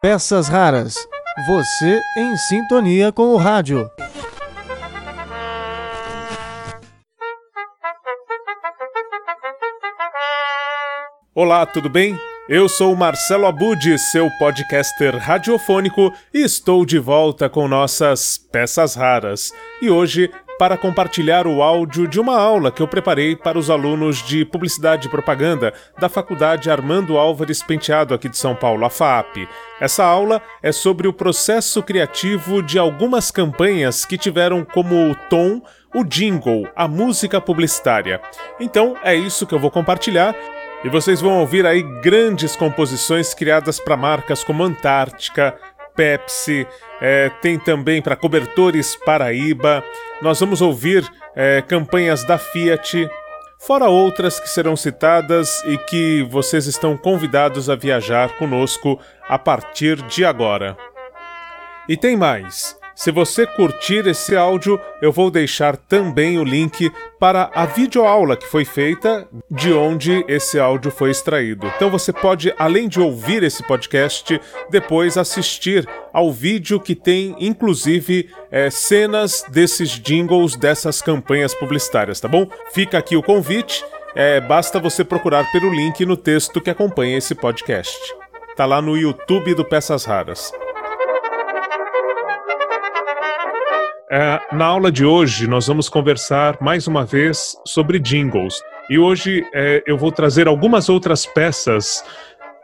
Peças 0.00 0.46
raras. 0.46 0.94
Você 1.48 2.00
em 2.16 2.36
sintonia 2.36 3.10
com 3.10 3.34
o 3.34 3.36
rádio. 3.36 3.90
Olá, 11.34 11.66
tudo 11.66 11.90
bem? 11.90 12.16
Eu 12.48 12.68
sou 12.68 12.94
Marcelo 12.94 13.46
Abud, 13.46 13.98
seu 13.98 14.30
podcaster 14.38 15.16
radiofônico, 15.16 16.12
e 16.32 16.44
estou 16.44 16.86
de 16.86 17.00
volta 17.00 17.50
com 17.50 17.66
nossas 17.66 18.38
peças 18.38 18.94
raras. 18.94 19.50
E 19.82 19.90
hoje 19.90 20.30
para 20.58 20.76
compartilhar 20.76 21.46
o 21.46 21.62
áudio 21.62 22.08
de 22.08 22.18
uma 22.18 22.36
aula 22.36 22.72
que 22.72 22.82
eu 22.82 22.88
preparei 22.88 23.36
para 23.36 23.58
os 23.58 23.70
alunos 23.70 24.22
de 24.22 24.44
Publicidade 24.44 25.06
e 25.06 25.10
Propaganda 25.10 25.72
da 25.98 26.08
Faculdade 26.08 26.70
Armando 26.70 27.16
Álvares 27.16 27.62
Penteado 27.62 28.12
aqui 28.12 28.28
de 28.28 28.36
São 28.36 28.56
Paulo, 28.56 28.84
a 28.84 28.90
FAP. 28.90 29.48
Essa 29.80 30.04
aula 30.04 30.42
é 30.60 30.72
sobre 30.72 31.06
o 31.06 31.12
processo 31.12 31.82
criativo 31.82 32.60
de 32.60 32.78
algumas 32.78 33.30
campanhas 33.30 34.04
que 34.04 34.18
tiveram 34.18 34.64
como 34.64 35.14
tom 35.30 35.62
o 35.94 36.04
jingle, 36.04 36.68
a 36.74 36.88
música 36.88 37.40
publicitária. 37.40 38.20
Então 38.58 38.96
é 39.04 39.14
isso 39.14 39.46
que 39.46 39.54
eu 39.54 39.58
vou 39.58 39.70
compartilhar 39.70 40.34
e 40.84 40.88
vocês 40.88 41.20
vão 41.20 41.40
ouvir 41.40 41.66
aí 41.66 41.82
grandes 42.00 42.54
composições 42.54 43.34
criadas 43.34 43.80
para 43.80 43.96
marcas 43.96 44.44
como 44.44 44.62
Antártica, 44.62 45.56
Pepsi, 45.98 46.64
é, 47.00 47.28
tem 47.42 47.58
também 47.58 48.00
para 48.00 48.14
cobertores 48.14 48.94
Paraíba. 48.94 49.82
Nós 50.22 50.38
vamos 50.38 50.62
ouvir 50.62 51.04
é, 51.34 51.60
campanhas 51.60 52.22
da 52.22 52.38
Fiat, 52.38 53.10
fora 53.58 53.88
outras 53.88 54.38
que 54.38 54.48
serão 54.48 54.76
citadas 54.76 55.60
e 55.64 55.76
que 55.76 56.22
vocês 56.30 56.66
estão 56.66 56.96
convidados 56.96 57.68
a 57.68 57.74
viajar 57.74 58.38
conosco 58.38 59.00
a 59.28 59.36
partir 59.36 60.00
de 60.02 60.24
agora. 60.24 60.76
E 61.88 61.96
tem 61.96 62.16
mais. 62.16 62.77
Se 62.98 63.12
você 63.12 63.46
curtir 63.46 64.08
esse 64.08 64.34
áudio, 64.34 64.80
eu 65.00 65.12
vou 65.12 65.30
deixar 65.30 65.76
também 65.76 66.36
o 66.36 66.42
link 66.42 66.90
para 67.16 67.48
a 67.54 67.64
videoaula 67.64 68.36
que 68.36 68.44
foi 68.44 68.64
feita 68.64 69.24
de 69.48 69.72
onde 69.72 70.24
esse 70.26 70.58
áudio 70.58 70.90
foi 70.90 71.12
extraído. 71.12 71.70
Então 71.76 71.90
você 71.90 72.12
pode, 72.12 72.52
além 72.58 72.88
de 72.88 72.98
ouvir 72.98 73.44
esse 73.44 73.62
podcast, 73.62 74.40
depois 74.68 75.16
assistir 75.16 75.88
ao 76.12 76.32
vídeo 76.32 76.80
que 76.80 76.96
tem, 76.96 77.36
inclusive, 77.38 78.28
é, 78.50 78.68
cenas 78.68 79.44
desses 79.48 79.90
jingles 79.90 80.56
dessas 80.56 81.00
campanhas 81.00 81.54
publicitárias, 81.54 82.18
tá 82.18 82.26
bom? 82.26 82.48
Fica 82.72 82.98
aqui 82.98 83.14
o 83.14 83.22
convite. 83.22 83.84
É, 84.12 84.40
basta 84.40 84.80
você 84.80 85.04
procurar 85.04 85.52
pelo 85.52 85.72
link 85.72 86.04
no 86.04 86.16
texto 86.16 86.60
que 86.60 86.68
acompanha 86.68 87.18
esse 87.18 87.36
podcast. 87.36 87.96
Tá 88.56 88.66
lá 88.66 88.82
no 88.82 88.96
YouTube 88.96 89.54
do 89.54 89.64
Peças 89.64 90.04
Raras. 90.04 90.52
É, 94.10 94.40
na 94.52 94.64
aula 94.64 94.90
de 94.90 95.04
hoje, 95.04 95.46
nós 95.46 95.66
vamos 95.66 95.86
conversar 95.90 96.56
mais 96.62 96.86
uma 96.86 97.04
vez 97.04 97.54
sobre 97.66 97.98
jingles. 97.98 98.62
E 98.88 98.98
hoje 98.98 99.44
é, 99.52 99.82
eu 99.86 99.98
vou 99.98 100.10
trazer 100.10 100.48
algumas 100.48 100.88
outras 100.88 101.26
peças 101.26 102.02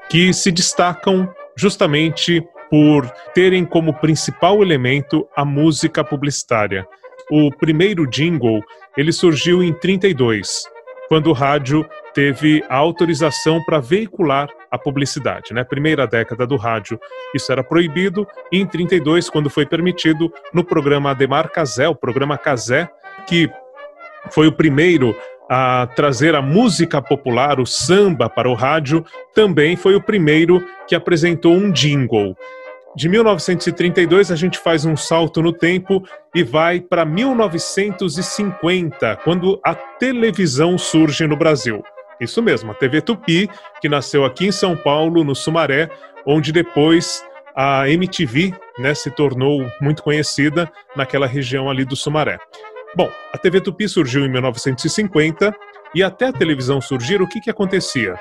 que 0.08 0.32
se 0.32 0.50
destacam 0.50 1.28
justamente 1.54 2.42
por 2.70 3.06
terem 3.34 3.62
como 3.62 3.92
principal 3.92 4.62
elemento 4.62 5.28
a 5.36 5.44
música 5.44 6.02
publicitária. 6.02 6.86
O 7.30 7.50
primeiro 7.50 8.06
jingle 8.06 8.62
ele 8.96 9.12
surgiu 9.12 9.62
em 9.62 9.72
32, 9.72 10.64
quando 11.08 11.26
o 11.26 11.34
rádio 11.34 11.86
teve 12.14 12.62
a 12.68 12.76
autorização 12.76 13.62
para 13.62 13.80
veicular 13.80 14.48
a 14.70 14.78
publicidade. 14.78 15.52
Na 15.52 15.60
né? 15.60 15.64
primeira 15.64 16.06
década 16.06 16.46
do 16.46 16.56
rádio, 16.56 16.98
isso 17.34 17.50
era 17.50 17.64
proibido, 17.64 18.27
e 18.50 18.58
em 18.58 18.66
32, 18.66 19.28
quando 19.28 19.50
foi 19.50 19.66
permitido, 19.66 20.33
no 20.52 20.64
programa 20.64 21.11
Ademar 21.11 21.50
Casé, 21.50 21.89
o 21.89 21.94
programa 21.94 22.39
Casé, 22.39 22.89
que 23.27 23.50
foi 24.30 24.46
o 24.46 24.52
primeiro 24.52 25.14
a 25.50 25.86
trazer 25.94 26.34
a 26.34 26.40
música 26.40 27.02
popular, 27.02 27.61
o 27.61 27.66
samba, 27.66 28.30
para 28.30 28.48
o 28.48 28.55
rádio, 28.55 29.05
também 29.34 29.77
foi 29.77 29.94
o 29.94 30.00
primeiro 30.00 30.66
que 30.86 30.94
apresentou 30.94 31.52
um 31.52 31.70
jingle. 31.70 32.34
De 32.96 33.08
1932, 33.08 34.30
a 34.30 34.36
gente 34.36 34.56
faz 34.58 34.84
um 34.84 34.96
salto 34.96 35.42
no 35.42 35.52
tempo 35.52 36.00
e 36.34 36.44
vai 36.44 36.80
para 36.80 37.05
1950, 37.05 39.16
quando 39.24 39.60
a 39.64 39.74
televisão 39.74 40.78
surge 40.78 41.27
no 41.27 41.36
Brasil. 41.36 41.83
Isso 42.24 42.42
mesmo, 42.42 42.73
a 42.73 42.74
TV 42.74 43.01
Tupi, 43.01 43.48
que 43.80 43.89
nasceu 43.89 44.24
aqui 44.24 44.46
em 44.46 44.52
São 44.52 44.77
Paulo, 44.77 45.23
no 45.23 45.35
Sumaré, 45.35 45.89
onde 46.27 46.52
depois 46.52 47.24
a 47.55 47.89
MTV 47.89 48.52
né, 48.79 48.95
se 48.95 49.11
tornou 49.11 49.64
muito 49.80 50.02
conhecida 50.02 50.70
naquela 50.96 51.27
região 51.27 51.70
ali 51.70 51.84
do 51.84 51.95
Sumaré. 51.95 52.39
Bom, 52.96 53.11
a 53.33 53.39
TV 53.39 53.61
Tupi 53.61 53.89
surgiu 53.89 54.24
em 54.24 54.29
1950 54.29 55.55
e 55.95 56.02
até 56.02 56.27
a 56.27 56.33
televisão 56.33 56.80
surgir, 56.80 57.23
o 57.23 57.29
que, 57.29 57.40
que 57.40 57.51
acontecia? 57.51 58.17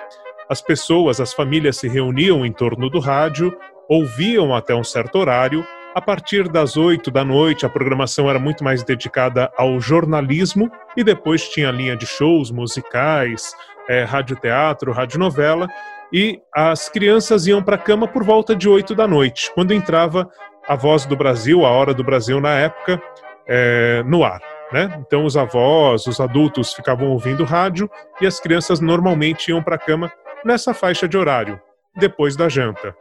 As 0.49 0.61
pessoas, 0.61 1.19
as 1.19 1.33
famílias 1.33 1.77
se 1.77 1.87
reuniam 1.87 2.45
em 2.45 2.51
torno 2.51 2.89
do 2.89 2.99
rádio, 2.99 3.55
ouviam 3.89 4.55
até 4.55 4.75
um 4.75 4.83
certo 4.83 5.17
horário. 5.17 5.65
A 5.95 6.01
partir 6.01 6.49
das 6.49 6.75
oito 6.75 7.09
da 7.11 7.23
noite, 7.23 7.65
a 7.65 7.69
programação 7.69 8.29
era 8.29 8.39
muito 8.39 8.63
mais 8.63 8.83
dedicada 8.83 9.51
ao 9.57 9.79
jornalismo 9.79 10.71
e 10.97 11.03
depois 11.03 11.47
tinha 11.49 11.69
a 11.69 11.71
linha 11.71 11.95
de 11.95 12.05
shows 12.05 12.51
musicais, 12.51 13.53
é, 13.89 14.03
radioteatro, 14.03 14.91
radionovela, 14.91 15.67
e 16.11 16.39
as 16.53 16.89
crianças 16.89 17.47
iam 17.47 17.61
para 17.63 17.75
a 17.75 17.79
cama 17.79 18.07
por 18.07 18.23
volta 18.23 18.55
de 18.55 18.69
oito 18.69 18.93
da 18.93 19.07
noite, 19.07 19.51
quando 19.55 19.73
entrava 19.73 20.29
a 20.67 20.75
Voz 20.75 21.05
do 21.05 21.15
Brasil, 21.15 21.65
a 21.65 21.71
Hora 21.71 21.93
do 21.93 22.03
Brasil 22.03 22.39
na 22.39 22.53
época, 22.53 23.01
é, 23.47 24.03
no 24.05 24.23
ar. 24.23 24.41
Né? 24.71 24.89
Então 25.05 25.25
os 25.25 25.37
avós, 25.37 26.07
os 26.07 26.19
adultos 26.19 26.73
ficavam 26.73 27.09
ouvindo 27.09 27.43
rádio 27.43 27.89
e 28.19 28.25
as 28.25 28.39
crianças 28.39 28.79
normalmente 28.79 29.49
iam 29.49 29.61
para 29.61 29.75
a 29.75 29.79
cama 29.79 30.11
nessa 30.43 30.73
faixa 30.73 31.07
de 31.07 31.17
horário, 31.17 31.59
depois 31.95 32.35
da 32.35 32.49
janta. 32.49 32.95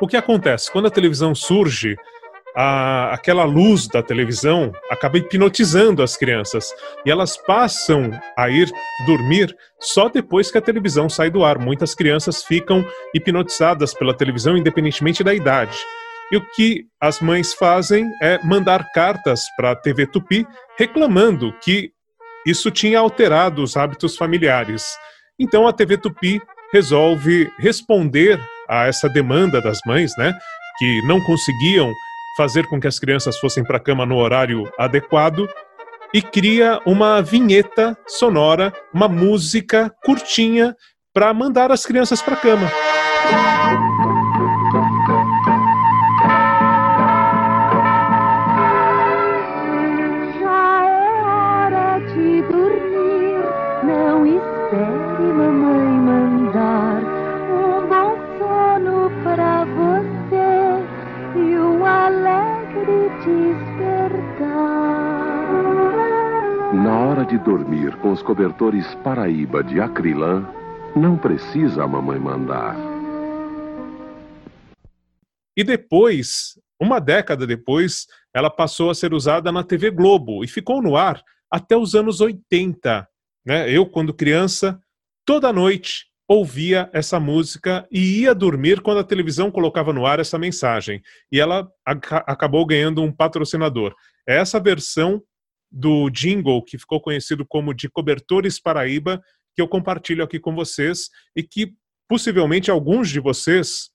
O 0.00 0.06
que 0.06 0.16
acontece? 0.16 0.70
Quando 0.70 0.86
a 0.86 0.90
televisão 0.90 1.34
surge, 1.34 1.96
a, 2.56 3.12
aquela 3.12 3.44
luz 3.44 3.88
da 3.88 4.02
televisão 4.02 4.72
acaba 4.90 5.18
hipnotizando 5.18 6.02
as 6.02 6.16
crianças 6.16 6.72
e 7.04 7.10
elas 7.10 7.36
passam 7.36 8.10
a 8.36 8.48
ir 8.48 8.70
dormir 9.06 9.54
só 9.80 10.08
depois 10.08 10.50
que 10.50 10.58
a 10.58 10.62
televisão 10.62 11.08
sai 11.08 11.30
do 11.30 11.44
ar. 11.44 11.58
Muitas 11.58 11.94
crianças 11.94 12.44
ficam 12.44 12.84
hipnotizadas 13.12 13.92
pela 13.92 14.14
televisão, 14.14 14.56
independentemente 14.56 15.24
da 15.24 15.34
idade. 15.34 15.76
E 16.32 16.36
o 16.36 16.40
que 16.54 16.86
as 17.00 17.20
mães 17.20 17.52
fazem 17.52 18.10
é 18.22 18.38
mandar 18.44 18.90
cartas 18.92 19.44
para 19.56 19.72
a 19.72 19.76
TV 19.76 20.06
Tupi 20.06 20.46
reclamando 20.78 21.52
que 21.60 21.92
isso 22.46 22.70
tinha 22.70 22.98
alterado 22.98 23.62
os 23.62 23.76
hábitos 23.76 24.16
familiares. 24.16 24.84
Então 25.38 25.66
a 25.66 25.72
TV 25.72 25.98
Tupi 25.98 26.40
resolve 26.72 27.50
responder 27.58 28.40
a 28.68 28.86
essa 28.86 29.08
demanda 29.08 29.60
das 29.60 29.78
mães, 29.86 30.12
né, 30.16 30.32
que 30.78 31.02
não 31.06 31.20
conseguiam 31.20 31.92
fazer 32.36 32.66
com 32.66 32.80
que 32.80 32.86
as 32.86 32.98
crianças 32.98 33.38
fossem 33.38 33.64
para 33.64 33.76
a 33.76 33.80
cama 33.80 34.04
no 34.04 34.16
horário 34.16 34.70
adequado 34.78 35.48
e 36.12 36.22
cria 36.22 36.80
uma 36.86 37.20
vinheta 37.20 37.96
sonora, 38.06 38.72
uma 38.92 39.08
música 39.08 39.92
curtinha 40.04 40.76
para 41.12 41.32
mandar 41.34 41.70
as 41.72 41.84
crianças 41.84 42.22
para 42.22 42.34
a 42.34 42.36
cama. 42.36 42.70
Cobertores 68.24 68.86
Paraíba 69.04 69.62
de 69.62 69.80
acrilã, 69.80 70.48
não 70.96 71.16
precisa 71.16 71.84
a 71.84 71.86
mamãe 71.86 72.18
mandar. 72.18 72.74
E 75.56 75.62
depois, 75.62 76.58
uma 76.80 76.98
década 76.98 77.46
depois, 77.46 78.06
ela 78.34 78.50
passou 78.50 78.90
a 78.90 78.94
ser 78.94 79.12
usada 79.12 79.52
na 79.52 79.62
TV 79.62 79.90
Globo 79.90 80.42
e 80.42 80.48
ficou 80.48 80.82
no 80.82 80.96
ar 80.96 81.22
até 81.50 81.76
os 81.76 81.94
anos 81.94 82.20
80. 82.20 83.06
Né? 83.46 83.70
Eu, 83.70 83.86
quando 83.86 84.14
criança, 84.14 84.80
toda 85.24 85.52
noite 85.52 86.06
ouvia 86.26 86.88
essa 86.92 87.20
música 87.20 87.86
e 87.92 88.22
ia 88.22 88.34
dormir 88.34 88.80
quando 88.80 88.98
a 88.98 89.04
televisão 89.04 89.50
colocava 89.50 89.92
no 89.92 90.06
ar 90.06 90.18
essa 90.18 90.38
mensagem. 90.38 91.02
E 91.30 91.38
ela 91.38 91.68
ac 91.86 92.08
acabou 92.26 92.64
ganhando 92.64 93.02
um 93.02 93.12
patrocinador. 93.12 93.94
É 94.26 94.38
essa 94.38 94.58
versão 94.58 95.22
do 95.74 96.08
jingle 96.08 96.62
que 96.62 96.78
ficou 96.78 97.00
conhecido 97.00 97.44
como 97.44 97.74
de 97.74 97.88
Cobertores 97.88 98.60
Paraíba, 98.60 99.20
que 99.56 99.60
eu 99.60 99.66
compartilho 99.66 100.22
aqui 100.22 100.38
com 100.38 100.54
vocês 100.54 101.10
e 101.34 101.42
que 101.42 101.74
possivelmente 102.08 102.70
alguns 102.70 103.10
de 103.10 103.18
vocês 103.18 103.90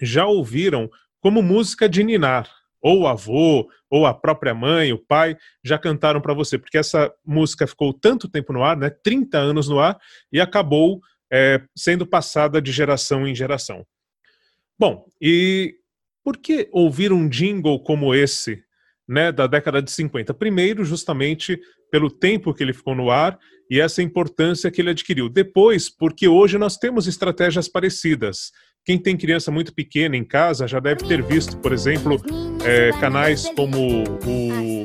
já 0.00 0.26
ouviram 0.26 0.88
como 1.20 1.42
música 1.42 1.88
de 1.88 2.04
ninar. 2.04 2.48
Ou 2.80 3.00
o 3.00 3.06
avô, 3.08 3.68
ou 3.90 4.06
a 4.06 4.14
própria 4.14 4.54
mãe, 4.54 4.92
o 4.92 4.98
pai, 4.98 5.36
já 5.64 5.78
cantaram 5.78 6.20
para 6.20 6.34
você, 6.34 6.58
porque 6.58 6.78
essa 6.78 7.12
música 7.24 7.66
ficou 7.66 7.92
tanto 7.92 8.28
tempo 8.28 8.52
no 8.52 8.62
ar, 8.62 8.76
né, 8.76 8.90
30 8.90 9.38
anos 9.38 9.68
no 9.68 9.78
ar, 9.78 9.98
e 10.32 10.40
acabou 10.40 11.00
é, 11.32 11.62
sendo 11.76 12.06
passada 12.06 12.60
de 12.60 12.72
geração 12.72 13.26
em 13.26 13.34
geração. 13.34 13.84
Bom, 14.78 15.06
e 15.20 15.76
por 16.24 16.36
que 16.36 16.68
ouvir 16.72 17.12
um 17.12 17.28
jingle 17.28 17.82
como 17.82 18.14
esse, 18.14 18.64
né, 19.08 19.32
da 19.32 19.46
década 19.46 19.82
de 19.82 19.90
50? 19.90 20.34
Primeiro, 20.34 20.84
justamente 20.84 21.58
pelo 21.90 22.10
tempo 22.10 22.54
que 22.54 22.62
ele 22.62 22.72
ficou 22.72 22.94
no 22.94 23.10
ar 23.10 23.38
e 23.70 23.80
essa 23.80 24.02
importância 24.02 24.70
que 24.70 24.80
ele 24.80 24.90
adquiriu. 24.90 25.28
Depois, 25.28 25.88
porque 25.88 26.28
hoje 26.28 26.58
nós 26.58 26.76
temos 26.76 27.06
estratégias 27.06 27.68
parecidas. 27.68 28.50
Quem 28.84 28.98
tem 28.98 29.16
criança 29.16 29.50
muito 29.50 29.72
pequena 29.72 30.16
em 30.16 30.24
casa 30.24 30.66
já 30.66 30.80
deve 30.80 31.06
ter 31.06 31.22
visto, 31.22 31.56
por 31.58 31.72
exemplo, 31.72 32.20
é, 32.64 32.90
canais 32.98 33.48
como 33.54 34.02
o 34.26 34.84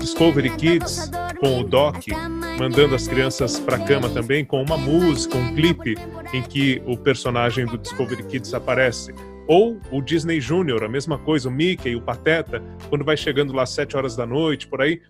Discovery 0.00 0.54
Kids 0.56 1.10
com 1.40 1.60
o 1.60 1.64
Doc, 1.64 2.08
mandando 2.58 2.94
as 2.94 3.08
crianças 3.08 3.58
para 3.58 3.76
a 3.76 3.84
cama 3.84 4.10
também 4.10 4.44
com 4.44 4.62
uma 4.62 4.76
música, 4.76 5.36
um 5.36 5.54
clipe 5.54 5.94
em 6.34 6.42
que 6.42 6.82
o 6.86 6.96
personagem 6.96 7.64
do 7.64 7.78
Discovery 7.78 8.24
Kids 8.24 8.52
aparece. 8.52 9.14
Ou 9.48 9.80
o 9.90 10.02
Disney 10.02 10.42
Junior, 10.42 10.84
a 10.84 10.88
mesma 10.90 11.18
coisa, 11.18 11.48
o 11.48 11.52
Mickey, 11.52 11.96
o 11.96 12.02
Pateta, 12.02 12.62
quando 12.90 13.02
vai 13.02 13.16
chegando 13.16 13.54
lá 13.54 13.62
às 13.62 13.70
sete 13.70 13.96
horas 13.96 14.14
da 14.14 14.26
noite, 14.26 14.68
por 14.68 14.82
aí, 14.82 15.00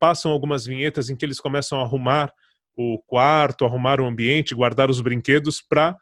passam 0.00 0.32
algumas 0.32 0.64
vinhetas 0.64 1.10
em 1.10 1.14
que 1.14 1.26
eles 1.26 1.38
começam 1.38 1.78
a 1.78 1.82
arrumar 1.82 2.32
o 2.74 2.98
quarto, 3.06 3.66
arrumar 3.66 4.00
o 4.00 4.06
ambiente, 4.06 4.54
guardar 4.54 4.88
os 4.88 5.02
brinquedos 5.02 5.60
para 5.60 5.94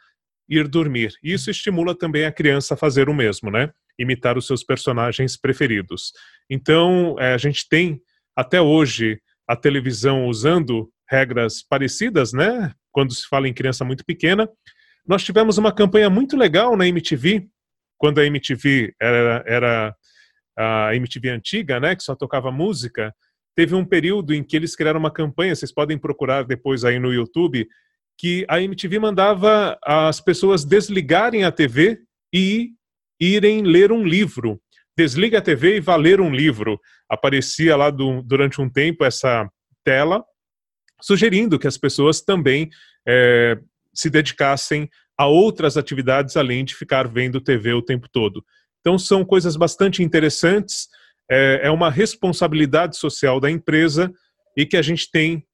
ir 0.48 0.68
dormir. 0.68 1.12
Isso 1.20 1.50
estimula 1.50 1.92
também 1.92 2.24
a 2.24 2.32
criança 2.32 2.74
a 2.74 2.76
fazer 2.76 3.08
o 3.08 3.14
mesmo, 3.14 3.50
né? 3.50 3.72
Imitar 3.98 4.38
os 4.38 4.46
seus 4.46 4.62
personagens 4.62 5.36
preferidos. 5.36 6.12
Então, 6.48 7.16
é, 7.18 7.34
a 7.34 7.38
gente 7.38 7.68
tem 7.68 8.00
até 8.36 8.60
hoje 8.60 9.20
a 9.48 9.56
televisão 9.56 10.26
usando 10.26 10.88
regras 11.08 11.60
parecidas, 11.60 12.32
né? 12.32 12.72
Quando 12.92 13.12
se 13.12 13.26
fala 13.26 13.48
em 13.48 13.52
criança 13.52 13.84
muito 13.84 14.04
pequena. 14.04 14.48
Nós 15.04 15.24
tivemos 15.24 15.58
uma 15.58 15.72
campanha 15.72 16.08
muito 16.08 16.36
legal 16.36 16.76
na 16.76 16.86
MTV, 16.86 17.48
quando 18.00 18.18
a 18.18 18.24
MTV 18.24 18.94
era, 18.98 19.44
era 19.46 19.96
a 20.58 20.96
MTV 20.96 21.28
antiga, 21.28 21.78
né? 21.78 21.94
Que 21.94 22.02
só 22.02 22.16
tocava 22.16 22.50
música. 22.50 23.14
Teve 23.54 23.74
um 23.74 23.84
período 23.84 24.32
em 24.34 24.42
que 24.42 24.56
eles 24.56 24.74
criaram 24.74 24.98
uma 24.98 25.12
campanha, 25.12 25.54
vocês 25.54 25.70
podem 25.70 25.98
procurar 25.98 26.44
depois 26.44 26.82
aí 26.82 26.98
no 26.98 27.12
YouTube, 27.12 27.68
que 28.18 28.46
a 28.48 28.58
MTV 28.58 28.98
mandava 28.98 29.78
as 29.84 30.18
pessoas 30.18 30.64
desligarem 30.64 31.44
a 31.44 31.52
TV 31.52 32.00
e 32.34 32.70
irem 33.20 33.62
ler 33.62 33.92
um 33.92 34.02
livro. 34.02 34.58
Desliga 34.96 35.38
a 35.38 35.42
TV 35.42 35.76
e 35.76 35.80
vá 35.80 35.94
ler 35.94 36.22
um 36.22 36.34
livro. 36.34 36.80
Aparecia 37.06 37.76
lá 37.76 37.90
do, 37.90 38.22
durante 38.22 38.62
um 38.62 38.70
tempo 38.70 39.04
essa 39.04 39.46
tela, 39.84 40.24
sugerindo 41.02 41.58
que 41.58 41.66
as 41.66 41.76
pessoas 41.76 42.22
também 42.22 42.70
é, 43.06 43.58
se 43.94 44.08
dedicassem 44.08 44.88
a 45.20 45.26
outras 45.26 45.76
atividades 45.76 46.34
além 46.34 46.64
de 46.64 46.74
ficar 46.74 47.06
vendo 47.06 47.42
TV 47.42 47.74
o 47.74 47.82
tempo 47.82 48.08
todo. 48.10 48.42
Então, 48.80 48.98
são 48.98 49.22
coisas 49.22 49.54
bastante 49.54 50.02
interessantes. 50.02 50.88
É, 51.30 51.60
é 51.64 51.70
uma 51.70 51.90
responsabilidade 51.90 52.96
social 52.96 53.38
da 53.38 53.50
empresa 53.50 54.10
e 54.56 54.64
que 54.64 54.78
a 54.78 54.82
gente 54.82 55.10
tem 55.10 55.44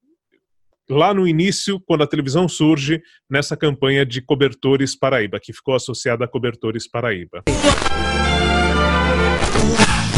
lá 0.89 1.13
no 1.13 1.27
início, 1.27 1.81
quando 1.85 2.05
a 2.05 2.07
televisão 2.07 2.47
surge, 2.47 3.03
nessa 3.29 3.57
campanha 3.57 4.07
de 4.07 4.23
Cobertores 4.23 4.97
Paraíba, 4.97 5.41
que 5.43 5.53
ficou 5.53 5.75
associada 5.75 6.25
a 6.25 6.29
Cobertores 6.29 6.89
Paraíba. 6.89 7.43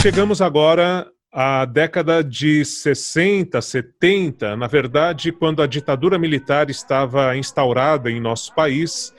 Chegamos 0.03 0.43
agora 0.43 1.11
à 1.33 1.65
década 1.65 2.23
de 2.23 2.67
60, 2.67 3.63
70, 3.63 4.57
na 4.57 4.67
verdade, 4.67 5.33
quando 5.33 5.63
a 5.63 5.67
ditadura 5.67 6.19
militar 6.19 6.69
estava 6.69 7.35
instaurada 7.35 8.11
em 8.11 8.21
nosso 8.21 8.55
país 8.55 9.11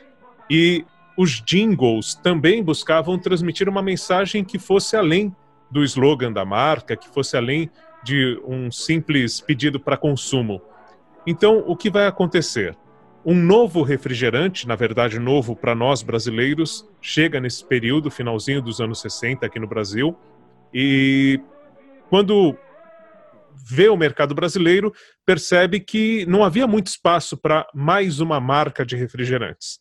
e 0.50 0.86
os 1.18 1.42
jingles 1.46 2.16
também 2.16 2.64
buscavam 2.64 3.20
transmitir 3.20 3.68
uma 3.68 3.82
mensagem 3.82 4.44
que 4.44 4.58
fosse 4.58 4.96
além 4.96 5.36
do 5.70 5.84
slogan 5.84 6.32
da 6.32 6.46
marca, 6.46 6.96
que 6.96 7.10
fosse 7.10 7.36
além 7.36 7.70
de 8.04 8.42
um 8.46 8.72
simples 8.72 9.42
pedido 9.42 9.80
para 9.80 9.98
consumo. 9.98 10.62
Então, 11.28 11.64
o 11.68 11.76
que 11.76 11.90
vai 11.90 12.08
acontecer? 12.08 12.76
Um 13.26 13.36
novo 13.36 13.84
refrigerante, 13.84 14.66
na 14.66 14.76
verdade 14.76 15.20
novo 15.20 15.56
para 15.56 15.76
nós 15.76 16.02
brasileiros, 16.02 16.88
chega 17.02 17.40
nesse 17.40 17.66
período, 17.66 18.10
finalzinho 18.10 18.62
dos 18.62 18.80
anos 18.80 19.02
60 19.02 19.46
aqui 19.46 19.60
no 19.60 19.68
Brasil, 19.68 20.18
e 20.74 21.40
quando 22.10 22.58
vê 23.70 23.90
o 23.90 23.98
mercado 23.98 24.34
brasileiro, 24.34 24.94
percebe 25.26 25.80
que 25.80 26.26
não 26.28 26.44
havia 26.44 26.66
muito 26.66 26.88
espaço 26.88 27.38
para 27.38 27.68
mais 27.74 28.20
uma 28.20 28.40
marca 28.40 28.86
de 28.86 28.96
refrigerantes. 28.96 29.80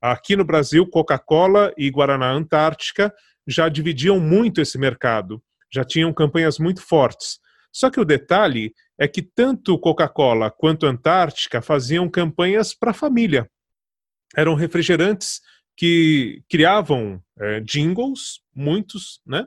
Aqui 0.00 0.34
no 0.34 0.44
Brasil, 0.44 0.86
Coca-Cola 0.86 1.72
e 1.76 1.90
Guaraná 1.90 2.30
Antártica 2.30 3.12
já 3.46 3.68
dividiam 3.68 4.18
muito 4.18 4.60
esse 4.60 4.78
mercado, 4.78 5.42
já 5.72 5.84
tinham 5.84 6.12
campanhas 6.12 6.58
muito 6.58 6.80
fortes. 6.80 7.38
Só 7.72 7.90
que 7.90 8.00
o 8.00 8.04
detalhe 8.04 8.72
é 8.98 9.06
que 9.06 9.22
tanto 9.22 9.78
Coca-Cola 9.78 10.50
quanto 10.50 10.86
Antártica 10.86 11.60
faziam 11.60 12.08
campanhas 12.08 12.74
para 12.74 12.90
a 12.90 12.94
família. 12.94 13.50
Eram 14.36 14.54
refrigerantes 14.54 15.40
que 15.76 16.42
criavam 16.48 17.22
é, 17.38 17.60
jingles, 17.60 18.40
muitos, 18.54 19.20
né? 19.26 19.46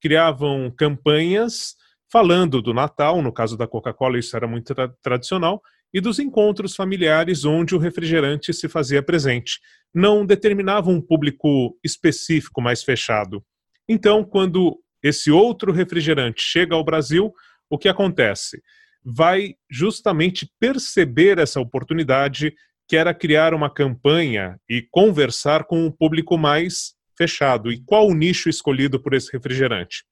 Criavam 0.00 0.70
campanhas 0.70 1.76
falando 2.10 2.62
do 2.62 2.72
Natal, 2.72 3.20
no 3.20 3.32
caso 3.32 3.56
da 3.56 3.66
Coca-Cola 3.66 4.18
isso 4.18 4.36
era 4.36 4.46
muito 4.46 4.74
tra 4.74 4.88
tradicional, 5.02 5.62
e 5.94 6.00
dos 6.00 6.18
encontros 6.18 6.74
familiares 6.74 7.44
onde 7.44 7.72
o 7.72 7.78
refrigerante 7.78 8.52
se 8.52 8.68
fazia 8.68 9.00
presente. 9.00 9.60
Não 9.94 10.26
determinava 10.26 10.90
um 10.90 11.00
público 11.00 11.78
específico 11.84 12.60
mais 12.60 12.82
fechado. 12.82 13.44
Então, 13.88 14.24
quando 14.24 14.76
esse 15.00 15.30
outro 15.30 15.70
refrigerante 15.70 16.42
chega 16.42 16.74
ao 16.74 16.82
Brasil, 16.82 17.32
o 17.70 17.78
que 17.78 17.88
acontece? 17.88 18.60
Vai 19.04 19.54
justamente 19.70 20.50
perceber 20.58 21.38
essa 21.38 21.60
oportunidade 21.60 22.52
que 22.88 22.96
era 22.96 23.14
criar 23.14 23.54
uma 23.54 23.70
campanha 23.70 24.58
e 24.68 24.82
conversar 24.90 25.64
com 25.64 25.86
um 25.86 25.92
público 25.92 26.36
mais 26.36 26.94
fechado. 27.16 27.70
E 27.70 27.80
qual 27.84 28.08
o 28.08 28.14
nicho 28.14 28.48
escolhido 28.48 29.00
por 29.00 29.14
esse 29.14 29.32
refrigerante? 29.32 30.04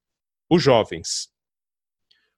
Os 0.49 0.63
jovens. 0.63 1.29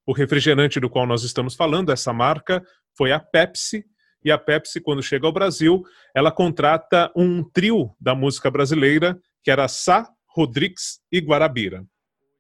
O 0.07 0.13
refrigerante 0.13 0.81
do 0.81 0.89
qual 0.89 1.07
nós 1.07 1.25
estamos 1.25 1.55
falando, 1.55 1.93
essa 1.93 2.13
marca, 2.13 2.63
foi 2.97 3.13
a 3.13 3.21
Pepsi. 3.21 3.85
E 4.25 4.31
a 4.31 4.39
Pepsi, 4.39 4.81
quando 4.81 5.03
chega 5.03 5.27
ao 5.27 5.33
Brasil, 5.33 5.83
ela 6.15 6.33
contrata 6.33 7.13
um 7.15 7.43
trio 7.43 7.95
da 8.01 8.15
música 8.15 8.51
brasileira, 8.51 9.19
que 9.43 9.51
era 9.51 9.69
Sá, 9.69 10.09
Rodrigues 10.27 11.01
e 11.13 11.19
Guarabira. 11.19 11.85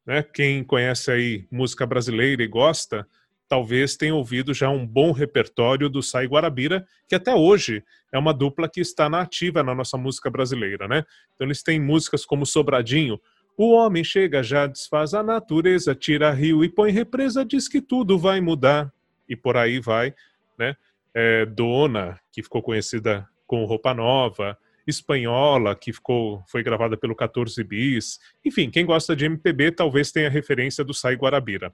Né? 0.06 0.22
Quem 0.22 0.64
conhece 0.64 1.10
aí 1.10 1.46
música 1.50 1.86
brasileira 1.86 2.42
e 2.42 2.46
gosta, 2.46 3.06
talvez 3.46 3.96
tenha 3.96 4.14
ouvido 4.14 4.54
já 4.54 4.70
um 4.70 4.86
bom 4.86 5.12
repertório 5.12 5.88
do 5.90 6.02
Sai 6.02 6.26
Guarabira, 6.26 6.86
que 7.06 7.14
até 7.14 7.34
hoje 7.34 7.84
é 8.12 8.18
uma 8.18 8.32
dupla 8.32 8.68
que 8.68 8.80
está 8.80 9.08
na 9.08 9.20
ativa 9.20 9.62
na 9.62 9.74
nossa 9.74 9.98
música 9.98 10.30
brasileira, 10.30 10.88
né? 10.88 11.04
Então 11.34 11.46
eles 11.46 11.62
têm 11.62 11.78
músicas 11.78 12.24
como 12.24 12.46
Sobradinho, 12.46 13.20
o 13.56 13.70
homem 13.70 14.02
chega, 14.02 14.42
já 14.42 14.66
desfaz 14.66 15.14
a 15.14 15.22
natureza, 15.22 15.94
tira 15.94 16.32
rio 16.32 16.64
e 16.64 16.68
põe 16.68 16.90
represa, 16.90 17.44
diz 17.44 17.68
que 17.68 17.80
tudo 17.80 18.18
vai 18.18 18.40
mudar. 18.40 18.92
E 19.28 19.36
por 19.36 19.56
aí 19.56 19.78
vai, 19.78 20.12
né? 20.58 20.76
É, 21.12 21.46
Dona, 21.46 22.20
que 22.32 22.42
ficou 22.42 22.62
conhecida 22.62 23.28
com 23.46 23.64
Roupa 23.64 23.94
Nova, 23.94 24.58
espanhola, 24.86 25.74
que 25.74 25.92
ficou, 25.92 26.42
foi 26.46 26.62
gravada 26.62 26.96
pelo 26.96 27.14
14 27.14 27.62
Bis. 27.64 28.18
Enfim, 28.44 28.70
quem 28.70 28.84
gosta 28.84 29.14
de 29.14 29.24
MPB 29.24 29.72
talvez 29.72 30.12
tenha 30.12 30.28
referência 30.28 30.84
do 30.84 30.92
Sai 30.92 31.14
Guarabira. 31.14 31.72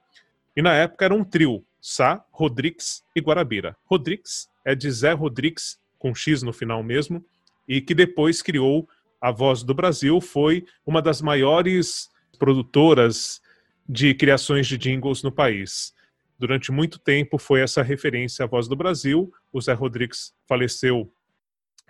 E 0.57 0.63
na 0.63 0.75
época 0.75 1.05
era 1.05 1.15
um 1.15 1.25
trio, 1.25 1.65
Sá, 1.81 2.25
Rodrigues 2.31 3.03
e 3.15 3.21
Guarabira. 3.21 3.77
Rodrigues 3.85 4.49
é 4.65 4.75
de 4.75 4.91
Zé 4.91 5.13
Rodrigues, 5.13 5.79
com 5.99 6.15
X 6.15 6.43
no 6.43 6.53
final 6.53 6.83
mesmo, 6.83 7.25
e 7.69 7.81
que 7.81 7.95
depois 7.95 8.43
criou 8.43 8.89
a 9.21 9.31
Voz 9.31 9.63
do 9.63 9.75
Brasil, 9.75 10.21
foi 10.21 10.65
uma 10.87 11.03
das 11.03 11.21
maiores 11.21 12.09
produtoras 12.39 13.41
de 13.89 14.15
criações 14.15 14.67
de 14.67 14.79
jingles 14.79 15.23
no 15.23 15.31
país. 15.31 15.93
Durante 16.41 16.73
muito 16.73 16.99
tempo 16.99 17.37
foi 17.37 17.61
essa 17.61 17.83
referência 17.83 18.47
à 18.47 18.49
Voz 18.49 18.67
do 18.67 18.75
Brasil. 18.75 19.31
O 19.53 19.61
Zé 19.61 19.75
Rodrigues 19.75 20.33
faleceu 20.49 21.13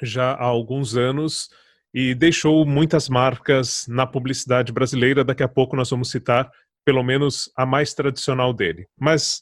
já 0.02 0.32
há 0.32 0.44
alguns 0.44 0.96
anos 0.96 1.48
e 1.94 2.16
deixou 2.16 2.66
muitas 2.66 3.08
marcas 3.08 3.86
na 3.86 4.04
publicidade 4.04 4.72
brasileira. 4.72 5.22
Daqui 5.22 5.44
a 5.44 5.48
pouco 5.48 5.76
nós 5.76 5.88
vamos 5.88 6.10
citar 6.10 6.50
pelo 6.84 7.04
menos 7.04 7.48
a 7.56 7.64
mais 7.64 7.94
tradicional 7.94 8.52
dele. 8.52 8.88
Mas 8.98 9.40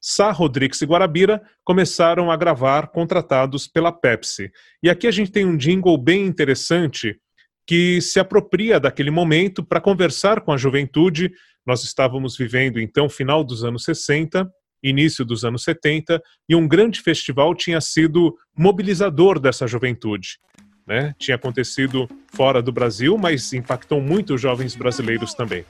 Sá, 0.00 0.30
Rodrigues 0.30 0.80
e 0.82 0.86
Guarabira 0.86 1.42
começaram 1.64 2.30
a 2.30 2.36
gravar 2.36 2.92
contratados 2.92 3.66
pela 3.66 3.90
Pepsi. 3.90 4.52
E 4.80 4.88
aqui 4.88 5.08
a 5.08 5.10
gente 5.10 5.32
tem 5.32 5.44
um 5.44 5.56
jingle 5.56 5.98
bem 5.98 6.24
interessante 6.24 7.20
que 7.66 8.00
se 8.00 8.20
apropria 8.20 8.78
daquele 8.78 9.10
momento 9.10 9.64
para 9.64 9.80
conversar 9.80 10.42
com 10.42 10.52
a 10.52 10.56
juventude. 10.56 11.32
Nós 11.68 11.84
estávamos 11.84 12.34
vivendo 12.34 12.80
então 12.80 13.10
final 13.10 13.44
dos 13.44 13.62
anos 13.62 13.84
60, 13.84 14.50
início 14.82 15.22
dos 15.22 15.44
anos 15.44 15.62
70, 15.64 16.18
e 16.48 16.56
um 16.56 16.66
grande 16.66 17.02
festival 17.02 17.54
tinha 17.54 17.78
sido 17.78 18.34
mobilizador 18.56 19.38
dessa 19.38 19.66
juventude. 19.66 20.38
Né? 20.86 21.14
Tinha 21.18 21.34
acontecido 21.34 22.08
fora 22.32 22.62
do 22.62 22.72
Brasil, 22.72 23.18
mas 23.18 23.52
impactou 23.52 24.00
muito 24.00 24.32
os 24.32 24.40
jovens 24.40 24.74
brasileiros 24.74 25.34
também. 25.34 25.66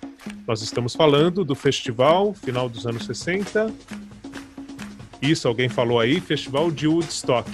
Nós 0.47 0.62
estamos 0.62 0.95
falando 0.95 1.45
do 1.45 1.57
festival 1.57 2.33
final 2.33 2.69
dos 2.69 2.87
anos 2.87 3.05
60. 3.05 3.75
Isso, 5.21 5.49
alguém 5.49 5.69
falou 5.69 5.99
aí, 5.99 6.21
festival 6.21 6.71
de 6.71 6.87
Woodstock. 6.87 7.50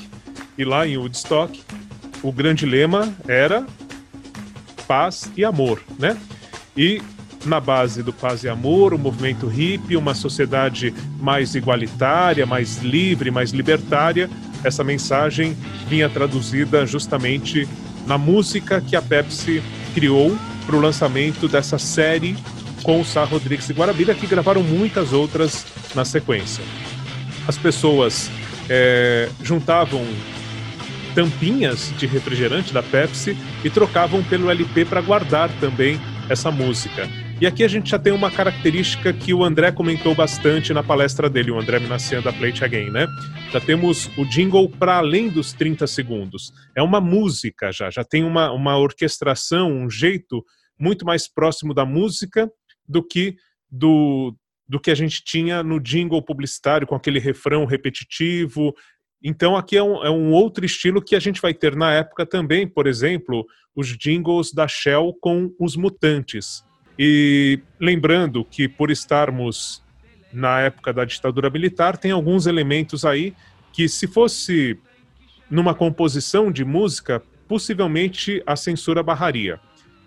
E 0.58 0.66
lá 0.66 0.86
em 0.86 0.98
Woodstock, 0.98 1.62
o 2.22 2.30
grande 2.30 2.66
lema 2.66 3.16
era 3.26 3.66
paz 4.86 5.32
e 5.34 5.46
amor, 5.46 5.82
né? 5.98 6.20
E 6.76 7.00
na 7.44 7.60
base 7.60 8.02
do 8.02 8.12
paz 8.12 8.44
e 8.44 8.48
amor, 8.48 8.94
o 8.94 8.98
movimento 8.98 9.46
hippie, 9.46 9.96
uma 9.96 10.14
sociedade 10.14 10.94
mais 11.20 11.54
igualitária, 11.54 12.46
mais 12.46 12.78
livre, 12.78 13.30
mais 13.30 13.50
libertária, 13.50 14.30
essa 14.62 14.82
mensagem 14.82 15.56
vinha 15.88 16.08
traduzida 16.08 16.86
justamente 16.86 17.68
na 18.06 18.16
música 18.16 18.80
que 18.80 18.96
a 18.96 19.02
Pepsi 19.02 19.62
criou 19.94 20.36
para 20.66 20.76
o 20.76 20.80
lançamento 20.80 21.46
dessa 21.46 21.78
série 21.78 22.36
com 22.82 23.00
o 23.00 23.04
Sá 23.04 23.24
Rodrigues 23.24 23.68
e 23.68 23.72
Guarabira, 23.72 24.14
que 24.14 24.26
gravaram 24.26 24.62
muitas 24.62 25.12
outras 25.12 25.66
na 25.94 26.04
sequência. 26.04 26.64
As 27.46 27.56
pessoas 27.58 28.30
é, 28.68 29.28
juntavam 29.42 30.04
tampinhas 31.14 31.92
de 31.96 32.06
refrigerante 32.06 32.72
da 32.72 32.82
Pepsi 32.82 33.36
e 33.62 33.70
trocavam 33.70 34.22
pelo 34.24 34.50
LP 34.50 34.84
para 34.84 35.00
guardar 35.00 35.50
também 35.60 36.00
essa 36.28 36.50
música. 36.50 37.08
E 37.40 37.46
aqui 37.46 37.64
a 37.64 37.68
gente 37.68 37.90
já 37.90 37.98
tem 37.98 38.12
uma 38.12 38.30
característica 38.30 39.12
que 39.12 39.34
o 39.34 39.42
André 39.42 39.72
comentou 39.72 40.14
bastante 40.14 40.72
na 40.72 40.82
palestra 40.82 41.28
dele, 41.28 41.50
o 41.50 41.58
André 41.58 41.80
Minassian 41.80 42.22
da 42.22 42.32
Play 42.32 42.54
Again, 42.60 42.90
né? 42.90 43.06
Já 43.50 43.60
temos 43.60 44.06
o 44.16 44.24
jingle 44.24 44.68
para 44.68 44.96
além 44.96 45.28
dos 45.28 45.52
30 45.52 45.86
segundos. 45.86 46.52
É 46.76 46.82
uma 46.82 47.00
música 47.00 47.72
já, 47.72 47.90
já 47.90 48.04
tem 48.04 48.24
uma, 48.24 48.52
uma 48.52 48.78
orquestração, 48.78 49.70
um 49.70 49.90
jeito 49.90 50.44
muito 50.78 51.04
mais 51.04 51.26
próximo 51.26 51.74
da 51.74 51.84
música 51.84 52.50
do 52.88 53.02
que 53.02 53.36
do, 53.68 54.34
do 54.68 54.78
que 54.78 54.90
a 54.90 54.94
gente 54.94 55.22
tinha 55.24 55.62
no 55.62 55.80
jingle 55.80 56.22
publicitário, 56.22 56.86
com 56.86 56.94
aquele 56.94 57.18
refrão 57.18 57.64
repetitivo, 57.64 58.74
então, 59.26 59.56
aqui 59.56 59.74
é 59.74 59.82
um, 59.82 60.04
é 60.04 60.10
um, 60.10 60.32
outro 60.32 60.66
estilo 60.66 61.00
que 61.00 61.16
a 61.16 61.18
gente 61.18 61.40
vai 61.40 61.54
ter 61.54 61.74
na 61.74 61.90
época 61.90 62.26
também, 62.26 62.68
por 62.68 62.86
exemplo, 62.86 63.46
os 63.74 63.96
jingles 63.96 64.52
da 64.52 64.68
Shell 64.68 65.16
com 65.18 65.50
os 65.58 65.76
mutantes. 65.76 66.62
E 66.98 67.60
lembrando 67.80 68.44
que, 68.44 68.68
por 68.68 68.90
estarmos 68.90 69.82
na 70.32 70.60
época 70.60 70.92
da 70.92 71.04
ditadura 71.04 71.50
militar, 71.50 71.96
tem 71.96 72.10
alguns 72.10 72.46
elementos 72.46 73.04
aí 73.04 73.34
que, 73.72 73.88
se 73.88 74.06
fosse 74.06 74.78
numa 75.50 75.74
composição 75.74 76.50
de 76.50 76.64
música, 76.64 77.22
possivelmente 77.48 78.42
a 78.46 78.56
censura 78.56 79.02
barraria. 79.02 79.60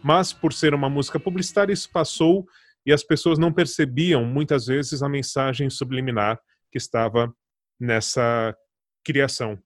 Mas, 0.04 0.32
por 0.32 0.54
ser 0.54 0.74
uma 0.74 0.90
música 0.90 1.20
publicitária, 1.20 1.74
isso 1.74 1.90
passou 1.92 2.46
e 2.86 2.94
as 2.94 3.04
pessoas 3.04 3.38
não 3.38 3.52
percebiam, 3.52 4.24
muitas 4.26 4.68
vezes, 4.68 5.04
a 5.04 5.10
mensagem 5.10 5.70
subliminar 5.70 6.40
que 6.72 6.78
estava 6.78 7.34
nessa 7.80 8.56
criação. 9.04 9.58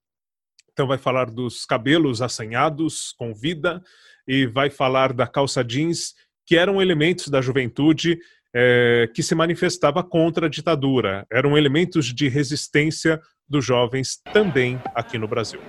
Então 0.72 0.88
vai 0.88 0.98
falar 0.98 1.30
dos 1.30 1.66
cabelos 1.66 2.22
assanhados 2.22 3.14
com 3.18 3.34
vida 3.34 3.82
e 4.28 4.48
vai 4.48 4.70
falar 4.70 5.14
da 5.14 5.28
calça 5.28 5.64
jeans, 5.64 6.16
que 6.52 6.58
eram 6.58 6.82
elementos 6.82 7.30
da 7.30 7.42
juventude 7.42 8.20
é, 8.54 9.10
que 9.16 9.24
se 9.24 9.34
manifestava 9.34 10.04
contra 10.04 10.48
a 10.48 10.50
ditadura. 10.50 11.26
Eram 11.32 11.58
elementos 11.58 12.08
de 12.08 12.28
resistência 12.28 13.22
dos 13.48 13.64
jovens 13.64 14.20
também 14.34 14.78
aqui 14.94 15.18
no 15.18 15.30
Brasil. 15.30 15.62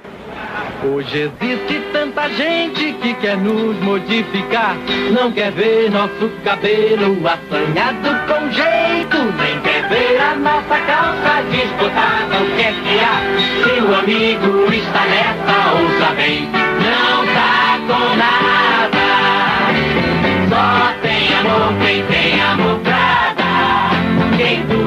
Hoje 0.84 1.30
existe 1.40 1.80
tanta 1.92 2.28
gente 2.30 2.94
que 2.94 3.14
quer 3.14 3.36
nos 3.36 3.76
modificar, 3.76 4.76
não 5.14 5.30
quer 5.30 5.52
ver 5.52 5.88
nosso 5.88 6.28
cabelo 6.42 7.16
assanhado 7.28 8.08
com 8.26 8.50
jeito, 8.50 9.18
nem 9.38 9.60
quer 9.62 9.88
ver 9.88 10.20
a 10.20 10.34
nossa 10.34 10.80
calça 10.80 11.42
desbotada. 11.48 12.42
O 12.42 12.56
que 12.56 12.62
é 12.62 12.72
que 12.72 12.98
há? 12.98 13.20
Se 13.62 13.80
o 13.82 13.94
amigo 13.94 14.72
está 14.72 15.06
nessa, 15.06 15.74
ouça 15.74 16.12
bem, 16.16 16.42
não 16.50 17.24
tá 17.32 17.78
com 17.86 18.16
nada. 18.16 18.71
Só 20.52 20.92
tem 21.00 21.34
amor 21.34 21.72
quem 21.82 22.04
tem 22.04 22.42
amor 22.42 22.78
pra 22.80 23.32
dar, 23.38 24.36
quem 24.36 24.62
tudo 24.66 24.81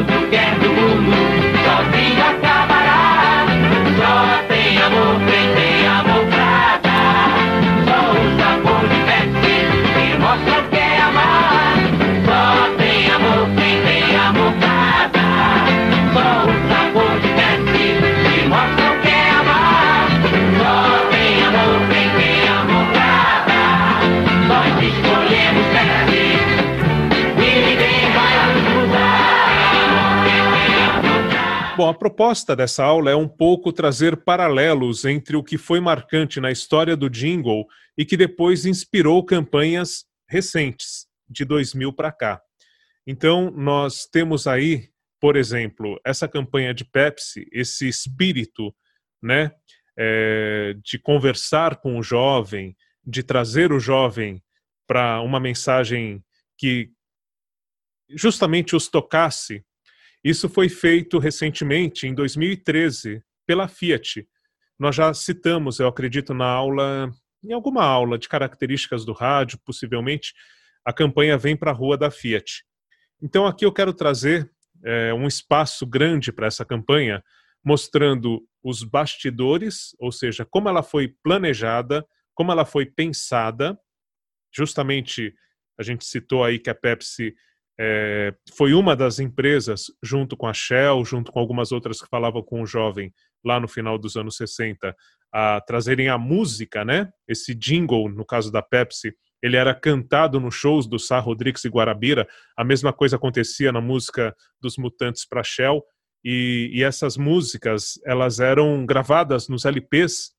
Bom, 31.85 31.89
a 31.89 31.93
proposta 31.93 32.55
dessa 32.55 32.83
aula 32.83 33.11
é 33.11 33.15
um 33.15 33.27
pouco 33.27 33.71
trazer 33.71 34.17
paralelos 34.17 35.05
entre 35.05 35.37
o 35.37 35.43
que 35.43 35.55
foi 35.55 35.79
marcante 35.79 36.39
na 36.39 36.51
história 36.51 36.97
do 36.97 37.07
jingle 37.07 37.67
e 37.95 38.03
que 38.03 38.17
depois 38.17 38.65
inspirou 38.65 39.23
campanhas 39.23 40.03
recentes, 40.27 41.05
de 41.29 41.45
2000 41.45 41.93
para 41.93 42.11
cá. 42.11 42.41
Então, 43.05 43.51
nós 43.51 44.07
temos 44.07 44.47
aí, 44.47 44.89
por 45.21 45.35
exemplo, 45.35 46.01
essa 46.03 46.27
campanha 46.27 46.73
de 46.73 46.83
Pepsi, 46.83 47.47
esse 47.51 47.87
espírito 47.87 48.75
né, 49.21 49.51
é, 49.95 50.75
de 50.83 50.97
conversar 50.97 51.75
com 51.75 51.99
o 51.99 52.03
jovem, 52.03 52.75
de 53.05 53.21
trazer 53.21 53.71
o 53.71 53.79
jovem 53.79 54.41
para 54.87 55.21
uma 55.21 55.39
mensagem 55.39 56.23
que 56.57 56.89
justamente 58.09 58.75
os 58.75 58.87
tocasse 58.87 59.63
isso 60.25 60.49
foi 60.49 60.69
feito 60.69 61.19
recentemente, 61.19 62.07
em 62.07 62.15
2013, 62.15 63.23
pela 63.45 63.67
Fiat. 63.67 64.27
Nós 64.79 64.95
já 64.95 65.13
citamos, 65.13 65.77
eu 65.79 65.87
acredito, 65.87 66.33
na 66.33 66.47
aula, 66.47 67.11
em 67.43 67.53
alguma 67.53 67.83
aula 67.83 68.17
de 68.17 68.27
características 68.27 69.05
do 69.05 69.13
rádio, 69.13 69.59
possivelmente, 69.63 70.33
a 70.83 70.91
campanha 70.91 71.37
Vem 71.37 71.55
para 71.55 71.69
a 71.69 71.73
Rua 71.75 71.95
da 71.95 72.09
Fiat. 72.09 72.65
Então, 73.21 73.45
aqui 73.45 73.67
eu 73.67 73.71
quero 73.71 73.93
trazer 73.93 74.49
é, 74.83 75.13
um 75.13 75.27
espaço 75.27 75.85
grande 75.85 76.31
para 76.31 76.47
essa 76.47 76.65
campanha, 76.65 77.23
mostrando 77.63 78.43
os 78.63 78.83
bastidores, 78.83 79.95
ou 79.99 80.11
seja, 80.11 80.43
como 80.43 80.67
ela 80.67 80.81
foi 80.81 81.07
planejada, 81.21 82.03
como 82.33 82.51
ela 82.51 82.65
foi 82.65 82.87
pensada. 82.87 83.79
Justamente, 84.51 85.35
a 85.77 85.83
gente 85.83 86.03
citou 86.03 86.43
aí 86.43 86.57
que 86.57 86.71
a 86.71 86.75
Pepsi 86.75 87.35
é, 87.79 88.33
foi 88.55 88.73
uma 88.73 88.95
das 88.95 89.19
empresas, 89.19 89.85
junto 90.01 90.37
com 90.37 90.47
a 90.47 90.53
Shell, 90.53 91.03
junto 91.03 91.31
com 91.31 91.39
algumas 91.39 91.71
outras 91.71 92.01
que 92.01 92.07
falavam 92.07 92.41
com 92.41 92.61
o 92.61 92.65
jovem 92.65 93.13
lá 93.43 93.59
no 93.59 93.67
final 93.67 93.97
dos 93.97 94.15
anos 94.15 94.37
60, 94.37 94.95
a 95.31 95.61
trazerem 95.61 96.07
a 96.07 96.17
música, 96.17 96.85
né? 96.85 97.11
Esse 97.27 97.53
jingle, 97.53 98.09
no 98.09 98.25
caso 98.25 98.51
da 98.51 98.61
Pepsi, 98.61 99.13
ele 99.43 99.57
era 99.57 99.75
cantado 99.75 100.39
nos 100.39 100.55
shows 100.55 100.87
do 100.87 100.97
Sá 100.97 101.19
Rodrigues 101.19 101.65
e 101.65 101.69
Guarabira. 101.69 102.27
A 102.57 102.63
mesma 102.63 102.93
coisa 102.93 103.17
acontecia 103.17 103.71
na 103.71 103.81
música 103.81 104.33
dos 104.61 104.77
Mutantes 104.77 105.27
para 105.27 105.43
Shell. 105.43 105.83
E, 106.23 106.71
e 106.73 106.83
essas 106.83 107.17
músicas, 107.17 107.99
elas 108.05 108.39
eram 108.39 108.85
gravadas 108.85 109.47
nos 109.47 109.65
LPs 109.65 110.31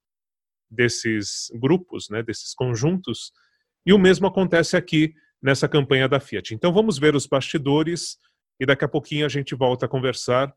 desses 0.68 1.48
grupos, 1.54 2.08
né? 2.10 2.22
Desses 2.22 2.54
conjuntos. 2.54 3.30
E 3.84 3.92
o 3.92 3.98
mesmo 3.98 4.26
acontece 4.26 4.76
aqui 4.76 5.14
nessa 5.42 5.68
campanha 5.68 6.08
da 6.08 6.20
Fiat. 6.20 6.54
Então 6.54 6.72
vamos 6.72 6.98
ver 6.98 7.14
os 7.14 7.26
bastidores 7.26 8.18
e 8.60 8.66
daqui 8.66 8.84
a 8.84 8.88
pouquinho 8.88 9.26
a 9.26 9.28
gente 9.28 9.54
volta 9.54 9.86
a 9.86 9.88
conversar 9.88 10.52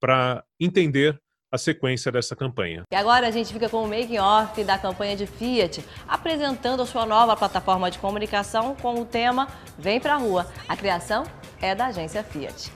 para 0.00 0.44
entender 0.60 1.18
a 1.50 1.56
sequência 1.56 2.12
dessa 2.12 2.36
campanha. 2.36 2.82
E 2.92 2.94
agora 2.94 3.26
a 3.26 3.30
gente 3.30 3.52
fica 3.52 3.68
com 3.68 3.82
o 3.82 3.88
making 3.88 4.18
off 4.18 4.62
da 4.64 4.78
campanha 4.78 5.16
de 5.16 5.26
Fiat, 5.26 5.82
apresentando 6.06 6.82
a 6.82 6.86
sua 6.86 7.06
nova 7.06 7.36
plataforma 7.36 7.90
de 7.90 7.98
comunicação 7.98 8.74
com 8.76 9.00
o 9.00 9.04
tema 9.04 9.48
Vem 9.78 9.98
pra 9.98 10.16
Rua. 10.16 10.46
A 10.68 10.76
criação 10.76 11.24
é 11.60 11.74
da 11.74 11.86
agência 11.86 12.22
Fiat. 12.22 12.70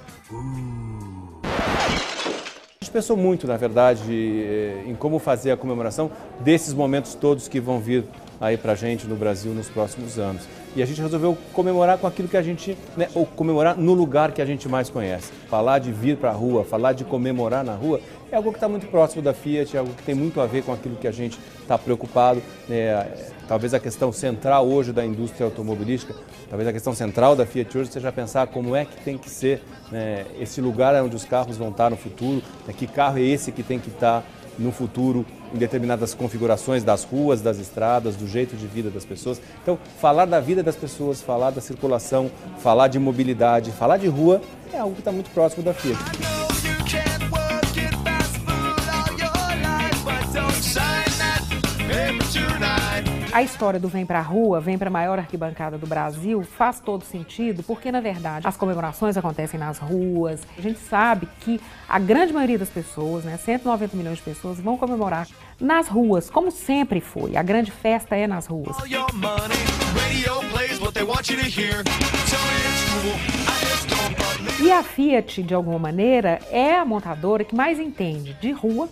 A 2.80 2.84
gente 2.84 2.92
pensou 2.92 3.16
muito, 3.16 3.46
na 3.46 3.56
verdade, 3.56 4.10
eh, 4.10 4.84
em 4.86 4.94
como 4.94 5.18
fazer 5.18 5.50
a 5.50 5.56
comemoração 5.56 6.10
desses 6.40 6.72
momentos 6.72 7.14
todos 7.14 7.48
que 7.48 7.60
vão 7.60 7.78
vir 7.78 8.04
aí 8.40 8.56
para 8.56 8.72
a 8.72 8.74
gente 8.74 9.06
no 9.06 9.16
Brasil 9.16 9.52
nos 9.52 9.68
próximos 9.68 10.18
anos. 10.18 10.48
E 10.74 10.82
a 10.82 10.86
gente 10.86 11.00
resolveu 11.00 11.36
comemorar 11.52 11.98
com 11.98 12.06
aquilo 12.06 12.28
que 12.28 12.36
a 12.36 12.42
gente, 12.42 12.76
né, 12.96 13.08
ou 13.14 13.26
comemorar 13.26 13.76
no 13.76 13.92
lugar 13.92 14.32
que 14.32 14.40
a 14.40 14.46
gente 14.46 14.68
mais 14.68 14.88
conhece. 14.88 15.30
Falar 15.48 15.78
de 15.78 15.92
vir 15.92 16.16
para 16.16 16.30
a 16.30 16.32
rua, 16.32 16.64
falar 16.64 16.92
de 16.92 17.04
comemorar 17.04 17.62
na 17.62 17.74
rua, 17.74 18.00
é 18.30 18.36
algo 18.36 18.50
que 18.50 18.56
está 18.56 18.68
muito 18.68 18.86
próximo 18.86 19.20
da 19.20 19.34
Fiat, 19.34 19.76
é 19.76 19.80
algo 19.80 19.92
que 19.92 20.02
tem 20.02 20.14
muito 20.14 20.40
a 20.40 20.46
ver 20.46 20.62
com 20.62 20.72
aquilo 20.72 20.96
que 20.96 21.06
a 21.06 21.12
gente 21.12 21.38
está 21.60 21.76
preocupado. 21.76 22.42
Né? 22.66 23.06
Talvez 23.46 23.74
a 23.74 23.78
questão 23.78 24.10
central 24.10 24.66
hoje 24.66 24.92
da 24.92 25.04
indústria 25.04 25.44
automobilística, 25.44 26.14
talvez 26.48 26.66
a 26.66 26.72
questão 26.72 26.94
central 26.94 27.36
da 27.36 27.44
Fiat 27.44 27.76
hoje 27.76 27.92
seja 27.92 28.10
pensar 28.10 28.46
como 28.46 28.74
é 28.74 28.86
que 28.86 28.96
tem 29.04 29.18
que 29.18 29.28
ser 29.28 29.62
né, 29.90 30.24
esse 30.40 30.62
lugar 30.62 30.94
onde 31.02 31.14
os 31.14 31.24
carros 31.26 31.58
vão 31.58 31.68
estar 31.68 31.90
no 31.90 31.96
futuro, 31.96 32.42
né, 32.66 32.72
que 32.74 32.86
carro 32.86 33.18
é 33.18 33.22
esse 33.22 33.52
que 33.52 33.62
tem 33.62 33.78
que 33.78 33.90
estar 33.90 34.24
no 34.58 34.72
futuro 34.72 35.24
em 35.54 35.58
determinadas 35.58 36.14
configurações 36.14 36.82
das 36.82 37.04
ruas, 37.04 37.40
das 37.40 37.58
estradas, 37.58 38.16
do 38.16 38.26
jeito 38.26 38.56
de 38.56 38.66
vida 38.66 38.90
das 38.90 39.04
pessoas. 39.04 39.40
Então, 39.62 39.78
falar 40.00 40.24
da 40.24 40.40
vida 40.40 40.62
das 40.62 40.76
pessoas, 40.76 41.20
falar 41.20 41.50
da 41.50 41.60
circulação, 41.60 42.30
falar 42.58 42.88
de 42.88 42.98
mobilidade, 42.98 43.70
falar 43.72 43.96
de 43.96 44.08
rua 44.08 44.40
é 44.72 44.78
algo 44.78 44.94
que 44.94 45.00
está 45.00 45.12
muito 45.12 45.30
próximo 45.30 45.62
da 45.62 45.74
Fiat. 45.74 45.98
A 53.32 53.42
história 53.42 53.80
do 53.80 53.88
Vem 53.88 54.04
Pra 54.04 54.20
Rua, 54.20 54.60
Vem 54.60 54.76
Pra 54.76 54.90
Maior 54.90 55.18
Arquibancada 55.18 55.78
do 55.78 55.86
Brasil, 55.86 56.42
faz 56.42 56.80
todo 56.80 57.02
sentido, 57.02 57.62
porque 57.62 57.90
na 57.90 57.98
verdade 57.98 58.46
as 58.46 58.58
comemorações 58.58 59.16
acontecem 59.16 59.58
nas 59.58 59.78
ruas. 59.78 60.42
A 60.58 60.60
gente 60.60 60.78
sabe 60.78 61.26
que 61.40 61.58
a 61.88 61.98
grande 61.98 62.30
maioria 62.30 62.58
das 62.58 62.68
pessoas, 62.68 63.24
né, 63.24 63.38
190 63.38 63.96
milhões 63.96 64.18
de 64.18 64.22
pessoas, 64.22 64.60
vão 64.60 64.76
comemorar 64.76 65.26
nas 65.58 65.88
ruas, 65.88 66.28
como 66.28 66.50
sempre 66.50 67.00
foi. 67.00 67.34
A 67.34 67.42
grande 67.42 67.70
festa 67.70 68.14
é 68.14 68.26
nas 68.26 68.46
ruas. 68.46 68.76
E 74.60 74.70
a 74.70 74.82
Fiat, 74.82 75.42
de 75.42 75.54
alguma 75.54 75.78
maneira, 75.78 76.38
é 76.50 76.76
a 76.76 76.84
montadora 76.84 77.44
que 77.44 77.54
mais 77.54 77.80
entende 77.80 78.34
de 78.34 78.52
rua. 78.52 78.90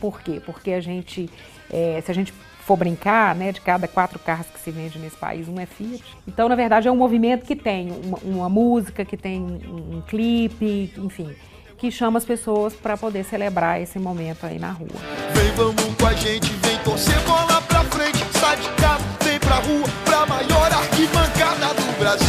Por 0.00 0.20
quê? 0.20 0.42
Porque 0.44 0.72
a 0.72 0.80
gente, 0.80 1.30
é, 1.70 2.02
se 2.04 2.10
a 2.10 2.14
gente 2.14 2.32
for 2.66 2.76
brincar, 2.76 3.32
né, 3.36 3.52
de 3.52 3.60
cada 3.60 3.86
quatro 3.86 4.18
carros 4.18 4.48
que 4.48 4.58
se 4.58 4.72
vende 4.72 4.98
nesse 4.98 5.16
país, 5.16 5.48
um 5.48 5.58
é 5.60 5.66
Fiat. 5.66 6.02
Então, 6.26 6.48
na 6.48 6.56
verdade, 6.56 6.88
é 6.88 6.90
um 6.90 6.96
movimento 6.96 7.46
que 7.46 7.54
tem 7.54 7.92
uma, 7.92 8.18
uma 8.24 8.48
música, 8.48 9.04
que 9.04 9.16
tem 9.16 9.40
um, 9.40 9.98
um 9.98 10.02
clipe, 10.02 10.92
enfim, 10.98 11.30
que 11.78 11.92
chama 11.92 12.18
as 12.18 12.24
pessoas 12.24 12.74
para 12.74 12.96
poder 12.96 13.24
celebrar 13.24 13.80
esse 13.80 14.00
momento 14.00 14.44
aí 14.46 14.58
na 14.58 14.72
rua. 14.72 14.88
Vem, 15.32 15.52
vamos 15.52 15.94
com 15.96 16.06
a 16.06 16.12
gente, 16.14 16.48
vem 16.54 16.76
torcer 16.78 17.20
bola 17.20 17.62
pra 17.68 17.84
frente, 17.84 18.18
sai 18.32 18.56
de 18.56 18.68
casa, 18.70 19.04
vem 19.22 19.38
pra 19.38 19.56
rua, 19.56 19.88
pra 20.04 20.26
maior 20.26 20.72
arquibancada 20.72 21.72
do 21.72 21.98
Brasil. 22.00 22.26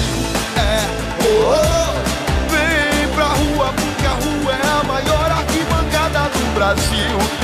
É, 0.55 0.85
oh, 1.25 1.49
oh, 1.49 2.51
vem 2.51 3.15
pra 3.15 3.25
rua, 3.25 3.73
porque 3.73 4.05
a 4.05 4.11
rua 4.11 4.53
é 4.53 4.81
a 4.81 4.83
maior 4.83 5.31
arquibancada 5.31 6.29
do 6.29 6.53
Brasil 6.53 7.36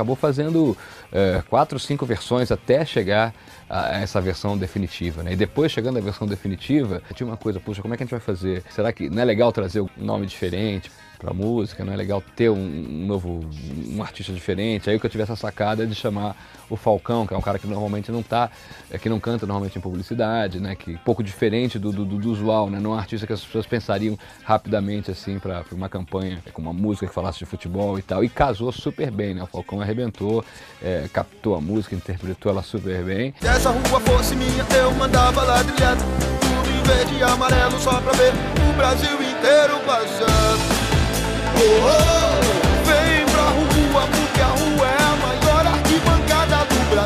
acabou 0.00 0.16
fazendo 0.16 0.76
é, 1.12 1.42
quatro, 1.48 1.78
cinco 1.78 2.06
versões 2.06 2.50
até 2.50 2.84
chegar 2.84 3.34
a 3.68 4.00
essa 4.00 4.20
versão 4.20 4.56
definitiva. 4.56 5.22
Né? 5.22 5.34
E 5.34 5.36
depois, 5.36 5.70
chegando 5.70 5.98
à 5.98 6.00
versão 6.00 6.26
definitiva, 6.26 7.02
tinha 7.14 7.26
uma 7.26 7.36
coisa, 7.36 7.60
puxa, 7.60 7.82
como 7.82 7.92
é 7.92 7.96
que 7.96 8.02
a 8.02 8.06
gente 8.06 8.12
vai 8.12 8.20
fazer? 8.20 8.64
Será 8.70 8.92
que 8.92 9.10
não 9.10 9.22
é 9.22 9.24
legal 9.24 9.52
trazer 9.52 9.80
um 9.80 9.88
nome 9.98 10.26
diferente? 10.26 10.90
Para 11.20 11.34
música, 11.34 11.84
não 11.84 11.92
é 11.92 11.96
legal 11.96 12.22
ter 12.34 12.48
um, 12.48 12.66
novo 13.06 13.40
um 13.88 14.02
artista 14.02 14.32
diferente. 14.32 14.88
Aí 14.88 14.96
o 14.96 15.00
que 15.00 15.06
eu 15.06 15.10
tive 15.10 15.22
essa 15.22 15.36
sacada 15.36 15.86
de 15.86 15.94
chamar 15.94 16.34
o 16.68 16.76
Falcão, 16.76 17.26
que 17.26 17.34
é 17.34 17.36
um 17.36 17.40
cara 17.40 17.58
que 17.58 17.66
normalmente 17.66 18.10
não 18.10 18.22
tá, 18.22 18.50
é, 18.90 18.98
que 18.98 19.08
não 19.08 19.20
canta 19.20 19.44
normalmente 19.44 19.76
em 19.76 19.80
publicidade, 19.80 20.60
né, 20.60 20.74
que 20.74 20.92
um 20.92 20.98
pouco 20.98 21.22
diferente 21.22 21.78
do, 21.78 21.92
do, 21.92 22.04
do 22.04 22.30
usual, 22.30 22.70
né, 22.70 22.78
não 22.78 22.92
é 22.92 22.94
um 22.94 22.98
artista 22.98 23.26
que 23.26 23.32
as 23.32 23.44
pessoas 23.44 23.66
pensariam 23.66 24.18
rapidamente 24.44 25.10
assim 25.10 25.38
para 25.38 25.64
uma 25.72 25.88
campanha 25.88 26.42
com 26.52 26.62
uma 26.62 26.72
música 26.72 27.06
que 27.06 27.12
falasse 27.12 27.38
de 27.40 27.46
futebol 27.46 27.98
e 27.98 28.02
tal. 28.02 28.24
E 28.24 28.28
casou 28.28 28.72
super 28.72 29.10
bem, 29.10 29.34
né? 29.34 29.42
O 29.42 29.46
Falcão 29.46 29.80
arrebentou, 29.80 30.44
é, 30.82 31.08
captou 31.12 31.54
a 31.56 31.60
música, 31.60 31.94
interpretou 31.94 32.52
ela 32.52 32.62
super 32.62 33.02
bem. 33.02 33.34
Se 33.40 33.46
essa 33.46 33.70
rua 33.70 34.00
fosse 34.00 34.34
minha, 34.36 34.64
eu 34.78 34.92
mandava 34.92 35.42
ladrilhado, 35.42 36.02
tudo 36.40 36.70
em 36.70 36.82
verde 36.82 37.18
e 37.18 37.22
amarelo 37.22 37.78
só 37.78 38.00
pra 38.00 38.12
ver 38.12 38.32
o 38.70 38.76
Brasil 38.76 39.14
inteiro 39.22 39.80
passando. 39.86 40.79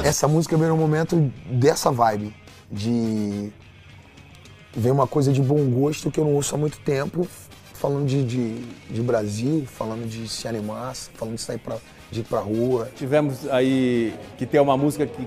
Essa 0.05 0.29
música 0.29 0.57
veio 0.57 0.71
no 0.71 0.77
momento 0.77 1.33
dessa 1.51 1.91
vibe, 1.91 2.33
de 2.71 3.51
ver 4.77 4.91
uma 4.91 5.07
coisa 5.07 5.33
de 5.33 5.41
bom 5.41 5.65
gosto 5.71 6.11
que 6.11 6.21
eu 6.21 6.25
não 6.25 6.35
ouço 6.35 6.55
há 6.55 6.59
muito 6.59 6.79
tempo, 6.79 7.27
falando 7.73 8.07
de, 8.07 8.23
de, 8.23 8.55
de 8.91 9.03
Brasil, 9.03 9.65
falando 9.67 10.09
de 10.09 10.29
se 10.29 10.47
animar, 10.47 10.95
falando 10.95 11.35
de 11.35 11.41
sair 11.41 11.59
pra, 11.59 11.79
de 12.11 12.21
ir 12.21 12.25
pra 12.25 12.41
rua. 12.41 12.89
Tivemos 12.97 13.49
aí 13.51 14.15
que 14.39 14.47
ter 14.47 14.61
uma 14.61 14.77
música 14.77 15.07
que, 15.07 15.27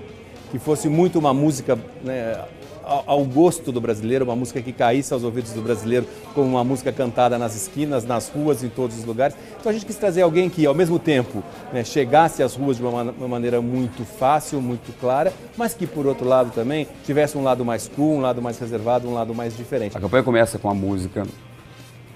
que 0.50 0.58
fosse 0.58 0.88
muito 0.88 1.18
uma 1.18 1.34
música 1.34 1.78
né, 2.02 2.44
ao 2.88 3.24
gosto 3.24 3.70
do 3.70 3.80
brasileiro, 3.80 4.24
uma 4.24 4.34
música 4.34 4.62
que 4.62 4.72
caísse 4.72 5.12
aos 5.12 5.22
ouvidos 5.22 5.52
do 5.52 5.60
brasileiro 5.60 6.06
como 6.34 6.48
uma 6.48 6.64
música 6.64 6.90
cantada 6.90 7.38
nas 7.38 7.54
esquinas, 7.54 8.04
nas 8.04 8.28
ruas, 8.28 8.64
em 8.64 8.68
todos 8.68 8.98
os 8.98 9.04
lugares. 9.04 9.36
Então 9.60 9.70
a 9.70 9.72
gente 9.72 9.84
quis 9.84 9.96
trazer 9.96 10.22
alguém 10.22 10.48
que, 10.48 10.64
ao 10.64 10.74
mesmo 10.74 10.98
tempo, 10.98 11.42
né, 11.72 11.84
chegasse 11.84 12.42
às 12.42 12.54
ruas 12.54 12.78
de 12.78 12.82
uma, 12.82 13.02
uma, 13.02 13.28
maneira 13.28 13.60
muito 13.60 14.04
fácil, 14.04 14.60
muito 14.60 14.92
clara, 14.98 15.32
mas 15.56 15.74
que, 15.74 15.86
por 15.86 16.06
outro 16.06 16.26
lado, 16.26 16.50
também 16.50 16.88
tivesse 17.04 17.36
um 17.36 17.42
lado 17.42 17.64
mais 17.64 17.88
cool, 17.88 18.16
um 18.16 18.20
lado 18.20 18.40
mais 18.40 18.58
reservado, 18.58 19.08
um 19.08 19.14
lado 19.14 19.34
mais 19.34 19.56
diferente. 19.56 19.96
A 19.96 20.00
campanha 20.00 20.22
começa 20.22 20.58
com 20.58 20.70
a 20.70 20.74
música, 20.74 21.26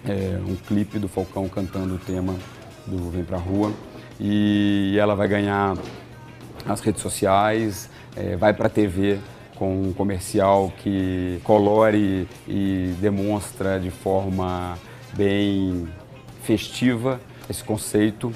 é, 0.09 0.39
um 0.49 0.57
clipe 0.57 0.99
do 0.99 1.09
Falcão 1.09 1.49
cantando 1.49 1.95
o 1.95 1.99
tema 1.99 2.35
do 2.87 3.11
Vem 3.11 3.25
Pra 3.25 3.37
Rua, 3.37 3.73
e 4.19 4.97
ela 4.99 5.15
vai 5.15 5.29
ganhar 5.29 5.77
as 6.67 6.81
redes 6.81 7.03
sociais, 7.03 7.91
é, 8.17 8.37
vai 8.37 8.55
para 8.55 8.67
a 8.67 8.71
TV 8.71 9.19
com 9.63 9.81
um 9.81 9.93
comercial 9.93 10.73
que 10.79 11.39
colore 11.45 12.27
e 12.49 12.93
demonstra 13.01 13.79
de 13.79 13.93
forma 13.93 14.77
bem 15.15 15.87
festiva 16.43 17.21
esse 17.49 17.63
conceito. 17.63 18.33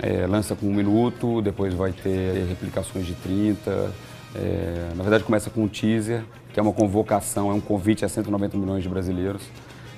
É, 0.00 0.26
lança 0.26 0.56
com 0.56 0.64
um 0.64 0.72
minuto, 0.72 1.42
depois 1.42 1.74
vai 1.74 1.92
ter 1.92 2.46
replicações 2.48 3.04
de 3.04 3.14
30. 3.16 3.92
É, 4.34 4.92
na 4.96 5.02
verdade, 5.02 5.24
começa 5.24 5.50
com 5.50 5.64
um 5.64 5.68
teaser, 5.68 6.24
que 6.54 6.58
é 6.58 6.62
uma 6.62 6.72
convocação, 6.72 7.50
é 7.50 7.52
um 7.52 7.60
convite 7.60 8.06
a 8.06 8.08
190 8.08 8.56
milhões 8.56 8.82
de 8.82 8.88
brasileiros. 8.88 9.42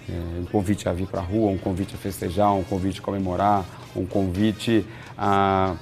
É, 0.09 0.41
um 0.41 0.47
convite 0.47 0.89
a 0.89 0.93
vir 0.93 1.07
para 1.07 1.21
a 1.21 1.25
rua, 1.25 1.53
um 1.53 1.59
convite 1.59 1.95
a 1.95 1.99
festejar, 1.99 2.53
um 2.53 2.65
convite 2.65 2.99
a 2.99 3.03
comemorar, 3.05 3.65
um 3.95 4.05
convite 4.05 4.85
a, 5.17 5.77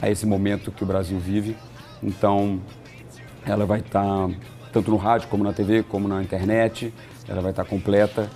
a 0.00 0.08
esse 0.08 0.24
momento 0.24 0.70
que 0.70 0.84
o 0.84 0.86
Brasil 0.86 1.18
vive. 1.18 1.56
Então, 2.00 2.60
ela 3.46 3.64
vai 3.64 3.78
estar 3.78 4.02
tá, 4.02 4.30
tanto 4.72 4.90
no 4.90 4.96
rádio, 4.96 5.28
como 5.28 5.44
na 5.44 5.52
TV, 5.52 5.84
como 5.84 6.08
na 6.08 6.22
internet. 6.22 6.92
Ela 7.28 7.40
vai 7.40 7.52
estar 7.52 7.64
tá 7.64 7.70
completa. 7.70 8.28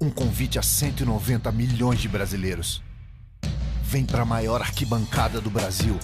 Um 0.00 0.10
convite 0.10 0.58
a 0.58 0.62
190 0.62 1.50
milhões 1.50 1.98
de 1.98 2.08
brasileiros. 2.08 2.82
Vem 3.82 4.04
para 4.04 4.22
a 4.22 4.24
maior 4.24 4.60
arquibancada 4.60 5.40
do 5.40 5.50
Brasil. 5.50 5.96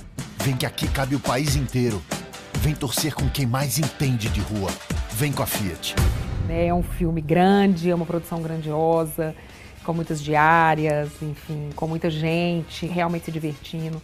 Vem 0.43 0.57
que 0.57 0.67
aqui 0.67 0.89
cabe 0.89 1.15
o 1.15 1.21
país 1.21 1.55
inteiro. 1.55 2.03
Vem 2.61 2.75
torcer 2.75 3.15
com 3.15 3.29
quem 3.29 3.47
mais 3.47 3.79
entende 3.79 4.29
de 4.29 4.41
rua. 4.41 4.71
Vem 5.13 5.33
com 5.33 5.43
a 5.43 5.47
Fiat. 5.47 5.95
É 6.49 6.75
um 6.75 6.83
filme 6.83 7.21
grande, 7.21 7.91
é 7.91 7.95
uma 7.95 8.05
produção 8.05 8.43
grandiosa, 8.43 9.35
com 9.85 9.93
muitas 9.93 10.21
diárias, 10.21 11.11
enfim, 11.23 11.71
com 11.77 11.87
muita 11.87 12.11
gente 12.11 12.87
realmente 12.87 13.27
se 13.27 13.33
divertindo. 13.33 14.03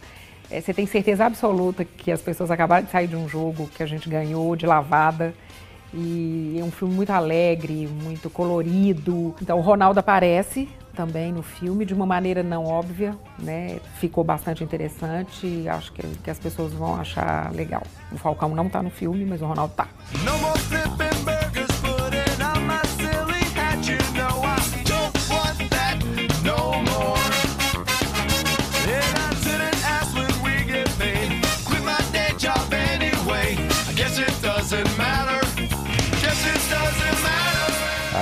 É, 0.51 0.59
você 0.59 0.73
tem 0.73 0.85
certeza 0.85 1.25
absoluta 1.25 1.85
que 1.85 2.11
as 2.11 2.21
pessoas 2.21 2.51
acabaram 2.51 2.85
de 2.85 2.91
sair 2.91 3.07
de 3.07 3.15
um 3.15 3.27
jogo 3.27 3.69
que 3.73 3.81
a 3.81 3.85
gente 3.85 4.09
ganhou 4.09 4.55
de 4.55 4.65
lavada. 4.65 5.33
E 5.93 6.57
é 6.59 6.63
um 6.63 6.71
filme 6.71 6.93
muito 6.93 7.09
alegre, 7.11 7.87
muito 7.87 8.29
colorido. 8.29 9.35
Então 9.41 9.57
o 9.57 9.61
Ronaldo 9.61 9.99
aparece 9.99 10.67
também 10.93 11.31
no 11.31 11.41
filme 11.41 11.85
de 11.85 11.93
uma 11.93 12.05
maneira 12.05 12.43
não 12.43 12.65
óbvia, 12.65 13.15
né? 13.39 13.79
Ficou 13.95 14.23
bastante 14.23 14.63
interessante 14.63 15.47
e 15.47 15.69
acho 15.69 15.91
que, 15.93 16.01
que 16.01 16.29
as 16.29 16.37
pessoas 16.37 16.73
vão 16.73 16.95
achar 16.95 17.51
legal. 17.53 17.83
O 18.11 18.17
Falcão 18.17 18.53
não 18.53 18.67
está 18.67 18.83
no 18.83 18.89
filme, 18.89 19.25
mas 19.25 19.41
o 19.41 19.45
Ronaldo 19.45 19.73
tá. 19.73 19.87
A 19.87 21.10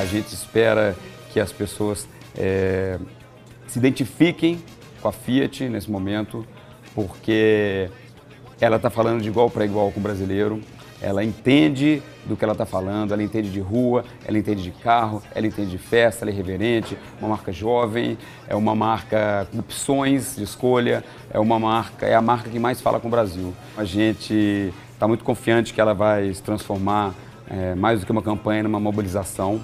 gente 0.10 0.34
espera 0.34 0.96
que 1.32 1.40
as 1.40 1.52
pessoas 1.52 2.08
é, 2.36 3.00
se 3.68 3.78
identifiquem 3.78 4.62
com 5.02 5.08
a 5.08 5.12
Fiat 5.12 5.70
nesse 5.70 5.90
momento, 5.90 6.46
porque 6.96 7.90
ela 8.60 8.78
está 8.78 8.90
falando 8.90 9.22
de 9.22 9.30
igual 9.30 9.50
para 9.50 9.64
igual 9.64 9.92
com 9.92 10.00
o 10.00 10.04
brasileiro. 10.04 10.60
Ela 11.02 11.24
entende 11.24 12.04
do 12.26 12.36
que 12.36 12.44
ela 12.44 12.52
está 12.52 12.66
falando, 12.66 13.14
ela 13.14 13.24
entende 13.24 13.50
de 13.50 13.62
rua, 13.62 14.04
ela 14.26 14.38
entende 14.38 14.62
de 14.62 14.72
carro, 14.72 15.24
ela 15.34 15.48
entende 15.48 15.72
de 15.72 15.78
festa, 15.78 16.26
ela 16.26 16.32
é 16.32 16.34
reverente, 16.34 16.98
uma 17.22 17.30
marca 17.30 17.54
jovem, 17.54 18.18
é 18.50 18.56
uma 18.56 18.76
marca 18.76 19.48
com 19.50 19.60
opções 19.60 20.36
de 20.36 20.44
escolha, 20.44 21.02
é 21.32 21.40
uma 21.40 21.58
marca, 21.58 22.06
é 22.06 22.16
a 22.16 22.22
marca 22.22 22.50
que 22.50 22.60
mais 22.60 22.82
fala 22.82 23.00
com 23.00 23.08
o 23.08 23.12
Brasil. 23.12 23.54
A 23.78 23.86
gente 23.86 24.74
está 24.92 25.08
muito 25.08 25.24
confiante 25.24 25.74
que 25.74 25.80
ela 25.80 25.94
vai 25.94 26.34
se 26.34 26.44
transformar 26.44 27.14
é, 27.50 27.76
mais 27.76 28.02
do 28.02 28.06
que 28.06 28.12
uma 28.12 28.22
campanha 28.22 28.64
numa 28.64 28.80
mobilização 28.80 29.64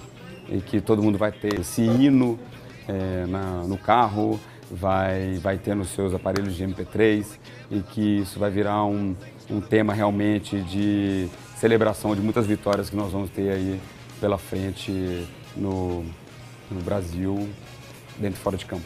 e 0.49 0.62
que 0.62 0.81
todo 0.81 1.01
mundo 1.01 1.17
vai 1.17 1.31
ter 1.31 1.60
esse 1.60 1.81
hino 1.81 2.39
é, 2.88 3.25
na, 3.27 3.63
no 3.63 3.77
carro, 3.77 4.39
vai, 4.69 5.36
vai 5.36 5.58
ter 5.58 5.75
nos 5.75 5.89
seus 5.89 6.13
aparelhos 6.13 6.55
de 6.55 6.63
MP3 6.63 7.25
e 7.71 7.79
que 7.81 8.19
isso 8.19 8.39
vai 8.39 8.49
virar 8.49 8.86
um, 8.86 9.15
um 9.49 9.62
tema 9.62 9.93
realmente 9.93 10.60
de 10.62 11.27
celebração 11.58 12.15
de 12.15 12.21
muitas 12.21 12.45
vitórias 12.45 12.89
que 12.89 12.95
nós 12.95 13.12
vamos 13.12 13.29
ter 13.29 13.51
aí 13.51 13.79
pela 14.19 14.38
frente 14.38 15.27
no, 15.55 16.03
no 16.69 16.81
Brasil, 16.81 17.49
dentro 18.17 18.39
e 18.39 18.43
fora 18.43 18.58
de 18.58 18.65
campo. 18.65 18.86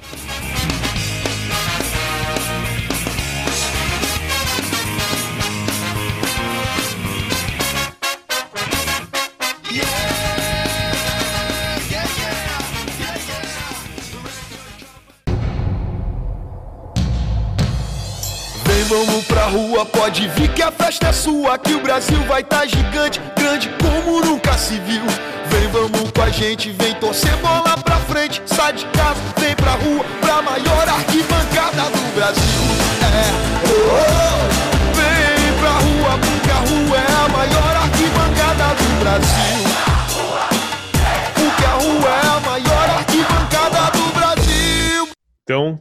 Rua, 19.49 19.85
pode 19.85 20.27
vir 20.29 20.53
que 20.53 20.61
a 20.61 20.71
festa 20.71 21.07
é 21.07 21.11
sua. 21.11 21.57
Que 21.57 21.73
o 21.73 21.81
Brasil 21.81 22.21
vai 22.25 22.43
tá 22.43 22.65
gigante, 22.65 23.19
grande 23.35 23.69
como 23.81 24.21
nunca 24.21 24.57
se 24.57 24.75
viu. 24.79 25.01
Vem, 25.47 25.67
vamos 25.69 26.11
com 26.11 26.21
a 26.21 26.29
gente, 26.29 26.69
vem 26.71 26.93
torcer 26.95 27.35
bola 27.37 27.75
pra 27.83 27.97
frente. 27.97 28.41
Sai 28.45 28.73
de 28.73 28.85
casa, 28.87 29.19
vem 29.37 29.55
pra 29.55 29.71
rua, 29.71 30.05
pra 30.21 30.41
maior 30.41 30.87
arquibancada 30.87 31.89
do 31.89 32.15
Brasil. 32.15 32.43
É, 33.01 33.25
oh, 33.65 33.89
oh. 33.95 34.95
vem 34.95 35.53
pra 35.59 35.71
rua, 35.71 36.19
porque 36.19 36.51
a 36.51 36.59
rua 36.69 36.97
é 36.97 37.25
a 37.25 37.29
maior 37.29 37.75
arquibancada 37.75 38.75
do 38.75 38.99
Brasil. 38.99 39.59
Porque 41.33 41.65
a 41.65 41.73
rua 41.73 42.09
é 42.09 42.27
a 42.27 42.39
maior 42.41 42.89
arquibancada 42.97 43.91
do 43.97 44.13
Brasil. 44.13 45.09
Então, 45.43 45.79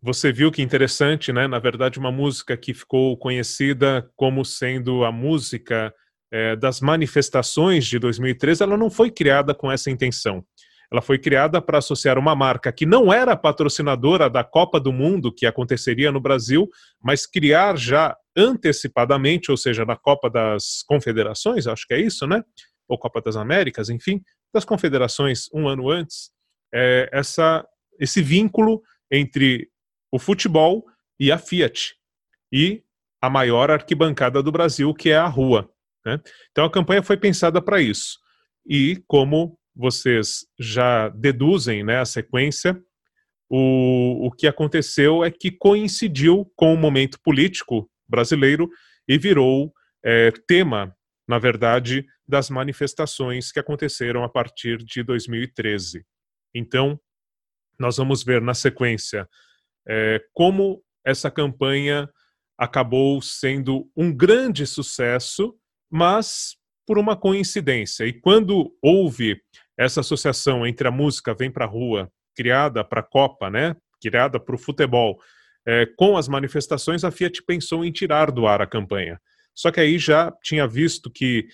você 0.00 0.32
viu 0.32 0.50
que 0.52 0.62
interessante, 0.62 1.32
né? 1.32 1.48
Na 1.48 1.58
verdade, 1.58 1.98
uma 1.98 2.12
música 2.12 2.56
que 2.56 2.72
ficou 2.72 3.16
conhecida 3.16 4.08
como 4.16 4.44
sendo 4.44 5.04
a 5.04 5.10
música 5.10 5.92
eh, 6.32 6.54
das 6.56 6.80
manifestações 6.80 7.86
de 7.86 7.98
2013, 7.98 8.62
ela 8.62 8.76
não 8.76 8.90
foi 8.90 9.10
criada 9.10 9.54
com 9.54 9.70
essa 9.70 9.90
intenção. 9.90 10.44
Ela 10.90 11.02
foi 11.02 11.18
criada 11.18 11.60
para 11.60 11.78
associar 11.78 12.18
uma 12.18 12.34
marca 12.34 12.72
que 12.72 12.86
não 12.86 13.12
era 13.12 13.36
patrocinadora 13.36 14.30
da 14.30 14.42
Copa 14.42 14.80
do 14.80 14.92
Mundo 14.92 15.32
que 15.32 15.44
aconteceria 15.44 16.10
no 16.10 16.20
Brasil, 16.20 16.68
mas 17.02 17.26
criar 17.26 17.76
já 17.76 18.16
antecipadamente, 18.36 19.50
ou 19.50 19.56
seja, 19.56 19.84
na 19.84 19.96
Copa 19.96 20.30
das 20.30 20.82
Confederações, 20.86 21.66
acho 21.66 21.86
que 21.86 21.94
é 21.94 22.00
isso, 22.00 22.26
né? 22.26 22.42
Ou 22.88 22.98
Copa 22.98 23.20
das 23.20 23.36
Américas, 23.36 23.90
enfim, 23.90 24.22
das 24.54 24.64
Confederações 24.64 25.48
um 25.52 25.68
ano 25.68 25.90
antes, 25.90 26.30
eh, 26.72 27.08
essa, 27.12 27.66
esse 27.98 28.22
vínculo 28.22 28.80
entre 29.10 29.68
o 30.12 30.18
futebol 30.18 30.84
e 31.18 31.30
a 31.32 31.38
Fiat. 31.38 31.94
E 32.52 32.82
a 33.20 33.28
maior 33.28 33.70
arquibancada 33.70 34.42
do 34.42 34.52
Brasil, 34.52 34.94
que 34.94 35.10
é 35.10 35.16
a 35.16 35.26
rua. 35.26 35.70
Né? 36.04 36.20
Então 36.50 36.64
a 36.64 36.70
campanha 36.70 37.02
foi 37.02 37.16
pensada 37.16 37.60
para 37.60 37.80
isso. 37.80 38.18
E 38.66 39.02
como 39.06 39.58
vocês 39.74 40.46
já 40.58 41.08
deduzem 41.08 41.84
né, 41.84 41.98
a 41.98 42.04
sequência, 42.04 42.80
o, 43.50 44.26
o 44.26 44.30
que 44.30 44.46
aconteceu 44.46 45.24
é 45.24 45.30
que 45.30 45.50
coincidiu 45.50 46.50
com 46.54 46.74
o 46.74 46.76
momento 46.76 47.18
político 47.22 47.90
brasileiro 48.06 48.68
e 49.06 49.16
virou 49.16 49.72
é, 50.04 50.30
tema, 50.46 50.94
na 51.26 51.38
verdade, 51.38 52.06
das 52.26 52.50
manifestações 52.50 53.50
que 53.50 53.58
aconteceram 53.58 54.22
a 54.22 54.28
partir 54.28 54.78
de 54.78 55.02
2013. 55.02 56.04
Então, 56.54 57.00
nós 57.78 57.96
vamos 57.96 58.22
ver 58.22 58.42
na 58.42 58.54
sequência 58.54 59.28
é, 59.88 60.20
como 60.34 60.82
essa 61.04 61.30
campanha 61.30 62.08
acabou 62.56 63.22
sendo 63.22 63.88
um 63.96 64.12
grande 64.14 64.66
sucesso, 64.66 65.54
mas 65.90 66.56
por 66.86 66.98
uma 66.98 67.16
coincidência. 67.16 68.04
E 68.04 68.12
quando 68.12 68.74
houve 68.82 69.40
essa 69.78 70.00
associação 70.00 70.66
entre 70.66 70.88
a 70.88 70.90
música 70.90 71.34
Vem 71.34 71.50
Pra 71.50 71.64
Rua, 71.64 72.10
criada 72.34 72.84
para 72.84 73.00
a 73.00 73.04
Copa, 73.04 73.48
né, 73.48 73.76
criada 74.00 74.40
para 74.40 74.54
o 74.54 74.58
futebol, 74.58 75.18
é, 75.66 75.86
com 75.96 76.16
as 76.16 76.28
manifestações, 76.28 77.04
a 77.04 77.10
Fiat 77.10 77.42
pensou 77.44 77.84
em 77.84 77.92
tirar 77.92 78.30
do 78.30 78.46
ar 78.46 78.60
a 78.60 78.66
campanha. 78.66 79.20
Só 79.54 79.70
que 79.70 79.80
aí 79.80 79.98
já 79.98 80.32
tinha 80.42 80.66
visto 80.66 81.10
que 81.10 81.48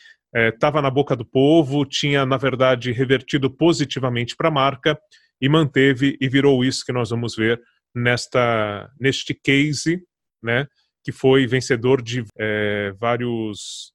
estava 0.53 0.79
é, 0.79 0.83
na 0.83 0.91
boca 0.91 1.15
do 1.15 1.25
povo, 1.25 1.85
tinha, 1.85 2.27
na 2.27 2.37
verdade, 2.37 2.93
revertido 2.93 3.51
positivamente 3.51 4.37
para 4.37 4.49
a 4.49 4.53
marca 4.53 4.99
e 5.41 5.49
manteve 5.49 6.17
e 6.21 6.29
virou 6.29 6.65
isso 6.65 6.85
que 6.85 6.93
nós 6.93 7.11
vamos 7.11 7.37
ver 7.37 7.61
nesta 7.95 8.91
neste 8.99 9.35
case, 9.35 10.03
né, 10.43 10.67
que 11.03 11.13
foi 11.13 11.47
vencedor 11.47 12.03
de 12.03 12.25
é, 12.39 12.93
vários 12.99 13.93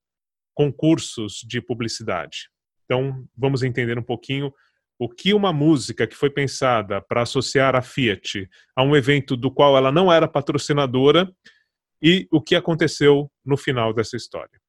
concursos 0.53 1.41
de 1.47 1.61
publicidade. 1.61 2.49
Então, 2.85 3.25
vamos 3.37 3.63
entender 3.63 3.97
um 3.97 4.03
pouquinho 4.03 4.53
o 4.99 5.07
que 5.07 5.33
uma 5.33 5.53
música 5.53 6.05
que 6.05 6.15
foi 6.15 6.29
pensada 6.29 7.01
para 7.01 7.21
associar 7.21 7.75
a 7.75 7.81
Fiat 7.81 8.49
a 8.75 8.83
um 8.83 8.95
evento 8.95 9.37
do 9.37 9.49
qual 9.49 9.77
ela 9.77 9.91
não 9.91 10.11
era 10.11 10.27
patrocinadora 10.27 11.31
e 12.01 12.27
o 12.31 12.41
que 12.41 12.55
aconteceu 12.55 13.31
no 13.45 13.55
final 13.55 13.93
dessa 13.93 14.17
história. 14.17 14.59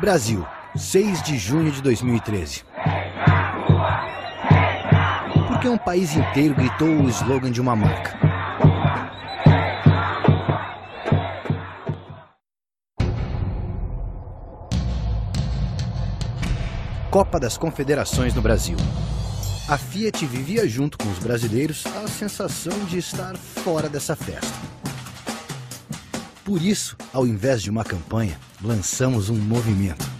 Brasil, 0.00 0.46
6 0.76 1.22
de 1.22 1.36
junho 1.36 1.72
de 1.72 1.82
2013. 1.82 2.75
Por 5.56 5.62
que 5.62 5.68
um 5.70 5.78
país 5.78 6.14
inteiro 6.14 6.54
gritou 6.54 6.86
o 6.86 7.08
slogan 7.08 7.50
de 7.50 7.62
uma 7.62 7.74
marca? 7.74 8.14
Copa 17.10 17.40
das 17.40 17.56
Confederações 17.56 18.34
no 18.34 18.42
Brasil. 18.42 18.76
A 19.66 19.78
Fiat 19.78 20.26
vivia 20.26 20.68
junto 20.68 20.98
com 20.98 21.10
os 21.10 21.18
brasileiros 21.18 21.86
a 21.86 22.06
sensação 22.06 22.78
de 22.84 22.98
estar 22.98 23.34
fora 23.34 23.88
dessa 23.88 24.14
festa. 24.14 24.52
Por 26.44 26.60
isso, 26.60 26.98
ao 27.14 27.26
invés 27.26 27.62
de 27.62 27.70
uma 27.70 27.82
campanha, 27.82 28.38
lançamos 28.62 29.30
um 29.30 29.36
movimento. 29.36 30.15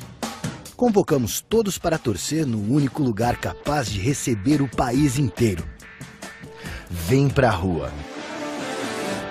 Convocamos 0.76 1.40
todos 1.40 1.78
para 1.78 1.96
torcer 1.96 2.46
no 2.46 2.58
único 2.58 3.02
lugar 3.02 3.38
capaz 3.38 3.88
de 3.88 3.98
receber 3.98 4.60
o 4.60 4.68
país 4.68 5.18
inteiro. 5.18 5.66
Vem 6.90 7.30
pra 7.30 7.48
rua. 7.48 7.90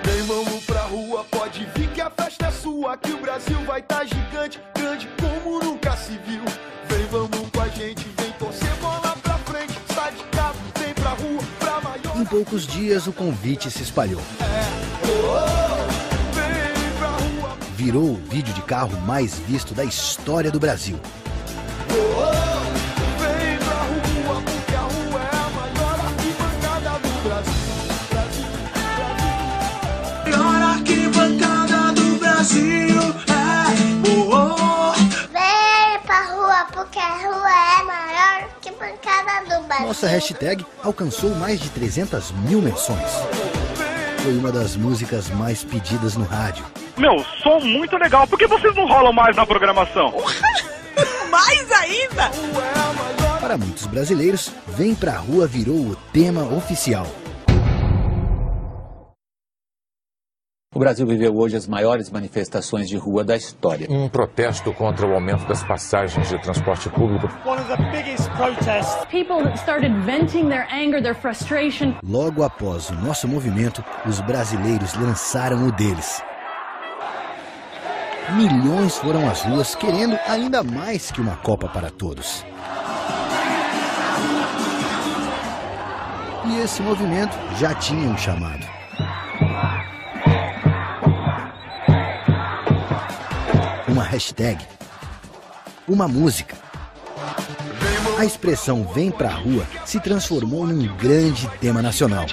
Vem, 0.02 0.22
vamos 0.22 0.64
pra 0.64 0.82
rua, 0.82 1.24
pode 1.30 1.64
vir 1.76 1.88
que 1.92 2.00
a 2.00 2.10
festa 2.10 2.46
é 2.46 2.50
sua. 2.50 2.96
Que 2.96 3.12
o 3.12 3.20
Brasil 3.20 3.64
vai 3.64 3.80
tá 3.80 4.04
gigante, 4.04 4.60
grande 4.76 5.08
como 5.20 5.60
nunca 5.60 5.96
se 5.96 6.18
viu. 6.26 6.42
Vem, 6.88 7.06
vamos 7.12 7.48
com 7.52 7.60
a 7.60 7.68
gente, 7.68 8.04
vem 8.18 8.32
torcer 8.32 8.74
bola 8.80 9.16
pra 9.22 9.38
frente. 9.38 9.74
Sai 9.94 10.12
de 10.14 10.24
casa, 10.24 10.58
vem 10.80 10.94
pra 10.94 11.10
rua, 11.10 11.42
pra 11.60 11.80
maior. 11.80 12.20
Em 12.20 12.24
poucos 12.24 12.66
dias, 12.66 13.06
o 13.06 13.12
convite 13.12 13.70
se 13.70 13.84
espalhou. 13.84 14.20
Virou 17.76 18.10
o 18.10 18.16
vídeo 18.16 18.52
de 18.52 18.62
carro 18.62 19.00
mais 19.02 19.38
visto 19.38 19.74
da 19.74 19.84
história 19.84 20.50
do 20.50 20.58
Brasil. 20.58 20.98
Nossa 39.96 40.08
hashtag 40.08 40.62
alcançou 40.84 41.34
mais 41.36 41.58
de 41.58 41.70
300 41.70 42.30
mil 42.32 42.60
menções. 42.60 43.10
Foi 44.22 44.36
uma 44.36 44.52
das 44.52 44.76
músicas 44.76 45.30
mais 45.30 45.64
pedidas 45.64 46.16
no 46.16 46.24
rádio. 46.24 46.66
Meu, 46.98 47.24
som 47.42 47.60
muito 47.60 47.96
legal. 47.96 48.26
Por 48.26 48.38
que 48.38 48.46
vocês 48.46 48.74
não 48.74 48.86
rolam 48.86 49.12
mais 49.14 49.34
na 49.34 49.46
programação? 49.46 50.12
Mais 51.36 51.70
ainda? 51.70 52.30
Para 53.38 53.58
muitos 53.58 53.86
brasileiros, 53.86 54.50
Vem 54.68 54.94
Pra 54.94 55.18
Rua 55.18 55.46
virou 55.46 55.76
o 55.76 55.94
tema 56.10 56.42
oficial. 56.42 57.06
O 60.74 60.78
Brasil 60.78 61.06
viveu 61.06 61.36
hoje 61.36 61.54
as 61.54 61.66
maiores 61.66 62.10
manifestações 62.10 62.88
de 62.88 62.96
rua 62.96 63.22
da 63.22 63.36
história. 63.36 63.86
Um 63.90 64.08
protesto 64.08 64.72
contra 64.72 65.06
o 65.06 65.12
aumento 65.12 65.46
das 65.46 65.62
passagens 65.62 66.26
de 66.28 66.40
transporte 66.40 66.88
público. 66.88 67.28
Anger. 67.46 67.76
Logo 72.02 72.44
após 72.44 72.88
o 72.88 72.94
nosso 72.94 73.28
movimento, 73.28 73.84
os 74.06 74.22
brasileiros 74.22 74.94
lançaram 74.94 75.66
o 75.66 75.72
deles. 75.72 76.22
Milhões 78.34 78.96
foram 78.96 79.28
às 79.28 79.42
ruas 79.42 79.74
querendo 79.74 80.18
ainda 80.26 80.62
mais 80.62 81.10
que 81.10 81.20
uma 81.20 81.36
Copa 81.36 81.68
para 81.68 81.90
todos. 81.90 82.44
E 86.44 86.58
esse 86.58 86.82
movimento 86.82 87.36
já 87.56 87.74
tinha 87.74 88.08
um 88.08 88.18
chamado. 88.18 88.66
Uma 93.88 94.02
hashtag. 94.02 94.64
Uma 95.88 96.08
música. 96.08 96.56
A 98.18 98.24
expressão 98.24 98.84
Vem 98.92 99.10
Pra 99.10 99.30
Rua 99.30 99.64
se 99.84 100.00
transformou 100.00 100.66
num 100.66 100.96
grande 100.96 101.48
tema 101.60 101.80
nacional. 101.80 102.26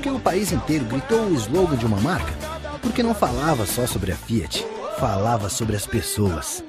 Porque 0.00 0.16
o 0.16 0.18
país 0.18 0.50
inteiro 0.50 0.86
gritou 0.86 1.26
o 1.26 1.34
slogan 1.34 1.76
de 1.76 1.84
uma 1.84 2.00
marca? 2.00 2.32
Porque 2.80 3.02
não 3.02 3.14
falava 3.14 3.66
só 3.66 3.86
sobre 3.86 4.10
a 4.10 4.16
Fiat, 4.16 4.66
falava 4.98 5.50
sobre 5.50 5.76
as 5.76 5.86
pessoas. 5.86 6.64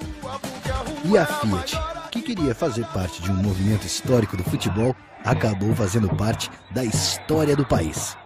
E 1.02 1.16
a 1.16 1.24
Fiat, 1.24 1.80
que 2.10 2.20
queria 2.20 2.54
fazer 2.54 2.84
parte 2.88 3.22
de 3.22 3.30
um 3.30 3.36
movimento 3.36 3.86
histórico 3.86 4.36
do 4.36 4.44
futebol, 4.44 4.94
acabou 5.24 5.74
fazendo 5.74 6.14
parte 6.14 6.50
da 6.72 6.84
história 6.84 7.56
do 7.56 7.64
país. 7.64 8.18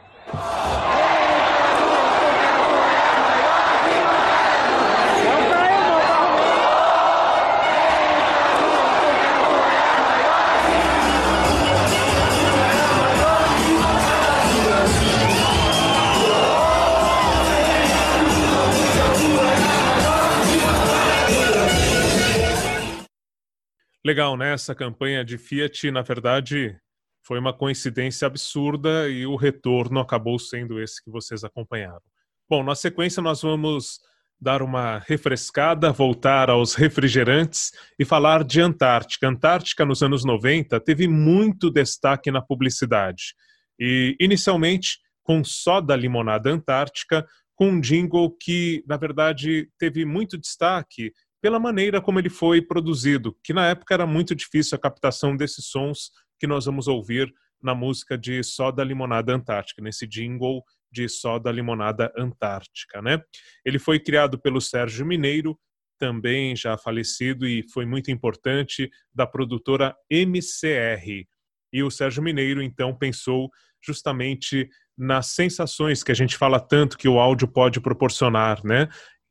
Legal, 24.06 24.36
né? 24.36 24.52
Essa 24.52 24.72
campanha 24.72 25.24
de 25.24 25.36
Fiat, 25.36 25.90
na 25.90 26.00
verdade, 26.00 26.78
foi 27.26 27.40
uma 27.40 27.52
coincidência 27.52 28.24
absurda 28.24 29.08
e 29.08 29.26
o 29.26 29.34
retorno 29.34 29.98
acabou 29.98 30.38
sendo 30.38 30.80
esse 30.80 31.02
que 31.02 31.10
vocês 31.10 31.42
acompanharam. 31.42 32.00
Bom, 32.48 32.62
na 32.62 32.76
sequência 32.76 33.20
nós 33.20 33.42
vamos 33.42 33.98
dar 34.40 34.62
uma 34.62 34.98
refrescada, 34.98 35.90
voltar 35.90 36.48
aos 36.48 36.76
refrigerantes 36.76 37.72
e 37.98 38.04
falar 38.04 38.44
de 38.44 38.60
Antártica. 38.60 39.26
Antártica, 39.26 39.84
nos 39.84 40.04
anos 40.04 40.24
90, 40.24 40.78
teve 40.78 41.08
muito 41.08 41.68
destaque 41.68 42.30
na 42.30 42.40
publicidade. 42.40 43.34
E, 43.76 44.16
inicialmente, 44.20 45.00
com 45.24 45.42
soda 45.42 45.96
limonada 45.96 46.48
Antártica, 46.48 47.26
com 47.56 47.70
um 47.70 47.80
jingle 47.80 48.30
que, 48.40 48.84
na 48.86 48.96
verdade, 48.96 49.68
teve 49.76 50.04
muito 50.04 50.38
destaque 50.38 51.12
pela 51.40 51.58
maneira 51.58 52.00
como 52.00 52.18
ele 52.18 52.30
foi 52.30 52.60
produzido, 52.62 53.36
que 53.42 53.52
na 53.52 53.68
época 53.68 53.94
era 53.94 54.06
muito 54.06 54.34
difícil 54.34 54.76
a 54.76 54.80
captação 54.80 55.36
desses 55.36 55.66
sons 55.66 56.10
que 56.38 56.46
nós 56.46 56.66
vamos 56.66 56.88
ouvir 56.88 57.32
na 57.62 57.74
música 57.74 58.16
de 58.16 58.42
Soda 58.42 58.84
Limonada 58.84 59.34
Antártica, 59.34 59.82
nesse 59.82 60.06
jingle 60.06 60.62
de 60.90 61.08
Soda 61.08 61.50
Limonada 61.50 62.12
Antártica, 62.16 63.02
né? 63.02 63.20
Ele 63.64 63.78
foi 63.78 63.98
criado 63.98 64.38
pelo 64.38 64.60
Sérgio 64.60 65.04
Mineiro, 65.06 65.58
também 65.98 66.54
já 66.54 66.76
falecido 66.76 67.46
e 67.46 67.64
foi 67.72 67.86
muito 67.86 68.10
importante 68.10 68.90
da 69.14 69.26
produtora 69.26 69.96
MCR. 70.10 71.26
E 71.72 71.82
o 71.82 71.90
Sérgio 71.90 72.22
Mineiro 72.22 72.62
então 72.62 72.94
pensou 72.94 73.50
justamente 73.82 74.68
nas 74.96 75.28
sensações 75.28 76.02
que 76.02 76.12
a 76.12 76.14
gente 76.14 76.36
fala 76.36 76.58
tanto 76.58 76.96
que 76.96 77.08
o 77.08 77.18
áudio 77.18 77.46
pode 77.48 77.80
proporcionar, 77.80 78.64
né? 78.64 78.88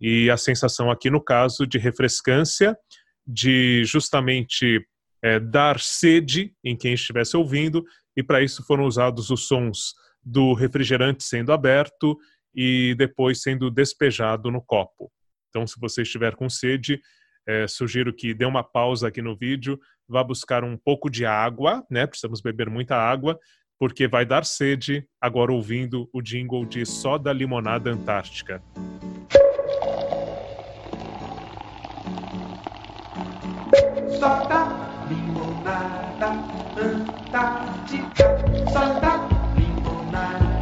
E 0.08 0.30
a 0.30 0.38
sensação 0.38 0.92
aqui 0.92 1.10
no 1.10 1.20
caso 1.20 1.66
de 1.66 1.80
refrescância, 1.80 2.78
de 3.26 3.84
justamente 3.86 4.88
é, 5.24 5.40
dar 5.40 5.80
sede 5.80 6.54
em 6.64 6.78
quem 6.78 6.94
estivesse 6.94 7.36
ouvindo, 7.36 7.84
e 8.16 8.22
para 8.22 8.44
isso 8.44 8.64
foram 8.68 8.86
usados 8.86 9.32
os 9.32 9.48
sons 9.48 9.96
do 10.24 10.54
refrigerante 10.54 11.24
sendo 11.24 11.52
aberto 11.52 12.16
e 12.56 12.94
depois 13.00 13.42
sendo 13.42 13.72
despejado 13.72 14.52
no 14.52 14.62
copo. 14.62 15.12
Então, 15.50 15.66
se 15.66 15.80
você 15.80 16.04
estiver 16.04 16.36
com 16.36 16.48
sede, 16.48 17.02
é, 17.48 17.68
sugiro 17.68 18.14
que 18.14 18.32
dê 18.32 18.46
uma 18.46 18.64
pausa 18.64 19.08
aqui 19.08 19.24
no 19.24 19.36
vídeo, 19.36 19.80
vá 20.08 20.24
buscar 20.24 20.64
um 20.64 20.78
pouco 20.78 21.10
de 21.10 21.26
água, 21.26 21.84
né? 21.90 22.06
Precisamos 22.06 22.42
beber 22.42 22.70
muita 22.70 22.96
água, 22.96 23.40
porque 23.80 24.08
vai 24.08 24.24
dar 24.24 24.46
sede 24.46 25.04
agora 25.20 25.52
ouvindo 25.52 26.08
o 26.14 26.22
jingle 26.22 26.64
de 26.64 26.86
Soda 26.86 27.34
Limonada 27.34 27.90
Antártica. 27.90 28.62
Soda 34.20 34.62
limonada 35.10 36.28
Antártica. 36.78 38.40
Soda 38.72 39.28
limonada 39.56 40.55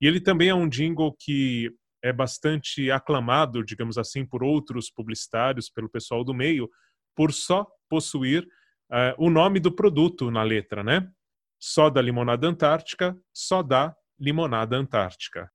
E 0.00 0.06
ele 0.06 0.20
também 0.20 0.48
é 0.48 0.54
um 0.54 0.68
jingle 0.68 1.14
que 1.18 1.70
é 2.02 2.12
bastante 2.12 2.90
aclamado, 2.90 3.64
digamos 3.64 3.98
assim, 3.98 4.24
por 4.24 4.42
outros 4.42 4.90
publicitários, 4.90 5.68
pelo 5.68 5.88
pessoal 5.88 6.22
do 6.22 6.32
meio, 6.32 6.70
por 7.16 7.32
só 7.32 7.66
possuir 7.88 8.46
eh, 8.92 9.14
o 9.18 9.28
nome 9.28 9.58
do 9.58 9.72
produto 9.72 10.30
na 10.30 10.42
letra, 10.42 10.84
né? 10.84 11.08
Só 11.58 11.90
da 11.90 12.00
limonada 12.00 12.46
antártica, 12.46 13.18
só 13.32 13.62
da 13.62 13.94
limonada 14.18 14.76
antártica. 14.76 15.50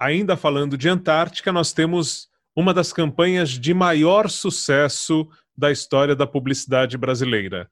Ainda 0.00 0.36
falando 0.36 0.78
de 0.78 0.88
Antártica, 0.88 1.50
nós 1.52 1.72
temos 1.72 2.28
uma 2.54 2.72
das 2.72 2.92
campanhas 2.92 3.50
de 3.50 3.74
maior 3.74 4.30
sucesso 4.30 5.28
da 5.56 5.72
história 5.72 6.14
da 6.14 6.26
publicidade 6.26 6.96
brasileira. 6.96 7.68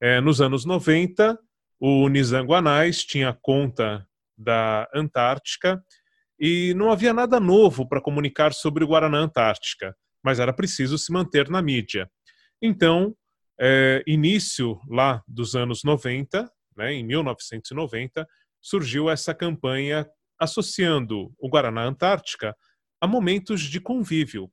Eh, 0.00 0.20
nos 0.20 0.42
anos 0.42 0.66
90, 0.66 1.38
o 1.78 2.06
Nizanguanais 2.08 3.02
tinha 3.02 3.32
conta 3.32 4.06
da 4.40 4.88
Antártica 4.94 5.82
e 6.38 6.72
não 6.74 6.90
havia 6.90 7.12
nada 7.12 7.38
novo 7.38 7.86
para 7.86 8.00
comunicar 8.00 8.54
sobre 8.54 8.82
o 8.82 8.86
Guaraná 8.86 9.18
Antártica, 9.18 9.94
mas 10.22 10.40
era 10.40 10.52
preciso 10.52 10.96
se 10.96 11.12
manter 11.12 11.50
na 11.50 11.60
mídia. 11.60 12.10
Então, 12.62 13.14
é, 13.60 14.02
início 14.06 14.80
lá 14.88 15.22
dos 15.28 15.54
anos 15.54 15.84
90, 15.84 16.50
né, 16.76 16.94
em 16.94 17.04
1990, 17.04 18.26
surgiu 18.60 19.10
essa 19.10 19.34
campanha 19.34 20.08
associando 20.38 21.34
o 21.38 21.48
Guaraná 21.48 21.84
Antártica 21.84 22.56
a 22.98 23.06
momentos 23.06 23.60
de 23.60 23.78
convívio. 23.80 24.50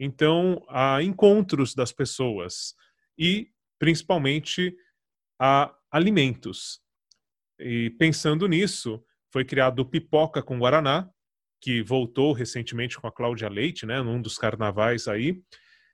Então, 0.00 0.64
a 0.68 1.02
encontros 1.02 1.74
das 1.74 1.92
pessoas 1.92 2.74
e, 3.16 3.48
principalmente, 3.78 4.76
a 5.40 5.72
alimentos. 5.90 6.80
E 7.58 7.90
pensando 7.90 8.46
nisso, 8.46 9.02
foi 9.38 9.44
criado 9.44 9.78
o 9.78 9.84
Pipoca 9.84 10.42
com 10.42 10.58
Guaraná, 10.58 11.08
que 11.62 11.80
voltou 11.80 12.32
recentemente 12.32 12.98
com 13.00 13.06
a 13.06 13.12
Cláudia 13.12 13.48
Leite, 13.48 13.86
né, 13.86 14.02
num 14.02 14.20
dos 14.20 14.36
carnavais 14.36 15.06
aí. 15.06 15.40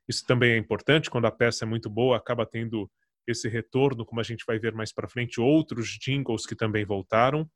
Isso 0.09 0.25
também 0.27 0.53
é 0.53 0.57
importante, 0.57 1.11
quando 1.11 1.27
a 1.27 1.31
peça 1.31 1.67
é 1.67 1.69
muito 1.69 1.91
boa, 1.91 2.17
acaba 2.17 2.47
tendo 2.47 2.91
esse 3.27 3.47
retorno, 3.47 4.07
como 4.07 4.19
a 4.19 4.25
gente 4.25 4.47
vai 4.47 4.59
ver 4.59 4.73
mais 4.73 4.95
para 4.95 5.07
frente, 5.07 5.43
outros 5.43 5.99
jingles 6.01 6.47
que 6.47 6.57
também 6.57 6.87
voltaram. 6.87 7.47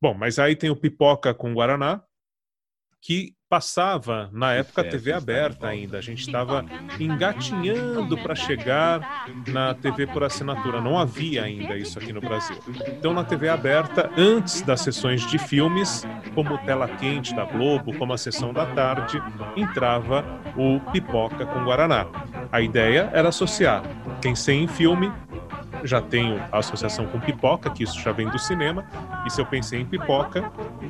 Bom, 0.00 0.12
mas 0.12 0.40
aí 0.40 0.56
tem 0.56 0.70
o 0.70 0.76
Pipoca 0.76 1.32
com 1.32 1.54
Guaraná, 1.54 2.02
que 3.00 3.36
passava 3.52 4.30
na 4.32 4.54
época 4.54 4.82
TV 4.82 5.12
aberta 5.12 5.66
ainda. 5.66 5.98
A 5.98 6.00
gente 6.00 6.20
estava 6.20 6.64
engatinhando 6.98 8.16
para 8.16 8.34
chegar 8.34 9.28
na 9.46 9.74
TV 9.74 10.06
por 10.06 10.24
assinatura. 10.24 10.80
Não 10.80 10.98
havia 10.98 11.42
ainda 11.42 11.76
isso 11.76 11.98
aqui 11.98 12.14
no 12.14 12.20
Brasil. 12.22 12.56
Então, 12.88 13.12
na 13.12 13.22
TV 13.22 13.50
aberta, 13.50 14.10
antes 14.16 14.62
das 14.62 14.80
sessões 14.80 15.26
de 15.26 15.36
filmes, 15.36 16.02
como 16.34 16.56
Tela 16.64 16.88
Quente 16.88 17.36
da 17.36 17.44
Globo, 17.44 17.94
como 17.98 18.14
a 18.14 18.16
sessão 18.16 18.54
da 18.54 18.64
tarde, 18.64 19.22
entrava 19.54 20.24
o 20.56 20.80
Pipoca 20.90 21.44
com 21.44 21.62
Guaraná. 21.62 22.06
A 22.50 22.62
ideia 22.62 23.10
era 23.12 23.28
associar 23.28 23.82
pensei 24.22 24.56
em 24.56 24.68
filme, 24.68 25.12
já 25.84 26.00
tenho 26.00 26.38
a 26.52 26.58
associação 26.58 27.06
com 27.10 27.20
pipoca, 27.20 27.72
que 27.72 27.84
isso 27.84 28.00
já 28.00 28.12
vem 28.12 28.28
do 28.28 28.38
cinema, 28.38 28.86
e 29.26 29.30
se 29.30 29.40
eu 29.40 29.46
pensei 29.46 29.80
em 29.80 29.88
pipoca, 29.88 30.42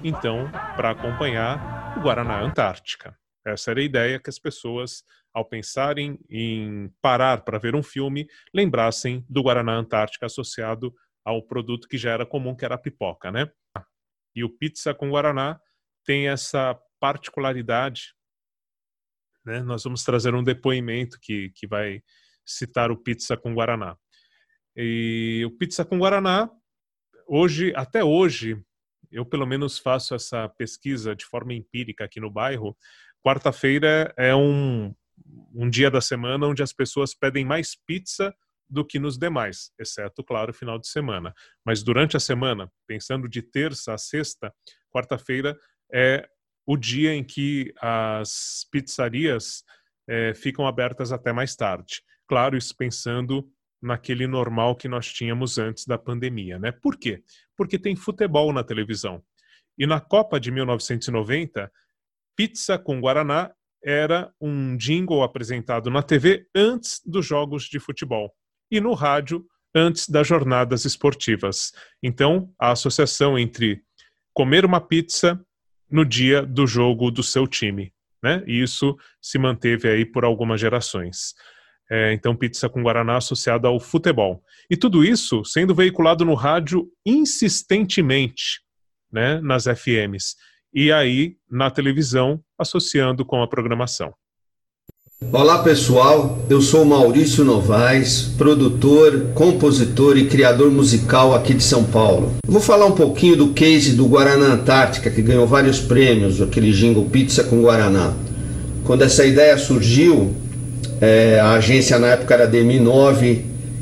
então, 0.04 0.50
para 0.76 0.90
acompanhar 0.90 1.96
o 1.96 2.00
Guaraná 2.00 2.40
Antártica. 2.40 3.16
Essa 3.44 3.72
era 3.72 3.80
a 3.80 3.84
ideia 3.84 4.20
que 4.20 4.30
as 4.30 4.38
pessoas, 4.38 5.02
ao 5.34 5.44
pensarem 5.44 6.18
em 6.30 6.92
parar 7.00 7.42
para 7.42 7.58
ver 7.58 7.74
um 7.74 7.82
filme, 7.82 8.26
lembrassem 8.54 9.24
do 9.28 9.42
Guaraná 9.42 9.74
Antártica 9.74 10.26
associado 10.26 10.94
ao 11.24 11.42
produto 11.42 11.88
que 11.88 11.98
já 11.98 12.12
era 12.12 12.26
comum, 12.26 12.54
que 12.54 12.64
era 12.64 12.74
a 12.74 12.78
pipoca, 12.78 13.30
né? 13.30 13.50
E 14.34 14.44
o 14.44 14.50
pizza 14.50 14.94
com 14.94 15.10
Guaraná 15.10 15.60
tem 16.04 16.28
essa 16.28 16.78
particularidade, 17.00 18.14
né? 19.44 19.60
Nós 19.62 19.84
vamos 19.84 20.04
trazer 20.04 20.34
um 20.34 20.42
depoimento 20.42 21.18
que, 21.20 21.50
que 21.50 21.66
vai 21.66 22.02
citar 22.44 22.90
o 22.90 22.96
pizza 22.96 23.36
com 23.36 23.54
Guaraná. 23.54 23.96
E 24.76 25.42
o 25.46 25.50
pizza 25.50 25.84
com 25.84 25.98
Guaraná, 25.98 26.50
hoje, 27.26 27.72
até 27.76 28.02
hoje, 28.02 28.62
eu 29.10 29.24
pelo 29.26 29.46
menos 29.46 29.78
faço 29.78 30.14
essa 30.14 30.48
pesquisa 30.48 31.14
de 31.14 31.24
forma 31.24 31.52
empírica 31.52 32.04
aqui 32.04 32.18
no 32.20 32.30
bairro. 32.30 32.76
Quarta-feira 33.24 34.12
é 34.16 34.34
um, 34.34 34.94
um 35.54 35.68
dia 35.68 35.90
da 35.90 36.00
semana 36.00 36.46
onde 36.46 36.62
as 36.62 36.72
pessoas 36.72 37.14
pedem 37.14 37.44
mais 37.44 37.76
pizza 37.76 38.34
do 38.68 38.84
que 38.84 38.98
nos 38.98 39.18
demais, 39.18 39.70
exceto, 39.78 40.24
claro, 40.24 40.54
final 40.54 40.78
de 40.78 40.88
semana. 40.88 41.34
Mas 41.64 41.82
durante 41.82 42.16
a 42.16 42.20
semana, 42.20 42.72
pensando 42.86 43.28
de 43.28 43.42
terça 43.42 43.92
a 43.92 43.98
sexta, 43.98 44.52
quarta-feira 44.90 45.58
é 45.92 46.26
o 46.66 46.76
dia 46.76 47.14
em 47.14 47.22
que 47.22 47.74
as 47.78 48.66
pizzarias 48.72 49.62
é, 50.08 50.32
ficam 50.32 50.66
abertas 50.66 51.12
até 51.12 51.32
mais 51.32 51.54
tarde. 51.54 52.02
Claro, 52.26 52.56
isso 52.56 52.74
pensando 52.74 53.46
naquele 53.82 54.26
normal 54.26 54.76
que 54.76 54.88
nós 54.88 55.12
tínhamos 55.12 55.58
antes 55.58 55.86
da 55.86 55.98
pandemia, 55.98 56.58
né? 56.58 56.70
Por 56.70 56.96
quê? 56.96 57.22
Porque 57.56 57.78
tem 57.78 57.96
futebol 57.96 58.52
na 58.52 58.62
televisão. 58.62 59.22
E 59.76 59.86
na 59.86 60.00
Copa 60.00 60.38
de 60.38 60.50
1990, 60.50 61.70
pizza 62.36 62.78
com 62.78 63.00
guaraná 63.00 63.50
era 63.84 64.32
um 64.40 64.76
jingle 64.76 65.22
apresentado 65.22 65.90
na 65.90 66.02
TV 66.02 66.46
antes 66.54 67.00
dos 67.04 67.26
jogos 67.26 67.64
de 67.64 67.80
futebol 67.80 68.32
e 68.70 68.80
no 68.80 68.94
rádio 68.94 69.44
antes 69.74 70.08
das 70.08 70.26
jornadas 70.26 70.84
esportivas. 70.84 71.72
Então, 72.02 72.52
a 72.58 72.70
associação 72.70 73.38
entre 73.38 73.82
comer 74.32 74.64
uma 74.64 74.80
pizza 74.80 75.40
no 75.90 76.04
dia 76.04 76.42
do 76.42 76.66
jogo 76.66 77.10
do 77.10 77.22
seu 77.22 77.46
time, 77.46 77.92
né? 78.22 78.42
E 78.46 78.62
isso 78.62 78.96
se 79.20 79.38
manteve 79.38 79.88
aí 79.88 80.04
por 80.04 80.24
algumas 80.24 80.60
gerações. 80.60 81.34
É, 81.94 82.14
então, 82.14 82.34
pizza 82.34 82.70
com 82.70 82.82
Guaraná 82.82 83.18
associada 83.18 83.68
ao 83.68 83.78
futebol. 83.78 84.42
E 84.70 84.78
tudo 84.78 85.04
isso 85.04 85.44
sendo 85.44 85.74
veiculado 85.74 86.24
no 86.24 86.32
rádio 86.32 86.88
insistentemente, 87.04 88.62
né, 89.12 89.38
nas 89.42 89.64
FMs. 89.64 90.36
E 90.72 90.90
aí, 90.90 91.36
na 91.50 91.70
televisão, 91.70 92.40
associando 92.58 93.26
com 93.26 93.42
a 93.42 93.46
programação. 93.46 94.10
Olá 95.30 95.62
pessoal, 95.62 96.42
eu 96.48 96.62
sou 96.62 96.82
Maurício 96.86 97.44
Novaes, 97.44 98.22
produtor, 98.38 99.34
compositor 99.34 100.16
e 100.16 100.28
criador 100.28 100.70
musical 100.70 101.34
aqui 101.34 101.52
de 101.52 101.62
São 101.62 101.84
Paulo. 101.84 102.34
Vou 102.46 102.62
falar 102.62 102.86
um 102.86 102.96
pouquinho 102.96 103.36
do 103.36 103.52
case 103.52 103.94
do 103.94 104.06
Guaraná 104.06 104.54
Antártica, 104.54 105.10
que 105.10 105.20
ganhou 105.20 105.46
vários 105.46 105.78
prêmios, 105.78 106.40
aquele 106.40 106.72
jingle 106.72 107.04
Pizza 107.10 107.44
com 107.44 107.60
Guaraná. 107.60 108.14
Quando 108.82 109.02
essa 109.02 109.26
ideia 109.26 109.58
surgiu, 109.58 110.34
é, 111.02 111.40
a 111.40 111.54
agência 111.54 111.98
na 111.98 112.06
época 112.10 112.32
era 112.32 112.48
DMI9, 112.48 113.38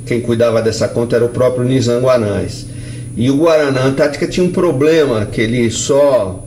quem 0.06 0.22
cuidava 0.22 0.62
dessa 0.62 0.88
conta 0.88 1.16
era 1.16 1.24
o 1.26 1.28
próprio 1.28 1.64
Nizam 1.64 2.00
Guanais. 2.00 2.64
E 3.14 3.30
o 3.30 3.36
Guaraná 3.36 3.84
Antártica 3.84 4.26
tinha 4.26 4.46
um 4.46 4.50
problema, 4.50 5.26
que 5.26 5.38
ele 5.42 5.70
só 5.70 6.42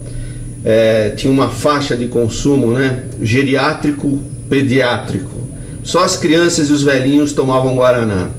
é, 0.65 1.11
tinha 1.11 1.31
uma 1.31 1.49
faixa 1.49 1.95
de 1.95 2.07
consumo 2.07 2.71
né, 2.71 3.03
geriátrico, 3.21 4.19
pediátrico. 4.49 5.47
Só 5.83 6.03
as 6.03 6.17
crianças 6.17 6.71
e 6.71 6.73
os 6.73 6.81
velhinhos 6.81 7.33
tomavam 7.33 7.75
Guaraná. 7.75 8.29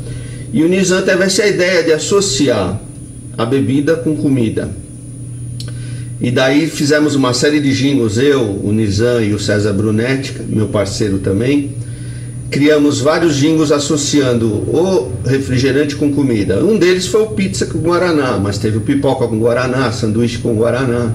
E 0.53 0.64
o 0.64 0.68
Nizam 0.68 1.03
teve 1.03 1.23
essa 1.23 1.47
ideia 1.47 1.85
de 1.85 1.92
associar 1.92 2.81
a 3.38 3.44
bebida 3.44 3.94
com 3.94 4.16
comida. 4.16 4.68
E 6.20 6.33
daí 6.33 6.66
fizemos 6.66 7.14
uma 7.14 7.33
série 7.33 7.61
de 7.61 7.73
jingles, 7.73 8.18
eu, 8.18 8.42
o 8.42 8.73
Nizam 8.73 9.23
e 9.23 9.33
o 9.33 9.38
César 9.38 9.73
Brunetti, 9.73 10.35
meu 10.49 10.66
parceiro 10.66 11.18
também 11.18 11.85
criamos 12.54 13.00
vários 13.00 13.34
jingles 13.34 13.72
associando 13.72 14.46
o 14.46 15.10
refrigerante 15.26 15.96
com 15.96 16.12
comida. 16.12 16.64
Um 16.64 16.78
deles 16.78 17.04
foi 17.04 17.22
o 17.22 17.30
pizza 17.30 17.66
com 17.66 17.80
guaraná, 17.80 18.38
mas 18.40 18.58
teve 18.58 18.76
o 18.76 18.80
pipoca 18.80 19.26
com 19.26 19.40
guaraná, 19.40 19.90
sanduíche 19.90 20.38
com 20.38 20.54
guaraná. 20.54 21.12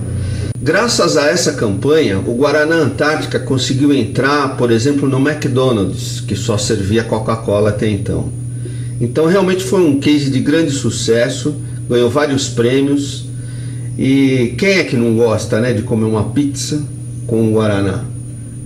Graças 0.62 1.15
a 1.15 1.28
essa 1.28 1.54
campanha, 1.54 2.19
o 2.19 2.36
Guaraná 2.36 2.75
Antártica 2.75 3.39
conseguiu 3.39 3.93
entrar, 3.93 4.58
por 4.58 4.69
exemplo, 4.69 5.08
no 5.08 5.17
McDonald's, 5.17 6.19
que 6.19 6.36
só 6.36 6.58
servia 6.58 7.06
Coca-Cola 7.06 7.69
até 7.69 7.88
então. 7.88 8.28
Então 8.99 9.25
realmente 9.25 9.63
foi 9.63 9.80
um 9.80 9.97
case 9.97 10.30
de 10.30 10.41
grande 10.41 10.71
sucesso, 10.71 11.56
ganhou 11.89 12.10
vários 12.10 12.49
prêmios. 12.49 13.30
E 13.97 14.56
quem 14.58 14.80
é 14.80 14.84
que 14.84 14.97
não 14.97 15.15
gosta, 15.15 15.62
né, 15.62 15.71
de 15.71 15.84
comer 15.84 16.04
uma 16.04 16.32
pizza 16.32 16.84
com 17.25 17.49
guaraná? 17.54 18.09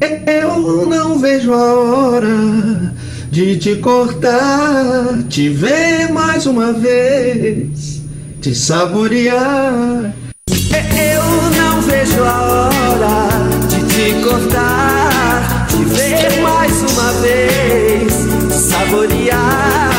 Eu 0.05 0.85
não 0.85 1.17
vejo 1.17 1.53
a 1.53 1.73
hora 1.75 2.91
de 3.31 3.55
te 3.55 3.77
cortar, 3.77 5.23
te 5.29 5.47
ver 5.47 6.11
mais 6.11 6.45
uma 6.45 6.73
vez, 6.73 8.01
te 8.41 8.53
saborear. 8.53 10.13
Eu 10.49 11.23
não 11.57 11.81
vejo 11.83 12.21
a 12.21 12.41
hora 12.41 13.29
de 13.69 13.77
te 13.87 14.21
cortar, 14.25 15.67
te 15.69 15.85
ver 15.85 16.41
mais 16.41 16.73
uma 16.91 17.11
vez, 17.21 18.13
saborear. 18.51 19.89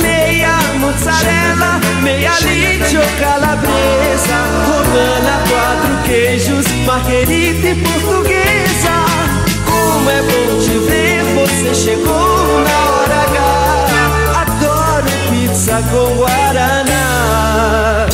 Meia 0.00 0.56
mozzarella, 0.80 1.78
meia 2.02 2.32
leite 2.42 2.96
ou 2.96 3.04
calabresa, 3.20 4.38
romana, 4.66 5.44
quatro 5.46 6.02
queijos, 6.06 6.66
marguerita 6.86 7.68
e 7.68 7.74
portuguesa. 7.74 8.41
Como 10.02 10.10
é 10.10 10.20
bom 10.20 10.58
te 10.58 10.78
ver, 10.78 11.22
você 11.22 11.72
chegou 11.76 12.04
na 12.64 12.90
hora 12.90 13.14
H. 13.22 14.40
Adoro 14.40 15.06
pizza 15.30 15.78
com 15.92 16.16
guaraná. 16.16 18.08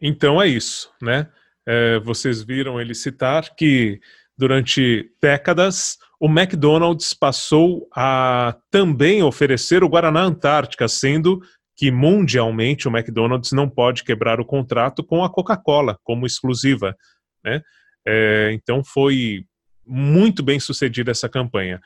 Então 0.00 0.40
é 0.40 0.46
isso, 0.46 0.88
né? 1.02 1.28
É, 1.66 1.98
vocês 1.98 2.44
viram 2.44 2.80
ele 2.80 2.94
citar 2.94 3.56
que 3.56 3.98
durante 4.38 5.10
décadas 5.20 5.98
o 6.20 6.26
McDonald's 6.26 7.12
passou 7.12 7.88
a 7.92 8.56
também 8.70 9.20
oferecer 9.24 9.82
o 9.82 9.88
Guaraná 9.88 10.20
Antártica, 10.20 10.86
sendo 10.86 11.40
que 11.76 11.90
mundialmente 11.90 12.86
o 12.86 12.96
McDonald's 12.96 13.50
não 13.50 13.68
pode 13.68 14.04
quebrar 14.04 14.38
o 14.38 14.46
contrato 14.46 15.02
com 15.02 15.24
a 15.24 15.28
Coca-Cola 15.28 15.98
como 16.04 16.24
exclusiva, 16.24 16.96
né? 17.44 17.62
É, 18.06 18.50
então 18.52 18.82
foi 18.84 19.44
muito 19.86 20.42
bem 20.42 20.58
sucedida 20.58 21.10
essa 21.10 21.28
campanha. 21.28 21.80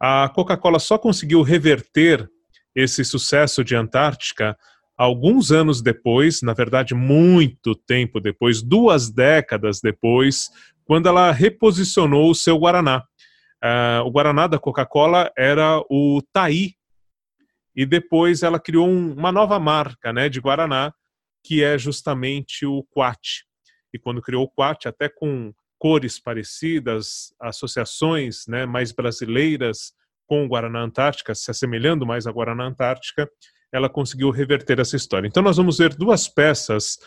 A 0.00 0.28
Coca-Cola 0.28 0.78
só 0.78 0.98
conseguiu 0.98 1.42
reverter 1.42 2.28
esse 2.74 3.04
sucesso 3.04 3.62
de 3.62 3.76
Antártica 3.76 4.56
alguns 4.96 5.50
anos 5.50 5.82
depois, 5.82 6.42
na 6.42 6.52
verdade, 6.52 6.94
muito 6.94 7.74
tempo 7.74 8.20
depois, 8.20 8.62
duas 8.62 9.10
décadas 9.10 9.80
depois, 9.80 10.50
quando 10.84 11.08
ela 11.08 11.30
reposicionou 11.32 12.30
o 12.30 12.34
seu 12.34 12.58
Guaraná. 12.58 13.04
Uh, 13.64 14.02
o 14.04 14.10
Guaraná 14.10 14.46
da 14.46 14.58
Coca-Cola 14.58 15.30
era 15.36 15.78
o 15.88 16.20
Taí, 16.32 16.74
e 17.74 17.86
depois 17.86 18.42
ela 18.42 18.60
criou 18.60 18.88
um, 18.88 19.12
uma 19.12 19.32
nova 19.32 19.58
marca 19.58 20.12
né, 20.12 20.28
de 20.28 20.40
Guaraná, 20.40 20.92
que 21.42 21.62
é 21.62 21.78
justamente 21.78 22.66
o 22.66 22.84
Quat. 22.90 23.44
E 23.92 23.98
quando 23.98 24.22
criou 24.22 24.44
o 24.44 24.48
Quat, 24.48 24.86
até 24.86 25.08
com 25.08 25.52
cores 25.82 26.16
parecidas, 26.16 27.34
associações 27.40 28.46
né, 28.46 28.64
mais 28.64 28.92
brasileiras 28.92 29.92
com 30.28 30.44
o 30.44 30.48
Guaraná 30.48 30.80
Antártica, 30.80 31.34
se 31.34 31.50
assemelhando 31.50 32.06
mais 32.06 32.24
a 32.24 32.30
Guaraná 32.30 32.66
Antártica, 32.66 33.28
ela 33.72 33.88
conseguiu 33.88 34.30
reverter 34.30 34.78
essa 34.78 34.94
história. 34.94 35.26
Então 35.26 35.42
nós 35.42 35.56
vamos 35.56 35.78
ver 35.78 35.92
duas 35.96 36.28
peças 36.28 37.00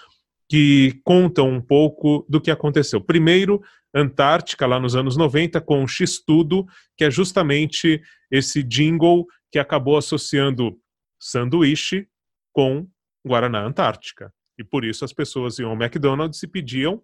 que 0.49 0.99
contam 1.05 1.47
um 1.49 1.61
pouco 1.61 2.26
do 2.28 2.41
que 2.41 2.51
aconteceu. 2.51 2.99
Primeiro, 2.99 3.63
Antártica, 3.95 4.67
lá 4.67 4.78
nos 4.78 4.93
anos 4.93 5.15
90, 5.15 5.61
com 5.61 5.88
X-Tudo, 5.88 6.65
que 6.97 7.05
é 7.05 7.09
justamente 7.09 8.01
esse 8.30 8.61
jingle 8.61 9.26
que 9.53 9.57
acabou 9.57 9.95
associando 9.95 10.78
sanduíche 11.17 12.09
com 12.51 12.86
Guaraná 13.26 13.65
Antártica. 13.65 14.34
E 14.59 14.65
por 14.65 14.84
isso 14.84 15.05
as 15.05 15.13
pessoas 15.13 15.59
iam 15.59 15.71
ao 15.71 15.82
McDonald's 15.82 16.43
e 16.43 16.47
pediam 16.47 17.01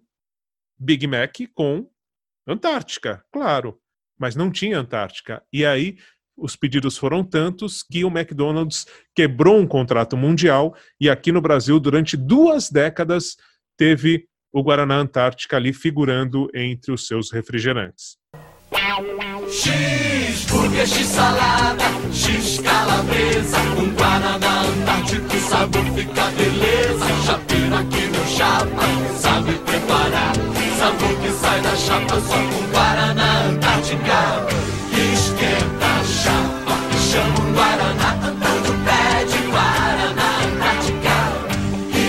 Big 0.78 1.06
Mac 1.06 1.36
com 1.54 1.88
Antártica, 2.46 3.24
claro. 3.32 3.78
Mas 4.18 4.36
não 4.36 4.50
tinha 4.50 4.78
Antártica. 4.78 5.42
E 5.52 5.64
aí 5.64 5.96
os 6.36 6.56
pedidos 6.56 6.96
foram 6.96 7.22
tantos 7.22 7.82
que 7.82 8.04
o 8.04 8.08
McDonald's 8.08 8.86
quebrou 9.14 9.58
um 9.58 9.66
contrato 9.66 10.16
mundial 10.16 10.74
e 11.00 11.08
aqui 11.08 11.30
no 11.30 11.40
Brasil, 11.40 11.78
durante 11.78 12.16
duas 12.16 12.70
décadas, 12.70 13.36
teve 13.76 14.26
o 14.52 14.62
Guaraná 14.62 14.96
Antártica 14.96 15.56
ali 15.56 15.72
figurando 15.72 16.48
entre 16.54 16.92
os 16.92 17.06
seus 17.06 17.30
refrigerantes. 17.30 18.18
X, 19.48 20.46
X 20.86 21.06
salada, 21.06 21.84
X 22.12 22.60
calabresa, 22.60 23.58
Guaraná 23.96 24.62
Antártico, 24.62 25.36
sabor 25.48 25.84
fica 25.94 26.30
beleza. 26.30 27.06
Chapira 27.26 27.78
aqui 27.80 28.06
no 28.06 28.26
chapa, 28.26 29.16
sabe 29.18 29.52
preparar, 29.58 30.32
sabor 30.92 31.20
que 31.20 31.30
sai 31.30 31.60
da 31.62 31.76
chapa 31.76 32.20
só 32.20 32.34
com 32.34 32.70
Guaraná 32.70 33.46
Antártica. 33.46 34.46
Esquenta 35.12 35.86
a 35.86 36.04
chapa, 36.04 36.76
chama 36.98 37.40
um 37.40 37.52
Guaraná 37.52 38.12
Antártico, 38.28 38.74
pede 38.84 39.38
Guaraná 39.50 40.28
Antártica. 40.44 41.16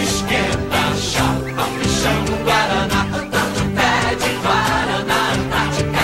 Esquenta 0.03 0.77
a 0.77 0.95
chapa, 0.95 1.65
chama 1.87 2.31
um 2.31 2.43
Guaraná 2.43 3.01
Antártico, 3.17 3.67
pede 3.75 4.29
Guaraná 4.41 5.33
Antártica. 5.33 6.03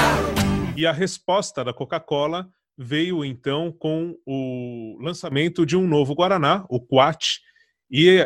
E 0.78 0.86
a 0.86 0.92
resposta 0.92 1.64
da 1.64 1.74
Coca-Cola 1.74 2.48
veio 2.78 3.26
então 3.26 3.72
com 3.72 4.16
o 4.26 4.98
lançamento 5.02 5.66
de 5.66 5.76
um 5.76 5.86
novo 5.86 6.14
Guaraná, 6.16 6.66
o 6.70 6.80
Quat. 6.80 7.40
E 7.92 8.26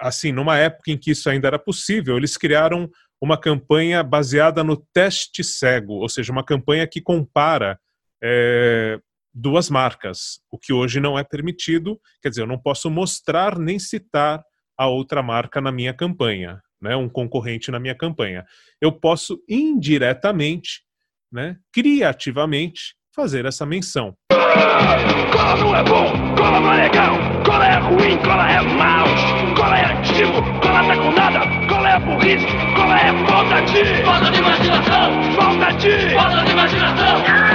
assim, 0.00 0.32
numa 0.32 0.58
época 0.58 0.90
em 0.90 0.98
que 0.98 1.12
isso 1.12 1.30
ainda 1.30 1.46
era 1.46 1.58
possível, 1.58 2.16
eles 2.16 2.36
criaram 2.36 2.90
uma 3.24 3.38
campanha 3.38 4.02
baseada 4.02 4.62
no 4.62 4.76
teste 4.76 5.42
cego, 5.42 5.94
ou 5.94 6.08
seja, 6.08 6.30
uma 6.30 6.44
campanha 6.44 6.86
que 6.86 7.00
compara 7.00 7.78
é, 8.22 9.00
duas 9.32 9.70
marcas, 9.70 10.40
o 10.50 10.58
que 10.58 10.74
hoje 10.74 11.00
não 11.00 11.18
é 11.18 11.24
permitido. 11.24 11.98
Quer 12.22 12.28
dizer, 12.28 12.42
eu 12.42 12.46
não 12.46 12.58
posso 12.58 12.90
mostrar 12.90 13.58
nem 13.58 13.78
citar 13.78 14.44
a 14.76 14.86
outra 14.88 15.22
marca 15.22 15.58
na 15.58 15.72
minha 15.72 15.94
campanha, 15.94 16.60
né, 16.80 16.94
um 16.96 17.08
concorrente 17.08 17.70
na 17.70 17.80
minha 17.80 17.94
campanha. 17.94 18.44
Eu 18.78 18.92
posso 18.92 19.42
indiretamente, 19.48 20.82
né, 21.32 21.56
criativamente, 21.72 22.94
fazer 23.14 23.46
essa 23.46 23.64
menção. 23.64 24.14
Cola 24.30 25.56
não 25.56 25.74
é 25.74 25.82
bom, 25.84 26.36
cola 26.36 26.60
não 26.60 26.72
é 26.74 26.82
legal, 26.82 27.14
cola 27.46 27.66
é 27.66 27.78
ruim, 27.78 28.18
cola 28.18 28.50
é 28.50 28.60
mal, 28.60 29.06
cola 29.56 29.78
é 29.78 29.98
antigo, 29.98 30.42
cola 30.60 30.86
tá 30.86 30.96
com 30.96 31.12
nada, 31.12 31.63
é 31.94 31.98
burrice, 32.00 32.46
cola 32.74 32.98
é 32.98 33.12
falta 33.26 33.62
de. 33.62 34.02
Falta 34.02 34.30
de 34.30 34.38
imaginação! 34.38 35.22
Falta 35.36 35.72
de. 35.74 36.14
Falta 36.14 36.44
de 36.44 36.50
imaginação! 36.50 37.53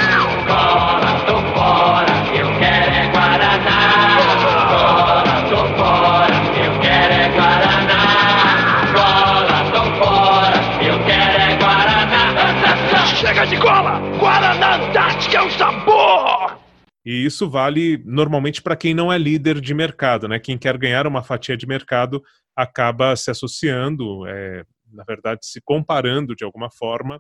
E 17.10 17.26
isso 17.26 17.50
vale 17.50 18.00
normalmente 18.06 18.62
para 18.62 18.76
quem 18.76 18.94
não 18.94 19.12
é 19.12 19.18
líder 19.18 19.60
de 19.60 19.74
mercado, 19.74 20.28
né? 20.28 20.38
Quem 20.38 20.60
quer 20.60 20.78
ganhar 20.78 21.08
uma 21.08 21.24
fatia 21.24 21.58
de 21.58 21.66
mercado 21.66 22.22
acaba 22.56 23.16
se 23.16 23.32
associando, 23.32 24.28
é, 24.28 24.64
na 24.94 25.04
verdade, 25.04 25.44
se 25.44 25.60
comparando 25.60 26.36
de 26.36 26.44
alguma 26.44 26.70
forma 26.70 27.20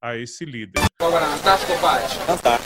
a 0.00 0.16
esse 0.16 0.44
líder. 0.44 0.84
Qual? 1.00 1.10
Antártica 1.16 1.76
Pate? 1.80 2.30
Antártica. 2.30 2.63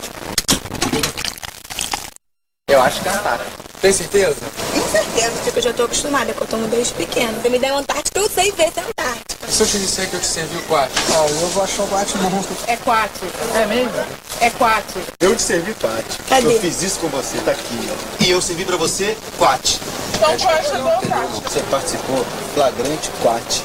Eu 2.79 2.83
acho 2.83 3.01
que 3.01 3.09
é 3.09 3.11
Antártica. 3.11 3.51
Tem 3.81 3.91
certeza? 3.91 4.37
Com 4.73 4.87
certeza, 4.87 5.31
porque 5.43 5.59
eu 5.59 5.63
já 5.63 5.73
tô 5.73 5.83
acostumada, 5.83 6.33
que 6.33 6.41
eu 6.41 6.47
tomo 6.47 6.65
desde 6.69 6.93
pequeno. 6.93 7.41
Se 7.41 7.49
me 7.49 7.59
der 7.59 7.73
um 7.73 7.79
Antártica, 7.79 8.17
eu 8.17 8.29
sei 8.29 8.53
ver 8.53 8.71
se 8.71 8.79
é 8.79 8.83
Antártica. 8.83 9.51
Se 9.51 9.63
eu 9.63 9.67
te 9.67 9.79
disser 9.79 10.09
que 10.09 10.15
eu 10.15 10.19
te 10.21 10.25
servi 10.25 10.57
o 10.57 10.61
quatro? 10.61 10.95
Ah, 11.13 11.27
eu 11.27 11.47
vou 11.49 11.63
achar 11.63 11.83
o 11.83 11.87
bom. 11.87 12.43
É 12.67 12.77
quatro. 12.77 13.27
É 13.53 13.65
mesmo? 13.65 13.91
É 14.39 14.49
quatro. 14.51 15.01
Eu 15.19 15.35
te 15.35 15.41
servi 15.41 15.73
Pate. 15.73 16.19
Cadê? 16.29 16.55
Eu 16.55 16.61
fiz 16.61 16.81
isso 16.81 17.01
com 17.01 17.09
você, 17.09 17.37
tá 17.39 17.51
aqui, 17.51 17.89
ó. 17.91 18.23
E 18.23 18.31
eu 18.31 18.41
servi 18.41 18.63
pra 18.63 18.77
você 18.77 19.17
Quat. 19.37 19.77
Então 20.15 20.37
qual 20.37 20.63
chegou 20.63 20.85
o 20.85 20.97
Antártica? 20.99 21.49
Você 21.49 21.59
participou 21.63 22.25
flagrante 22.53 23.11
Quat. 23.21 23.61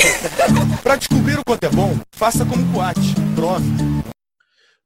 Pra 0.82 0.96
descobrir 0.96 1.38
o 1.38 1.44
quanto 1.44 1.64
é 1.64 1.68
bom, 1.68 1.98
faça 2.12 2.46
como 2.46 2.72
Quat. 2.72 2.96
Prove. 3.36 4.04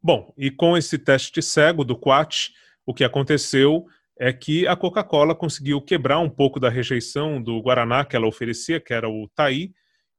Bom, 0.02 0.32
e 0.36 0.50
com 0.50 0.76
esse 0.76 0.98
teste 0.98 1.40
cego 1.40 1.84
do 1.84 1.96
Quat, 1.96 2.50
o 2.88 2.94
que 2.94 3.04
aconteceu 3.04 3.84
é 4.18 4.32
que 4.32 4.66
a 4.66 4.74
Coca-Cola 4.74 5.34
conseguiu 5.34 5.78
quebrar 5.78 6.20
um 6.20 6.30
pouco 6.30 6.58
da 6.58 6.70
rejeição 6.70 7.40
do 7.40 7.60
Guaraná 7.60 8.02
que 8.02 8.16
ela 8.16 8.26
oferecia, 8.26 8.80
que 8.80 8.94
era 8.94 9.06
o 9.06 9.28
Taí, 9.34 9.74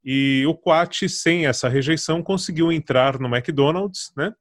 e 0.05 0.45
o 0.45 0.53
Quat, 0.53 1.09
sem 1.09 1.47
essa 1.47 1.67
rejeição, 1.67 2.21
conseguiu 2.21 2.71
entrar 2.71 3.17
no 3.17 3.27
McDonald's, 3.27 4.13
né? 4.15 4.31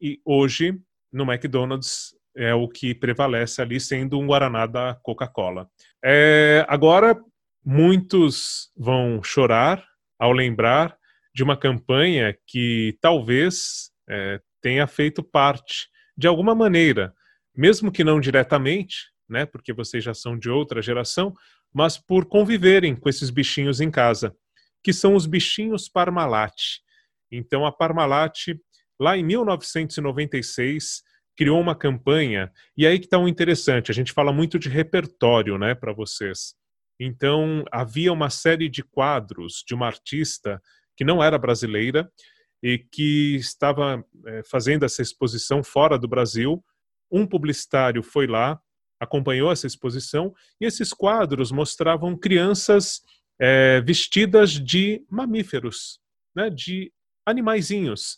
E 0.00 0.20
hoje, 0.24 0.78
no 1.12 1.24
McDonald's, 1.24 2.14
é 2.36 2.54
o 2.54 2.68
que 2.68 2.94
prevalece 2.94 3.60
ali, 3.60 3.80
sendo 3.80 4.20
um 4.20 4.28
Guaraná 4.28 4.64
da 4.64 4.96
Coca-Cola. 5.02 5.68
É, 6.02 6.64
agora, 6.68 7.20
muitos 7.64 8.70
vão 8.76 9.20
chorar 9.20 9.84
ao 10.16 10.30
lembrar 10.30 10.96
de 11.34 11.42
uma 11.42 11.56
campanha 11.56 12.38
que 12.46 12.96
talvez 13.00 13.90
é, 14.08 14.40
tenha 14.62 14.86
feito 14.86 15.24
parte, 15.24 15.92
de 16.16 16.26
alguma 16.26 16.54
maneira, 16.54 17.14
mesmo 17.56 17.90
que 17.90 18.04
não 18.04 18.20
diretamente, 18.20 19.12
né, 19.28 19.46
porque 19.46 19.72
vocês 19.72 20.02
já 20.02 20.14
são 20.14 20.38
de 20.38 20.50
outra 20.50 20.82
geração, 20.82 21.34
mas 21.72 21.98
por 21.98 22.26
conviverem 22.26 22.94
com 22.94 23.08
esses 23.08 23.30
bichinhos 23.30 23.80
em 23.80 23.90
casa, 23.90 24.34
que 24.82 24.92
são 24.92 25.14
os 25.14 25.26
bichinhos 25.26 25.88
Parmalat. 25.88 26.54
Então 27.30 27.66
a 27.66 27.72
Parmalat, 27.72 28.54
lá 29.00 29.16
em 29.16 29.24
1996, 29.24 31.02
criou 31.36 31.60
uma 31.60 31.74
campanha, 31.74 32.52
e 32.76 32.86
aí 32.86 32.98
que 32.98 33.06
está 33.06 33.18
o 33.18 33.26
interessante, 33.26 33.90
a 33.90 33.94
gente 33.94 34.12
fala 34.12 34.32
muito 34.32 34.58
de 34.58 34.68
repertório, 34.68 35.58
né, 35.58 35.74
para 35.74 35.92
vocês. 35.92 36.54
Então 37.00 37.64
havia 37.72 38.12
uma 38.12 38.30
série 38.30 38.68
de 38.68 38.82
quadros 38.84 39.64
de 39.66 39.74
uma 39.74 39.86
artista 39.86 40.62
que 40.96 41.04
não 41.04 41.22
era 41.22 41.36
brasileira 41.36 42.08
e 42.64 42.78
que 42.78 43.36
estava 43.36 44.02
é, 44.24 44.42
fazendo 44.42 44.86
essa 44.86 45.02
exposição 45.02 45.62
fora 45.62 45.98
do 45.98 46.08
Brasil, 46.08 46.64
um 47.12 47.26
publicitário 47.26 48.02
foi 48.02 48.26
lá, 48.26 48.58
acompanhou 48.98 49.52
essa 49.52 49.66
exposição, 49.66 50.32
e 50.58 50.64
esses 50.64 50.94
quadros 50.94 51.52
mostravam 51.52 52.16
crianças 52.16 53.02
é, 53.38 53.82
vestidas 53.82 54.52
de 54.52 55.04
mamíferos, 55.10 56.00
né, 56.34 56.48
de 56.48 56.90
animaizinhos. 57.26 58.16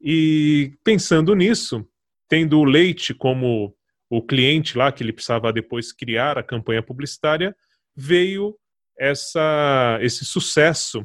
E 0.00 0.78
pensando 0.84 1.34
nisso, 1.34 1.84
tendo 2.28 2.60
o 2.60 2.64
leite 2.64 3.12
como 3.12 3.74
o 4.08 4.22
cliente 4.22 4.78
lá, 4.78 4.92
que 4.92 5.02
ele 5.02 5.12
precisava 5.12 5.52
depois 5.52 5.90
criar 5.90 6.38
a 6.38 6.42
campanha 6.44 6.84
publicitária, 6.84 7.52
veio 7.96 8.56
essa, 8.96 9.98
esse 10.00 10.24
sucesso 10.24 11.04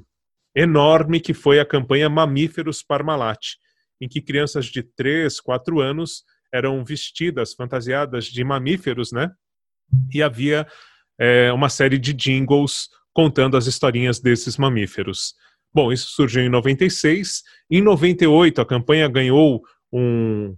enorme 0.56 1.20
que 1.20 1.34
foi 1.34 1.60
a 1.60 1.66
campanha 1.66 2.10
Mamíferos 2.10 2.84
Parmalat, 2.84 3.56
em 4.00 4.08
que 4.08 4.22
crianças 4.22 4.66
de 4.66 4.84
3, 4.84 5.40
4 5.40 5.80
anos 5.80 6.24
eram 6.54 6.84
vestidas, 6.86 7.54
fantasiadas 7.54 8.26
de 8.26 8.44
mamíferos, 8.44 9.12
né? 9.12 9.32
E 10.14 10.22
havia 10.22 10.68
é, 11.20 11.52
uma 11.52 11.70
série 11.70 11.98
de 11.98 12.14
jingles 12.14 12.90
contando 13.12 13.58
as 13.58 13.66
historinhas 13.66 14.20
desses 14.20 14.58
mamíferos. 14.58 15.34
Bom, 15.74 15.92
isso 15.92 16.10
surgiu 16.12 16.44
em 16.44 16.50
96. 16.50 17.42
Em 17.70 17.82
98, 17.82 18.62
a 18.62 18.66
campanha 18.66 19.08
ganhou 19.08 19.64
um, 19.92 20.56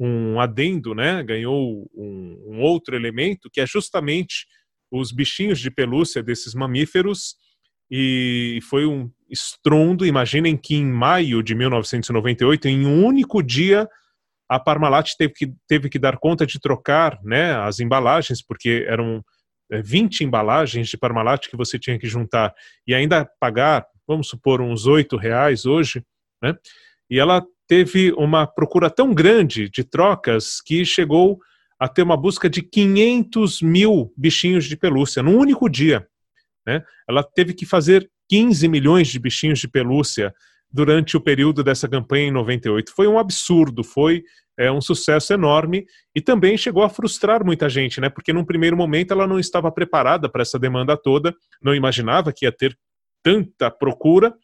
um 0.00 0.40
adendo, 0.40 0.94
né? 0.94 1.22
Ganhou 1.22 1.88
um, 1.94 2.44
um 2.48 2.60
outro 2.60 2.96
elemento, 2.96 3.48
que 3.52 3.60
é 3.60 3.66
justamente 3.66 4.46
os 4.90 5.12
bichinhos 5.12 5.60
de 5.60 5.70
pelúcia 5.70 6.22
desses 6.22 6.54
mamíferos. 6.54 7.36
E 7.96 8.58
foi 8.68 8.86
um 8.86 9.08
estrondo. 9.30 10.04
Imaginem 10.04 10.56
que 10.56 10.74
em 10.74 10.84
maio 10.84 11.44
de 11.44 11.54
1998, 11.54 12.66
em 12.66 12.84
um 12.84 13.06
único 13.06 13.40
dia, 13.40 13.88
a 14.48 14.58
Parmalat 14.58 15.12
teve 15.16 15.32
que, 15.32 15.52
teve 15.68 15.88
que 15.88 15.96
dar 15.96 16.18
conta 16.18 16.44
de 16.44 16.58
trocar 16.58 17.20
né, 17.22 17.54
as 17.54 17.78
embalagens, 17.78 18.42
porque 18.44 18.84
eram 18.88 19.22
é, 19.70 19.80
20 19.80 20.24
embalagens 20.24 20.88
de 20.88 20.98
Parmalat 20.98 21.48
que 21.48 21.56
você 21.56 21.78
tinha 21.78 21.96
que 21.96 22.08
juntar 22.08 22.52
e 22.84 22.92
ainda 22.92 23.30
pagar, 23.38 23.86
vamos 24.08 24.26
supor, 24.26 24.60
uns 24.60 24.86
8 24.86 25.16
reais 25.16 25.64
hoje, 25.64 26.02
né? 26.42 26.52
E 27.08 27.20
ela 27.20 27.46
teve 27.68 28.10
uma 28.14 28.44
procura 28.44 28.90
tão 28.90 29.14
grande 29.14 29.70
de 29.70 29.84
trocas 29.84 30.60
que 30.60 30.84
chegou 30.84 31.38
a 31.78 31.86
ter 31.86 32.02
uma 32.02 32.16
busca 32.16 32.50
de 32.50 32.60
500 32.60 33.62
mil 33.62 34.12
bichinhos 34.16 34.64
de 34.64 34.76
pelúcia 34.76 35.22
num 35.22 35.38
único 35.38 35.68
dia. 35.68 36.04
Né? 36.66 36.82
Ela 37.08 37.22
teve 37.22 37.52
que 37.52 37.66
fazer 37.66 38.08
15 38.28 38.66
milhões 38.68 39.08
de 39.08 39.18
bichinhos 39.18 39.58
de 39.58 39.68
pelúcia 39.68 40.34
durante 40.70 41.16
o 41.16 41.20
período 41.20 41.62
dessa 41.62 41.88
campanha 41.88 42.28
em 42.28 42.32
98. 42.32 42.92
Foi 42.94 43.06
um 43.06 43.18
absurdo, 43.18 43.84
foi 43.84 44.24
é, 44.58 44.70
um 44.70 44.80
sucesso 44.80 45.32
enorme 45.32 45.86
e 46.14 46.20
também 46.20 46.56
chegou 46.56 46.82
a 46.82 46.88
frustrar 46.88 47.44
muita 47.44 47.68
gente, 47.68 48.00
né? 48.00 48.08
Porque 48.08 48.32
num 48.32 48.44
primeiro 48.44 48.76
momento 48.76 49.12
ela 49.12 49.26
não 49.26 49.38
estava 49.38 49.70
preparada 49.70 50.28
para 50.28 50.42
essa 50.42 50.58
demanda 50.58 50.96
toda, 50.96 51.34
não 51.62 51.74
imaginava 51.74 52.32
que 52.32 52.44
ia 52.44 52.52
ter 52.52 52.76
tanta 53.22 53.70
procura 53.70 54.34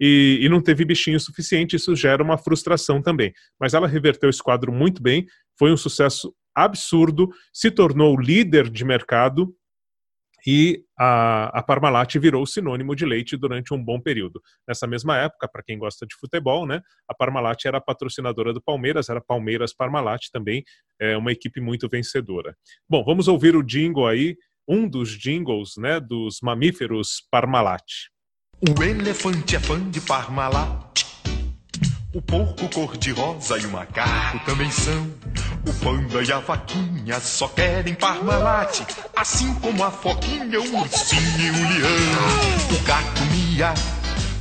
e, 0.00 0.38
e, 0.42 0.48
não 0.48 0.60
teve 0.60 0.84
bichinho 0.84 1.20
suficiente, 1.20 1.76
isso 1.76 1.94
gera 1.94 2.22
uma 2.22 2.36
frustração 2.36 3.00
também. 3.00 3.32
Mas 3.60 3.74
ela 3.74 3.86
reverteu 3.86 4.28
esse 4.28 4.42
quadro 4.42 4.72
muito 4.72 5.02
bem, 5.02 5.24
foi 5.56 5.72
um 5.72 5.76
sucesso 5.76 6.34
absurdo, 6.54 7.28
se 7.52 7.70
tornou 7.70 8.18
líder 8.18 8.68
de 8.68 8.84
mercado 8.84 9.54
e 10.46 10.83
a, 10.98 11.58
a 11.58 11.62
Parmalat 11.62 12.14
virou 12.18 12.46
sinônimo 12.46 12.94
de 12.94 13.04
leite 13.04 13.36
durante 13.36 13.74
um 13.74 13.82
bom 13.82 14.00
período. 14.00 14.40
Nessa 14.66 14.86
mesma 14.86 15.18
época, 15.18 15.48
para 15.48 15.62
quem 15.62 15.78
gosta 15.78 16.06
de 16.06 16.14
futebol, 16.16 16.66
né, 16.66 16.80
a 17.08 17.14
Parmalat 17.14 17.64
era 17.64 17.80
patrocinadora 17.80 18.52
do 18.52 18.62
Palmeiras, 18.62 19.08
era 19.08 19.20
Palmeiras 19.20 19.74
Parmalat 19.74 20.28
também, 20.32 20.62
é 21.00 21.16
uma 21.16 21.32
equipe 21.32 21.60
muito 21.60 21.88
vencedora. 21.88 22.56
Bom, 22.88 23.04
vamos 23.04 23.28
ouvir 23.28 23.56
o 23.56 23.62
jingle 23.62 24.06
aí, 24.06 24.36
um 24.66 24.88
dos 24.88 25.10
jingles 25.10 25.76
né, 25.76 26.00
dos 26.00 26.38
mamíferos 26.42 27.26
Parmalat. 27.30 27.84
O 28.66 28.82
elefante 28.82 29.56
é 29.56 29.60
fã 29.60 29.90
de 29.90 30.00
Parmalat. 30.00 30.93
O 32.14 32.22
porco 32.22 32.68
cor-de-rosa 32.68 33.58
e 33.58 33.66
o 33.66 33.72
macaco 33.72 34.38
também 34.46 34.70
são. 34.70 35.10
O 35.66 35.74
panda 35.82 36.22
e 36.22 36.30
a 36.30 36.38
vaquinha 36.38 37.18
só 37.18 37.48
querem 37.48 37.92
Parmalat. 37.92 38.82
Assim 39.16 39.52
como 39.54 39.82
a 39.82 39.90
foquinha, 39.90 40.60
o 40.60 40.78
ursinho 40.78 41.40
e 41.40 41.50
o 41.50 41.54
leão. 41.54 42.78
O 42.78 42.84
gato 42.84 43.20
mia, 43.32 43.74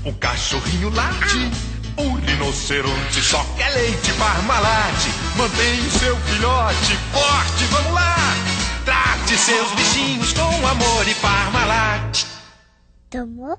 o 0.06 0.14
cachorrinho 0.14 0.92
late. 0.92 1.50
O 1.98 2.14
rinoceronte 2.14 3.22
só 3.24 3.44
quer 3.58 3.74
leite 3.74 4.14
Parmalat. 4.20 5.08
Mantenha 5.36 5.88
o 5.88 5.92
seu 5.92 6.16
filhote 6.16 6.96
forte, 7.12 7.64
vamos 7.72 7.94
lá. 7.94 8.16
Trate 8.86 9.36
seus 9.36 9.72
bichinhos 9.72 10.32
com 10.34 10.68
amor 10.68 11.08
e 11.08 11.16
Parmalat. 11.16 12.24
Tomou? 13.10 13.58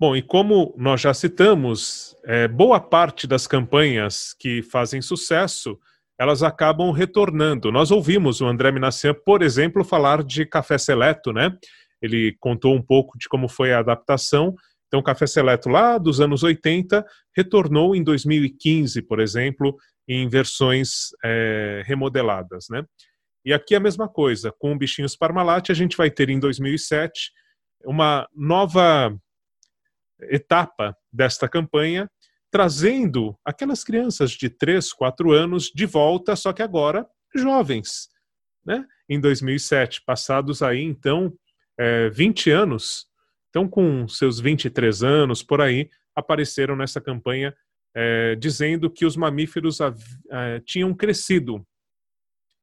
Bom, 0.00 0.16
e 0.16 0.22
como 0.22 0.74
nós 0.78 1.02
já 1.02 1.12
citamos, 1.12 2.16
é, 2.24 2.48
boa 2.48 2.80
parte 2.80 3.26
das 3.26 3.46
campanhas 3.46 4.32
que 4.32 4.62
fazem 4.62 5.02
sucesso, 5.02 5.78
elas 6.18 6.42
acabam 6.42 6.90
retornando. 6.90 7.70
Nós 7.70 7.90
ouvimos 7.90 8.40
o 8.40 8.46
André 8.46 8.72
Minassian, 8.72 9.12
por 9.12 9.42
exemplo, 9.42 9.84
falar 9.84 10.24
de 10.24 10.46
Café 10.46 10.78
Seleto, 10.78 11.34
né? 11.34 11.54
Ele 12.00 12.34
contou 12.40 12.74
um 12.74 12.80
pouco 12.80 13.18
de 13.18 13.28
como 13.28 13.46
foi 13.46 13.74
a 13.74 13.80
adaptação. 13.80 14.54
Então, 14.86 15.02
Café 15.02 15.26
Seleto, 15.26 15.68
lá 15.68 15.98
dos 15.98 16.18
anos 16.18 16.42
80, 16.42 17.04
retornou 17.36 17.94
em 17.94 18.02
2015, 18.02 19.02
por 19.02 19.20
exemplo, 19.20 19.76
em 20.08 20.26
versões 20.30 21.10
é, 21.22 21.82
remodeladas, 21.84 22.68
né? 22.70 22.82
E 23.44 23.52
aqui 23.52 23.74
a 23.74 23.80
mesma 23.80 24.08
coisa, 24.08 24.50
com 24.58 24.78
Bichinhos 24.78 25.14
Parmalat, 25.14 25.68
a 25.68 25.74
gente 25.74 25.94
vai 25.94 26.10
ter 26.10 26.30
em 26.30 26.40
2007 26.40 27.32
uma 27.84 28.26
nova 28.34 29.14
etapa 30.22 30.96
desta 31.12 31.48
campanha, 31.48 32.10
trazendo 32.50 33.38
aquelas 33.44 33.84
crianças 33.84 34.32
de 34.32 34.50
3, 34.50 34.92
4 34.92 35.32
anos 35.32 35.70
de 35.74 35.86
volta, 35.86 36.34
só 36.34 36.52
que 36.52 36.62
agora 36.62 37.06
jovens. 37.34 38.08
Né? 38.64 38.84
Em 39.08 39.20
2007, 39.20 40.02
passados 40.04 40.62
aí 40.62 40.82
então 40.82 41.32
é, 41.78 42.10
20 42.10 42.50
anos, 42.50 43.06
então 43.48 43.68
com 43.68 44.06
seus 44.08 44.40
23 44.40 45.02
anos 45.02 45.42
por 45.42 45.60
aí, 45.60 45.88
apareceram 46.14 46.76
nessa 46.76 47.00
campanha 47.00 47.54
é, 47.94 48.34
dizendo 48.36 48.90
que 48.90 49.06
os 49.06 49.16
mamíferos 49.16 49.78
é, 49.80 50.60
tinham 50.64 50.94
crescido. 50.94 51.66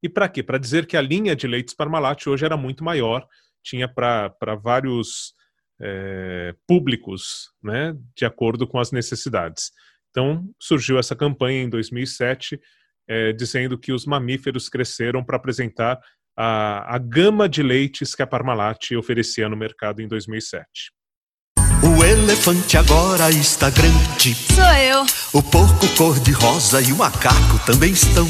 E 0.01 0.07
para 0.07 0.29
quê? 0.29 0.43
Para 0.43 0.57
dizer 0.57 0.85
que 0.85 0.95
a 0.95 1.01
linha 1.01 1.35
de 1.35 1.47
leites 1.47 1.73
Parmalat 1.73 2.27
hoje 2.27 2.45
era 2.45 2.55
muito 2.55 2.83
maior, 2.83 3.27
tinha 3.63 3.87
para 3.87 4.55
vários 4.61 5.33
é, 5.79 6.55
públicos, 6.67 7.51
né, 7.63 7.95
de 8.15 8.25
acordo 8.25 8.67
com 8.67 8.79
as 8.79 8.91
necessidades. 8.91 9.71
Então, 10.09 10.49
surgiu 10.59 10.97
essa 10.97 11.15
campanha 11.15 11.61
em 11.61 11.69
2007, 11.69 12.59
é, 13.07 13.31
dizendo 13.33 13.77
que 13.77 13.91
os 13.91 14.05
mamíferos 14.05 14.69
cresceram 14.69 15.23
para 15.23 15.37
apresentar 15.37 15.99
a, 16.35 16.95
a 16.95 16.97
gama 16.97 17.47
de 17.47 17.63
leites 17.63 18.13
que 18.13 18.21
a 18.21 18.27
Parmalat 18.27 18.91
oferecia 18.95 19.47
no 19.49 19.55
mercado 19.55 20.01
em 20.01 20.07
2007. 20.07 20.91
O 21.81 22.03
elefante 22.03 22.75
agora 22.75 23.29
está 23.29 23.69
grande. 23.69 24.35
Sou 24.53 24.63
eu. 24.63 25.05
O 25.31 25.43
porco 25.43 25.87
cor-de-rosa 25.89 26.81
e 26.81 26.91
o 26.91 26.97
macaco 26.97 27.59
também 27.65 27.91
estão. 27.91 28.27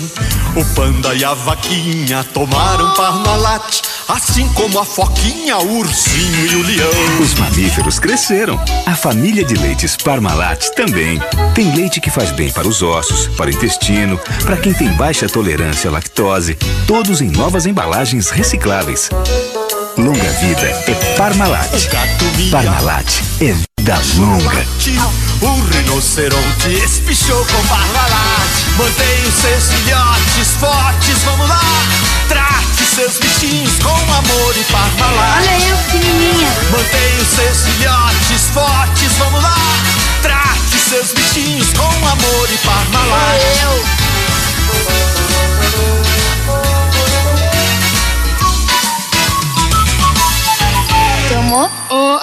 O 0.55 0.65
panda 0.75 1.15
e 1.15 1.23
a 1.23 1.33
vaquinha 1.33 2.23
tomaram 2.33 2.93
Parmalat. 2.93 3.81
Assim 4.09 4.47
como 4.49 4.79
a 4.79 4.85
foquinha, 4.85 5.57
o 5.57 5.77
ursinho 5.77 6.45
e 6.45 6.55
o 6.55 6.63
leão. 6.63 7.21
Os 7.21 7.33
mamíferos 7.35 7.99
cresceram. 7.99 8.59
A 8.85 8.95
família 8.95 9.45
de 9.45 9.55
leites 9.55 9.95
Parmalat 9.95 10.69
também. 10.71 11.21
Tem 11.53 11.73
leite 11.73 12.01
que 12.01 12.09
faz 12.09 12.31
bem 12.31 12.51
para 12.51 12.67
os 12.67 12.81
ossos, 12.81 13.27
para 13.35 13.47
o 13.47 13.53
intestino, 13.53 14.19
para 14.43 14.57
quem 14.57 14.73
tem 14.73 14.91
baixa 14.93 15.27
tolerância 15.29 15.89
à 15.89 15.93
lactose. 15.93 16.57
Todos 16.85 17.21
em 17.21 17.29
novas 17.29 17.65
embalagens 17.65 18.29
recicláveis. 18.29 19.09
Longa 19.97 20.29
vida 20.39 20.61
é 20.61 21.15
Parmalat. 21.17 21.71
Parmalat 22.51 23.21
é 23.41 23.55
da 23.81 23.97
longa. 24.17 24.63
O 25.41 25.59
rinoceronte 25.71 26.69
espichou 26.85 27.43
com 27.47 27.67
Parmalat. 27.67 28.47
Mantenha 28.77 29.27
os 29.27 29.33
seus 29.33 29.71
filhotes 29.73 30.53
fortes, 30.59 31.23
vamos 31.23 31.49
lá. 31.49 31.61
Trate 32.27 32.83
seus 32.93 33.17
bichinhos 33.17 33.73
com 33.79 33.89
amor 33.89 34.55
e 34.55 34.63
Parmalat. 34.65 35.37
Olha 35.39 35.67
eu, 35.67 35.77
pequenininha. 35.77 36.47
Mantenha 36.69 37.21
os 37.21 37.27
seus 37.29 37.65
filhotes 37.65 38.49
fortes, 38.53 39.11
vamos 39.17 39.41
lá. 39.41 39.57
Trate 40.21 40.77
seus 40.89 41.11
bichinhos 41.11 41.73
com 41.73 42.07
amor 42.07 42.49
e 42.53 42.57
Parmalat. 42.59 43.33
Olha 43.33 43.63
eu. 43.63 44.06
Tomou? 51.67 51.87
Oh. 51.89 52.19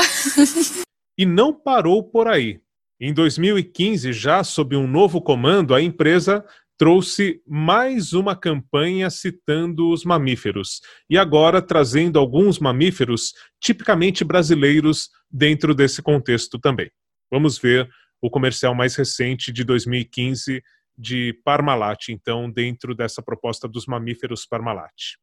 E 1.16 1.24
não 1.24 1.52
parou 1.52 2.02
por 2.02 2.26
aí. 2.28 2.60
Em 3.00 3.12
2015, 3.12 4.12
já 4.12 4.42
sob 4.42 4.76
um 4.76 4.86
novo 4.86 5.20
comando, 5.20 5.74
a 5.74 5.80
empresa 5.80 6.44
trouxe 6.76 7.40
mais 7.46 8.12
uma 8.12 8.34
campanha 8.34 9.08
citando 9.10 9.90
os 9.90 10.04
mamíferos 10.04 10.80
e 11.08 11.16
agora 11.16 11.62
trazendo 11.62 12.18
alguns 12.18 12.58
mamíferos 12.58 13.32
tipicamente 13.60 14.24
brasileiros 14.24 15.08
dentro 15.30 15.74
desse 15.74 16.02
contexto 16.02 16.58
também. 16.58 16.90
Vamos 17.30 17.58
ver 17.58 17.88
o 18.20 18.28
comercial 18.28 18.74
mais 18.74 18.96
recente 18.96 19.52
de 19.52 19.64
2015 19.64 20.62
de 20.96 21.32
Parmalat, 21.44 22.08
então, 22.08 22.50
dentro 22.50 22.94
dessa 22.94 23.22
proposta 23.22 23.68
dos 23.68 23.86
mamíferos 23.86 24.46
Parmalat. 24.46 25.16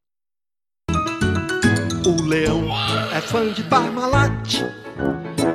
O 2.12 2.24
leão 2.24 2.66
é 3.14 3.22
fã 3.22 3.54
de 3.54 3.64
Parmalat 3.64 4.66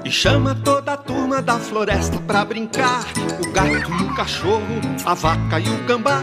e 0.03 0.11
chama 0.11 0.55
toda 0.55 0.95
a 0.95 0.97
turma 0.97 1.43
da 1.43 1.59
floresta 1.59 2.19
pra 2.21 2.47
brincar. 2.47 3.05
O 3.47 3.53
gato 3.53 3.93
e 3.93 4.03
o 4.03 4.15
cachorro, 4.15 4.81
a 5.05 5.13
vaca 5.13 5.61
e 5.61 5.69
o 5.69 5.85
gambá, 5.85 6.23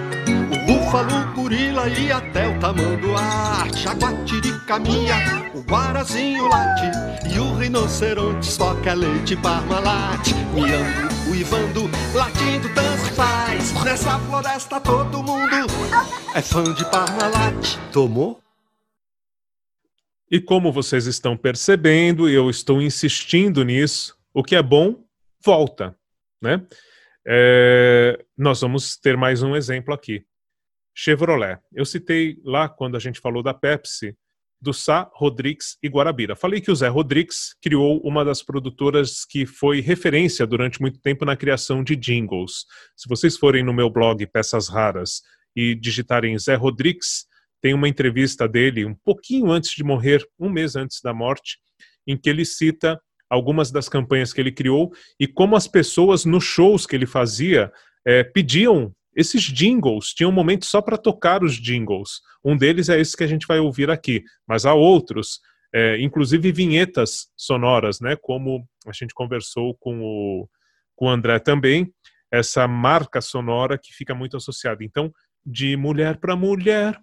o 0.51 0.65
búfalo, 0.65 1.13
o 1.13 1.35
gorila 1.35 1.87
e 1.87 2.11
até 2.11 2.47
o 2.47 2.59
tamanduá. 2.59 3.67
Jaguatirica 3.75 4.79
minha, 4.79 5.51
o 5.53 5.61
guarazinho 5.61 6.47
late 6.47 6.89
e 7.31 7.37
o 7.39 7.55
rinoceronte 7.55 8.47
só 8.47 8.73
quer 8.81 8.95
leite 8.95 9.35
Parmalat. 9.35 10.33
Miando, 10.55 11.29
uivando, 11.29 11.87
latindo, 12.15 12.69
tanto 12.73 13.13
faz. 13.13 13.71
Nessa 13.83 14.17
floresta 14.17 14.79
todo 14.79 15.21
mundo 15.21 15.67
é 16.33 16.41
fã 16.41 16.63
de 16.63 16.83
Parmalat. 16.85 17.77
Tomou? 17.91 18.42
E 20.29 20.39
como 20.39 20.71
vocês 20.71 21.05
estão 21.05 21.37
percebendo, 21.37 22.29
e 22.29 22.33
eu 22.33 22.49
estou 22.49 22.81
insistindo 22.81 23.63
nisso, 23.63 24.17
o 24.33 24.43
que 24.43 24.55
é 24.55 24.61
bom, 24.63 25.03
volta. 25.43 25.95
Né? 26.41 26.65
É, 27.25 28.23
nós 28.37 28.61
vamos 28.61 28.97
ter 28.97 29.15
mais 29.15 29.43
um 29.43 29.55
exemplo 29.55 29.93
aqui. 29.93 30.25
Chevrolet. 30.93 31.59
Eu 31.73 31.85
citei 31.85 32.37
lá, 32.43 32.69
quando 32.69 32.95
a 32.95 32.99
gente 32.99 33.19
falou 33.19 33.41
da 33.41 33.53
Pepsi, 33.53 34.15
do 34.63 34.73
Sá, 34.73 35.09
Rodrigues 35.13 35.77
e 35.83 35.89
Guarabira. 35.89 36.37
Falei 36.37 36.61
que 36.61 36.71
o 36.71 36.75
Zé 36.75 36.87
Rodrigues 36.87 37.53
criou 37.61 37.99
uma 37.99 38.23
das 38.23 38.41
produtoras 38.41 39.25
que 39.25 39.45
foi 39.45 39.81
referência 39.81 40.47
durante 40.47 40.79
muito 40.79 40.99
tempo 40.99 41.25
na 41.25 41.35
criação 41.35 41.83
de 41.83 41.97
jingles. 41.97 42.65
Se 42.95 43.09
vocês 43.09 43.37
forem 43.37 43.61
no 43.61 43.73
meu 43.73 43.89
blog 43.89 44.25
Peças 44.27 44.69
Raras 44.69 45.21
e 45.53 45.75
digitarem 45.75 46.39
Zé 46.39 46.55
Rodrigues, 46.55 47.25
tem 47.63 47.73
uma 47.73 47.87
entrevista 47.87 48.47
dele 48.47 48.85
um 48.85 48.93
pouquinho 48.93 49.49
antes 49.49 49.71
de 49.71 49.83
morrer, 49.85 50.21
um 50.37 50.49
mês 50.49 50.75
antes 50.75 50.99
da 51.01 51.13
morte, 51.13 51.57
em 52.05 52.17
que 52.17 52.29
ele 52.29 52.43
cita 52.43 53.01
algumas 53.29 53.71
das 53.71 53.87
campanhas 53.87 54.33
que 54.33 54.41
ele 54.41 54.51
criou 54.51 54.91
e 55.17 55.25
como 55.25 55.55
as 55.55 55.65
pessoas 55.65 56.25
nos 56.25 56.43
shows 56.43 56.85
que 56.85 56.95
ele 56.95 57.05
fazia 57.05 57.71
eh, 58.05 58.23
pediam 58.23 58.93
esses 59.15 59.43
jingles, 59.43 60.07
tinha 60.13 60.27
um 60.27 60.31
momento 60.33 60.65
só 60.65 60.81
para 60.81 60.97
tocar 60.97 61.43
os 61.43 61.55
jingles. 61.55 62.21
Um 62.43 62.57
deles 62.57 62.89
é 62.89 62.99
esse 62.99 63.15
que 63.15 63.23
a 63.23 63.27
gente 63.27 63.47
vai 63.47 63.59
ouvir 63.59 63.89
aqui, 63.89 64.23
mas 64.45 64.65
há 64.65 64.73
outros, 64.73 65.39
é, 65.73 66.01
inclusive 66.01 66.51
vinhetas 66.51 67.27
sonoras, 67.37 67.99
né? 68.01 68.15
Como 68.21 68.67
a 68.87 68.91
gente 68.91 69.13
conversou 69.13 69.75
com 69.79 70.01
o, 70.01 70.49
com 70.95 71.05
o 71.05 71.09
André 71.09 71.39
também, 71.39 71.93
essa 72.31 72.67
marca 72.67 73.21
sonora 73.21 73.77
que 73.77 73.93
fica 73.93 74.15
muito 74.15 74.35
associada. 74.35 74.83
Então, 74.83 75.13
de 75.45 75.77
mulher 75.77 76.17
para 76.17 76.35
mulher, 76.35 76.99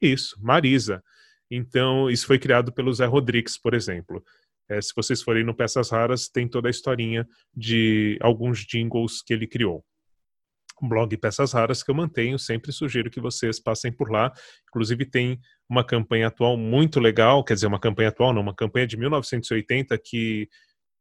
isso, 0.00 0.36
Marisa. 0.40 1.02
Então, 1.50 2.10
isso 2.10 2.26
foi 2.26 2.38
criado 2.38 2.72
pelo 2.72 2.92
Zé 2.92 3.06
Rodrigues, 3.06 3.58
por 3.58 3.74
exemplo. 3.74 4.22
É, 4.68 4.80
se 4.80 4.92
vocês 4.94 5.22
forem 5.22 5.44
no 5.44 5.54
Peças 5.54 5.90
Raras, 5.90 6.28
tem 6.28 6.48
toda 6.48 6.68
a 6.68 6.70
historinha 6.70 7.26
de 7.54 8.18
alguns 8.20 8.66
jingles 8.66 9.22
que 9.22 9.32
ele 9.32 9.46
criou 9.46 9.84
blog 10.82 11.16
Peças 11.16 11.52
Raras 11.52 11.82
que 11.82 11.90
eu 11.90 11.94
mantenho, 11.94 12.38
sempre 12.38 12.72
sugiro 12.72 13.10
que 13.10 13.20
vocês 13.20 13.58
passem 13.60 13.90
por 13.92 14.10
lá. 14.10 14.32
Inclusive 14.68 15.06
tem 15.06 15.40
uma 15.68 15.84
campanha 15.84 16.26
atual 16.26 16.56
muito 16.56 17.00
legal, 17.00 17.42
quer 17.44 17.54
dizer, 17.54 17.66
uma 17.66 17.80
campanha 17.80 18.10
atual, 18.10 18.32
não, 18.32 18.42
uma 18.42 18.54
campanha 18.54 18.86
de 18.86 18.96
1980 18.96 19.96
que, 19.98 20.48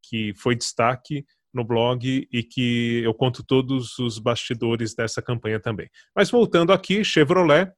que 0.03 0.33
foi 0.35 0.55
destaque 0.55 1.25
no 1.53 1.63
blog 1.63 2.27
e 2.31 2.43
que 2.43 3.01
eu 3.03 3.13
conto 3.13 3.43
todos 3.43 3.97
os 3.99 4.19
bastidores 4.19 4.93
dessa 4.93 5.21
campanha 5.21 5.59
também. 5.59 5.89
Mas 6.15 6.29
voltando 6.29 6.71
aqui, 6.71 7.03
Chevrolet 7.03 7.71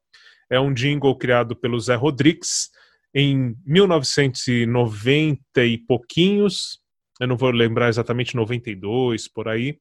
é 0.50 0.60
um 0.60 0.74
jingle 0.74 1.16
criado 1.18 1.56
pelo 1.56 1.80
Zé 1.80 1.96
Rodrigues 1.96 2.70
em 3.14 3.56
1990 3.66 5.66
e 5.66 5.78
pouquinhos, 5.78 6.80
eu 7.20 7.28
não 7.28 7.38
vou 7.38 7.52
lembrar 7.52 7.90
exatamente 7.90 8.36
92 8.36 9.28
por 9.28 9.48
aí, 9.48 9.78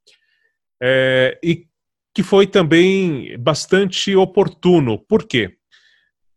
é, 0.82 1.38
e 1.42 1.66
que 2.14 2.22
foi 2.22 2.46
também 2.46 3.38
bastante 3.38 4.14
oportuno. 4.16 4.98
Por 4.98 5.24
quê? 5.24 5.56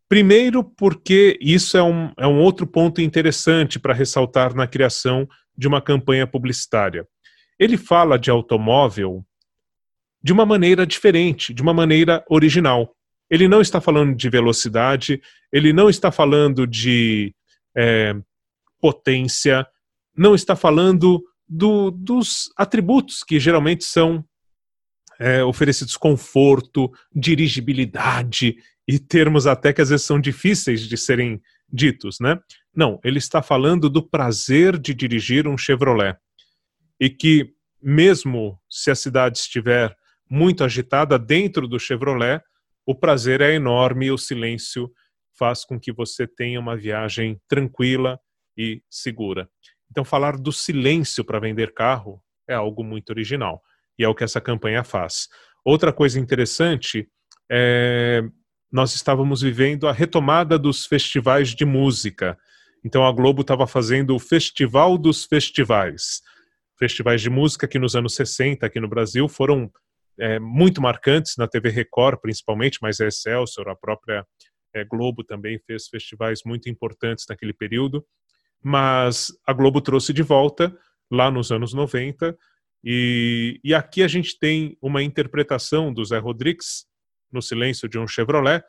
Primeiro, 0.08 0.64
porque 0.64 1.38
isso 1.40 1.78
é 1.78 1.82
um, 1.82 2.12
é 2.18 2.26
um 2.26 2.40
outro 2.40 2.66
ponto 2.66 3.00
interessante 3.00 3.78
para 3.78 3.94
ressaltar 3.94 4.54
na 4.54 4.66
criação 4.66 5.26
de 5.56 5.68
uma 5.68 5.80
campanha 5.80 6.26
publicitária. 6.26 7.06
Ele 7.58 7.78
fala 7.78 8.18
de 8.18 8.30
automóvel 8.30 9.24
de 10.22 10.32
uma 10.32 10.44
maneira 10.44 10.86
diferente, 10.86 11.54
de 11.54 11.62
uma 11.62 11.72
maneira 11.72 12.24
original. 12.28 12.94
Ele 13.30 13.46
não 13.46 13.60
está 13.60 13.80
falando 13.80 14.14
de 14.14 14.28
velocidade, 14.28 15.22
ele 15.52 15.72
não 15.72 15.88
está 15.88 16.10
falando 16.10 16.66
de 16.66 17.34
é, 17.76 18.14
potência, 18.80 19.66
não 20.16 20.34
está 20.34 20.56
falando 20.56 21.22
do, 21.48 21.90
dos 21.90 22.50
atributos 22.56 23.22
que 23.22 23.38
geralmente 23.38 23.84
são 23.84 24.24
é, 25.18 25.44
oferecidos 25.44 25.96
conforto, 25.96 26.90
dirigibilidade 27.14 28.56
e 28.88 28.98
termos 28.98 29.46
até 29.46 29.72
que 29.72 29.82
às 29.82 29.90
vezes 29.90 30.06
são 30.06 30.20
difíceis 30.20 30.80
de 30.88 30.96
serem 30.96 31.40
ditos, 31.72 32.18
né? 32.20 32.38
Não, 32.74 32.98
ele 33.04 33.18
está 33.18 33.42
falando 33.42 33.88
do 33.88 34.02
prazer 34.02 34.78
de 34.78 34.94
dirigir 34.94 35.46
um 35.46 35.58
Chevrolet. 35.58 36.16
E 36.98 37.10
que, 37.10 37.52
mesmo 37.82 38.58
se 38.68 38.90
a 38.90 38.94
cidade 38.94 39.38
estiver 39.38 39.94
muito 40.28 40.64
agitada 40.64 41.18
dentro 41.18 41.66
do 41.68 41.78
Chevrolet, 41.78 42.42
o 42.90 42.94
prazer 42.94 43.40
é 43.40 43.54
enorme 43.54 44.06
e 44.06 44.10
o 44.10 44.18
silêncio 44.18 44.90
faz 45.38 45.64
com 45.64 45.78
que 45.78 45.92
você 45.92 46.26
tenha 46.26 46.58
uma 46.58 46.76
viagem 46.76 47.40
tranquila 47.46 48.18
e 48.58 48.82
segura. 48.90 49.48
Então, 49.88 50.04
falar 50.04 50.36
do 50.36 50.50
silêncio 50.50 51.24
para 51.24 51.38
vender 51.38 51.72
carro 51.72 52.20
é 52.48 52.54
algo 52.54 52.82
muito 52.82 53.10
original 53.10 53.62
e 53.96 54.02
é 54.02 54.08
o 54.08 54.14
que 54.14 54.24
essa 54.24 54.40
campanha 54.40 54.82
faz. 54.82 55.28
Outra 55.64 55.92
coisa 55.92 56.18
interessante 56.18 57.08
é 57.48 58.24
nós 58.72 58.94
estávamos 58.94 59.42
vivendo 59.42 59.86
a 59.86 59.92
retomada 59.92 60.58
dos 60.58 60.84
festivais 60.84 61.50
de 61.50 61.64
música. 61.64 62.36
Então 62.84 63.06
a 63.06 63.12
Globo 63.12 63.42
estava 63.42 63.68
fazendo 63.68 64.16
o 64.16 64.18
Festival 64.18 64.98
dos 64.98 65.24
Festivais. 65.24 66.22
Festivais 66.76 67.20
de 67.20 67.30
música 67.30 67.68
que 67.68 67.78
nos 67.78 67.94
anos 67.94 68.14
60 68.16 68.66
aqui 68.66 68.80
no 68.80 68.88
Brasil 68.88 69.28
foram 69.28 69.70
é, 70.20 70.38
muito 70.38 70.82
marcantes, 70.82 71.34
na 71.38 71.48
TV 71.48 71.70
Record 71.70 72.20
principalmente, 72.20 72.78
mas 72.82 73.00
a 73.00 73.08
Excelsior, 73.08 73.68
a 73.68 73.74
própria 73.74 74.24
é, 74.74 74.84
Globo 74.84 75.24
também 75.24 75.58
fez 75.66 75.88
festivais 75.88 76.42
muito 76.44 76.68
importantes 76.68 77.24
naquele 77.28 77.54
período. 77.54 78.04
Mas 78.62 79.28
a 79.46 79.52
Globo 79.54 79.80
trouxe 79.80 80.12
de 80.12 80.22
volta, 80.22 80.76
lá 81.10 81.30
nos 81.30 81.50
anos 81.50 81.72
90, 81.72 82.36
e, 82.84 83.58
e 83.64 83.74
aqui 83.74 84.02
a 84.02 84.08
gente 84.08 84.38
tem 84.38 84.76
uma 84.80 85.02
interpretação 85.02 85.92
do 85.92 86.04
Zé 86.04 86.18
Rodrigues, 86.18 86.84
no 87.32 87.40
Silêncio 87.40 87.88
de 87.88 87.98
um 87.98 88.06
Chevrolet, 88.06 88.62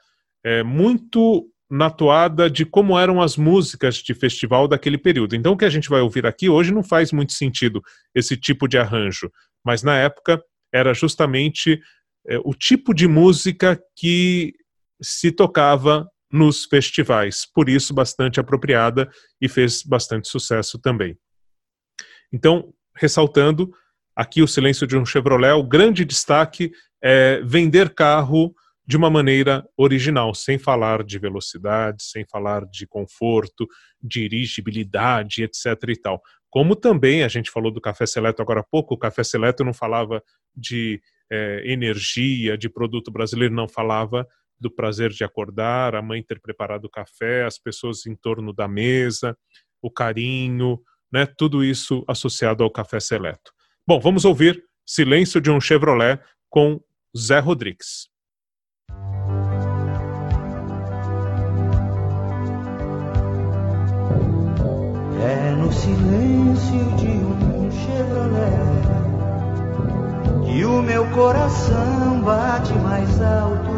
é, 0.44 0.64
muito 0.64 1.48
na 1.70 1.90
toada 1.90 2.50
de 2.50 2.66
como 2.66 3.00
eram 3.00 3.22
as 3.22 3.38
músicas 3.38 3.96
de 3.96 4.14
festival 4.14 4.68
daquele 4.68 4.98
período. 4.98 5.36
Então, 5.36 5.54
o 5.54 5.58
que 5.58 5.66
a 5.66 5.70
gente 5.70 5.90
vai 5.90 6.02
ouvir 6.02 6.26
aqui 6.26 6.50
hoje 6.50 6.74
não 6.74 6.84
faz 6.84 7.12
muito 7.12 7.34
sentido 7.34 7.82
esse 8.14 8.36
tipo 8.36 8.68
de 8.68 8.78
arranjo, 8.78 9.32
mas 9.64 9.82
na 9.82 9.98
época 9.98 10.42
era 10.74 10.94
justamente 10.94 11.82
é, 12.28 12.38
o 12.40 12.54
tipo 12.54 12.94
de 12.94 13.08
música 13.08 13.82
que 13.96 14.54
se 15.02 15.32
tocava 15.32 16.08
nos 16.32 16.66
festivais, 16.66 17.46
por 17.46 17.68
isso 17.68 17.94
bastante 17.94 18.40
apropriada 18.40 19.10
e 19.42 19.50
fez 19.50 19.84
bastante 19.84 20.30
sucesso 20.30 20.80
também. 20.80 21.18
Então, 22.32 22.74
ressaltando, 22.96 23.74
Aqui 24.16 24.42
o 24.42 24.48
silêncio 24.48 24.86
de 24.86 24.98
um 24.98 25.06
Chevrolet, 25.06 25.54
o 25.54 25.64
grande 25.64 26.04
destaque 26.04 26.72
é 27.02 27.42
vender 27.44 27.94
carro 27.96 28.54
de 28.86 28.98
uma 28.98 29.10
maneira 29.10 29.66
original, 29.78 30.36
sem 30.36 30.60
falar 30.60 31.04
de 31.04 31.18
velocidade, 31.18 32.04
sem 32.04 32.26
falar 32.30 32.66
de 32.66 32.86
conforto, 32.86 33.66
dirigibilidade, 34.00 35.44
etc. 35.44 35.66
e 35.88 36.00
tal. 36.00 36.22
Como 36.52 36.76
também 36.76 37.24
a 37.24 37.30
gente 37.30 37.50
falou 37.50 37.72
do 37.72 37.80
café 37.80 38.06
seleto 38.06 38.42
agora 38.42 38.60
há 38.60 38.64
pouco, 38.64 38.94
o 38.94 38.98
café 38.98 39.24
seleto 39.24 39.64
não 39.64 39.74
falava 39.74 40.22
de 40.54 41.02
é, 41.32 41.64
energia, 41.66 42.58
de 42.58 42.68
produto 42.68 43.10
brasileiro, 43.10 43.56
não 43.56 43.70
falava 43.70 44.28
do 44.60 44.70
prazer 44.70 45.12
de 45.12 45.24
acordar, 45.24 45.96
a 45.96 46.02
mãe 46.02 46.22
ter 46.22 46.42
preparado 46.42 46.86
o 46.86 46.90
café, 46.90 47.46
as 47.46 47.58
pessoas 47.58 48.06
em 48.06 48.16
torno 48.16 48.52
da 48.54 48.68
mesa, 48.68 49.36
o 49.82 49.90
carinho, 49.90 50.78
né, 51.12 51.26
tudo 51.26 51.64
isso 51.64 52.04
associado 52.06 52.66
ao 52.66 52.70
café 52.70 53.00
seleto. 53.00 53.54
Bom, 53.88 54.00
vamos 54.00 54.26
ouvir 54.26 54.62
Silêncio 54.86 55.40
de 55.40 55.50
um 55.50 55.62
Chevrolet 55.62 56.20
com 56.50 56.82
Zé 57.18 57.40
Rodrigues. 57.40 58.10
É 65.24 65.56
no 65.56 65.72
silêncio 65.72 66.41
de 66.70 67.08
um 67.08 67.70
Chevrolet 67.72 68.62
que 70.46 70.64
o 70.66 70.82
meu 70.82 71.06
coração 71.08 72.22
bate 72.24 72.74
mais 72.74 73.22
alto. 73.22 73.72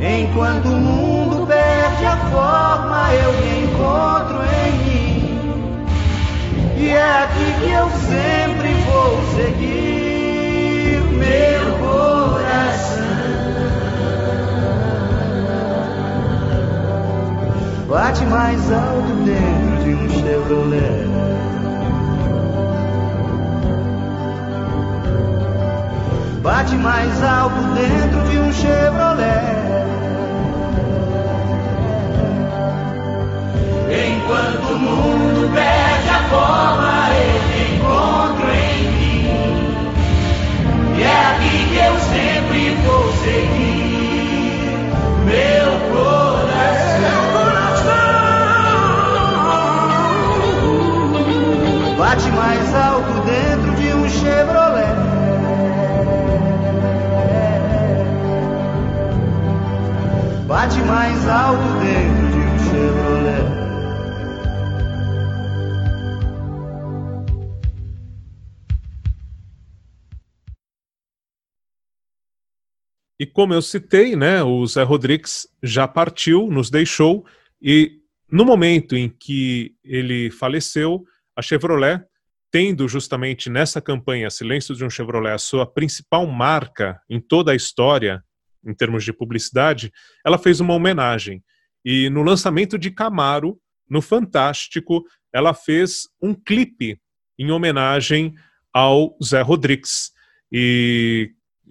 Enquanto 0.00 0.66
o 0.66 0.76
mundo 0.76 1.46
perde 1.46 2.06
a 2.06 2.16
forma, 2.30 3.14
eu 3.14 3.32
me 3.32 3.64
encontro 3.64 4.38
em 4.44 4.78
e 6.80 6.90
é 6.90 7.22
aqui 7.22 7.52
que 7.58 7.70
eu 7.70 7.90
sempre 7.90 8.72
vou 8.86 9.20
seguir 9.34 11.02
meu 11.12 11.78
coração. 11.78 13.02
Bate 17.88 18.24
mais 18.26 18.72
alto 18.72 19.12
dentro 19.24 19.67
um 19.94 20.08
Chevrolet. 20.08 21.06
Bate 26.42 26.76
mais 26.76 27.22
alto 27.22 27.60
dentro 27.74 28.22
de 28.30 28.38
um 28.38 28.52
Chevrolet. 28.52 29.58
Enquanto 33.90 34.72
o 34.72 34.78
mundo 34.78 35.50
perde 35.54 36.08
a 36.10 36.22
forma, 36.28 37.10
eu 37.14 37.36
encontro 37.74 38.48
em 38.50 38.90
mim. 38.92 39.74
E 40.96 41.02
é 41.02 41.26
aqui 41.30 41.56
que 41.70 41.78
eu 41.78 41.94
sempre 41.98 42.74
vou 42.84 43.12
seguir 43.12 43.88
meu 45.28 45.77
mais 52.30 52.74
alto 52.74 53.12
dentro 53.26 53.74
de 53.74 53.92
um 53.92 54.08
Chevrolet. 54.08 54.94
Bate 60.46 60.80
mais 60.82 61.28
alto 61.28 61.62
dentro 61.80 62.30
de 62.30 62.38
um 62.38 62.58
Chevrolet. 62.70 63.58
E 73.20 73.26
como 73.26 73.52
eu 73.52 73.60
citei, 73.60 74.14
né, 74.14 74.44
o 74.44 74.64
Zé 74.64 74.84
Rodrigues 74.84 75.48
já 75.60 75.88
partiu, 75.88 76.46
nos 76.46 76.70
deixou, 76.70 77.26
e 77.60 77.98
no 78.30 78.44
momento 78.44 78.94
em 78.94 79.08
que 79.08 79.74
ele 79.82 80.30
faleceu, 80.30 81.04
a 81.38 81.42
Chevrolet, 81.42 82.02
tendo 82.50 82.88
justamente 82.88 83.48
nessa 83.48 83.80
campanha 83.80 84.28
Silêncio 84.28 84.74
de 84.74 84.84
um 84.84 84.90
Chevrolet 84.90 85.34
a 85.34 85.38
sua 85.38 85.64
principal 85.64 86.26
marca 86.26 87.00
em 87.08 87.20
toda 87.20 87.52
a 87.52 87.54
história, 87.54 88.24
em 88.66 88.74
termos 88.74 89.04
de 89.04 89.12
publicidade, 89.12 89.92
ela 90.26 90.36
fez 90.36 90.58
uma 90.58 90.74
homenagem. 90.74 91.44
E 91.84 92.10
no 92.10 92.24
lançamento 92.24 92.76
de 92.76 92.90
Camaro, 92.90 93.56
no 93.88 94.02
Fantástico, 94.02 95.04
ela 95.32 95.54
fez 95.54 96.08
um 96.20 96.34
clipe 96.34 97.00
em 97.38 97.52
homenagem 97.52 98.34
ao 98.74 99.16
Zé 99.22 99.40
Rodrigues. 99.40 100.10
E 100.50 101.30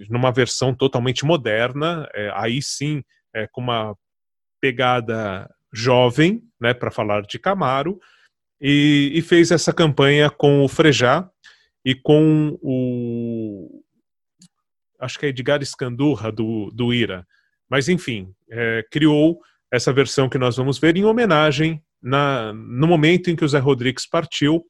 numa 0.09 0.31
versão 0.31 0.73
totalmente 0.73 1.25
moderna, 1.25 2.07
é, 2.13 2.31
aí 2.35 2.61
sim, 2.61 3.03
é, 3.35 3.45
com 3.47 3.59
uma 3.59 3.97
pegada 4.61 5.53
jovem, 5.73 6.41
né, 6.57 6.73
para 6.73 6.89
falar 6.89 7.23
de 7.23 7.37
Camaro, 7.37 7.99
e, 8.59 9.11
e, 9.13 9.21
fez 9.21 9.51
essa 9.51 9.71
campanha 9.71 10.29
com 10.29 10.63
o 10.63 10.67
Frejá 10.67 11.29
e 11.85 11.93
com 11.95 12.57
o. 12.61 13.83
Acho 14.99 15.19
que 15.19 15.27
é 15.27 15.29
Edgar 15.29 15.61
Escandurra, 15.61 16.31
do, 16.31 16.71
do 16.71 16.93
Ira. 16.93 17.25
Mas, 17.69 17.87
enfim, 17.87 18.33
é, 18.49 18.83
criou 18.91 19.39
essa 19.71 19.93
versão 19.93 20.27
que 20.27 20.37
nós 20.37 20.57
vamos 20.57 20.79
ver 20.79 20.97
em 20.97 21.05
homenagem 21.05 21.83
na, 22.01 22.53
no 22.53 22.87
momento 22.87 23.29
em 23.29 23.35
que 23.35 23.45
o 23.45 23.47
Zé 23.47 23.59
Rodrigues 23.59 24.07
partiu 24.07 24.65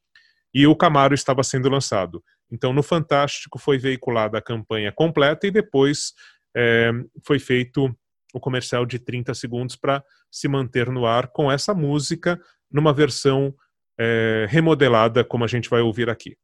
e 0.53 0.65
o 0.65 0.75
Camaro 0.75 1.13
estava 1.13 1.43
sendo 1.43 1.69
lançado. 1.69 2.23
Então, 2.51 2.73
no 2.73 2.81
Fantástico 2.81 3.59
foi 3.59 3.77
veiculada 3.77 4.37
a 4.37 4.41
campanha 4.41 4.91
completa 4.91 5.47
e 5.47 5.51
depois 5.51 6.13
é, 6.55 6.91
foi 7.25 7.39
feito 7.39 7.95
o 8.33 8.39
comercial 8.39 8.85
de 8.85 8.99
30 8.99 9.33
segundos 9.33 9.75
para 9.75 10.03
se 10.31 10.47
manter 10.47 10.89
no 10.89 11.05
ar 11.05 11.27
com 11.27 11.51
essa 11.51 11.73
música 11.73 12.39
numa 12.71 12.93
versão 12.93 13.53
é, 13.97 14.45
remodelada, 14.49 15.23
como 15.23 15.43
a 15.43 15.47
gente 15.47 15.69
vai 15.69 15.81
ouvir 15.81 16.09
aqui. 16.09 16.37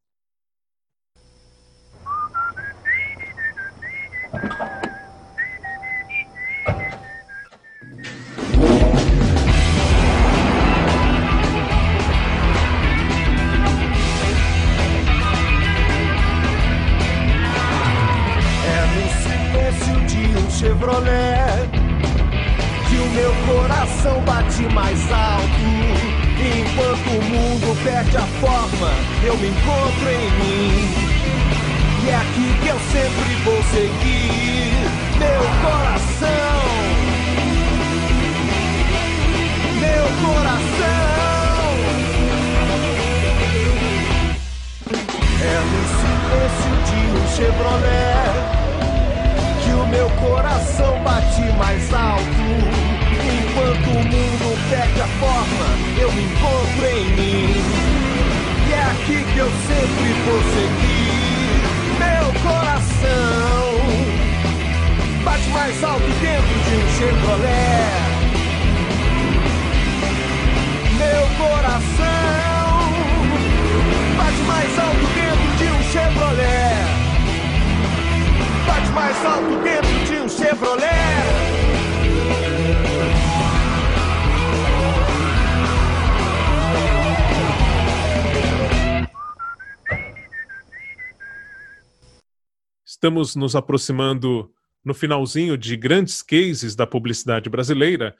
Estamos 93.04 93.36
nos 93.36 93.54
aproximando 93.54 94.50
no 94.82 94.94
finalzinho 94.94 95.58
de 95.58 95.76
grandes 95.76 96.22
cases 96.22 96.74
da 96.74 96.86
publicidade 96.86 97.50
brasileira 97.50 98.16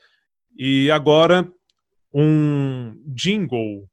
e 0.59 0.91
agora 0.91 1.51
um 2.13 2.95
jingle 3.07 3.89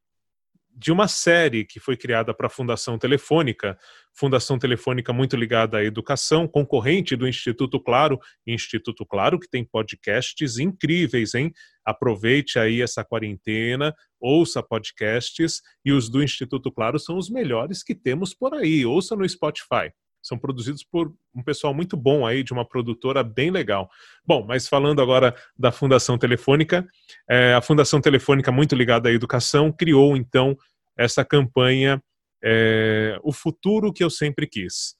de 0.75 0.91
uma 0.91 1.07
série 1.07 1.63
que 1.63 1.79
foi 1.79 1.95
criada 1.95 2.33
para 2.33 2.47
a 2.47 2.49
Fundação 2.49 2.99
Telefônica, 2.99 3.79
Fundação 4.13 4.59
Telefônica 4.59 5.13
muito 5.13 5.37
ligada 5.37 5.77
à 5.77 5.83
educação, 5.85 6.45
concorrente 6.45 7.15
do 7.15 7.25
Instituto 7.25 7.79
Claro, 7.79 8.19
Instituto 8.45 9.05
Claro 9.05 9.39
que 9.39 9.49
tem 9.49 9.63
podcasts 9.63 10.57
incríveis, 10.57 11.33
hein? 11.33 11.53
Aproveite 11.85 12.59
aí 12.59 12.81
essa 12.81 13.01
quarentena, 13.01 13.95
ouça 14.19 14.61
podcasts 14.61 15.61
e 15.85 15.93
os 15.93 16.09
do 16.09 16.21
Instituto 16.21 16.69
Claro 16.69 16.99
são 16.99 17.17
os 17.17 17.29
melhores 17.29 17.81
que 17.81 17.95
temos 17.95 18.33
por 18.33 18.53
aí. 18.53 18.85
Ouça 18.85 19.15
no 19.15 19.27
Spotify. 19.27 19.93
São 20.21 20.37
produzidos 20.37 20.83
por 20.83 21.13
um 21.33 21.43
pessoal 21.43 21.73
muito 21.73 21.97
bom 21.97 22.25
aí, 22.25 22.43
de 22.43 22.53
uma 22.53 22.65
produtora 22.65 23.23
bem 23.23 23.49
legal. 23.49 23.89
Bom, 24.25 24.45
mas 24.45 24.67
falando 24.67 25.01
agora 25.01 25.35
da 25.57 25.71
Fundação 25.71 26.17
Telefônica, 26.17 26.87
é, 27.29 27.53
a 27.53 27.61
Fundação 27.61 27.99
Telefônica, 27.99 28.51
muito 28.51 28.75
ligada 28.75 29.09
à 29.09 29.11
educação, 29.11 29.71
criou 29.71 30.15
então 30.15 30.57
essa 30.97 31.25
campanha 31.25 32.01
é, 32.43 33.17
O 33.23 33.31
Futuro 33.31 33.91
que 33.91 34.03
Eu 34.03 34.09
Sempre 34.09 34.47
Quis. 34.47 34.95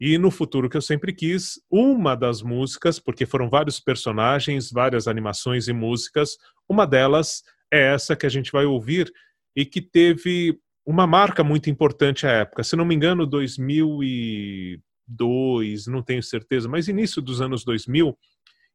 E 0.00 0.18
no 0.18 0.30
Futuro 0.30 0.68
que 0.68 0.76
Eu 0.76 0.82
Sempre 0.82 1.12
Quis, 1.12 1.60
uma 1.70 2.14
das 2.14 2.42
músicas, 2.42 2.98
porque 2.98 3.26
foram 3.26 3.48
vários 3.48 3.80
personagens, 3.80 4.70
várias 4.70 5.08
animações 5.08 5.68
e 5.68 5.72
músicas, 5.72 6.36
uma 6.68 6.86
delas 6.86 7.42
é 7.72 7.92
essa 7.94 8.16
que 8.16 8.26
a 8.26 8.28
gente 8.28 8.52
vai 8.52 8.64
ouvir 8.64 9.12
e 9.56 9.64
que 9.64 9.80
teve 9.80 10.58
uma 10.86 11.06
marca 11.06 11.42
muito 11.42 11.70
importante 11.70 12.26
à 12.26 12.30
época. 12.30 12.62
Se 12.62 12.76
não 12.76 12.84
me 12.84 12.94
engano, 12.94 13.26
2002, 13.26 15.86
não 15.86 16.02
tenho 16.02 16.22
certeza, 16.22 16.68
mas 16.68 16.88
início 16.88 17.22
dos 17.22 17.40
anos 17.40 17.64
2000, 17.64 18.14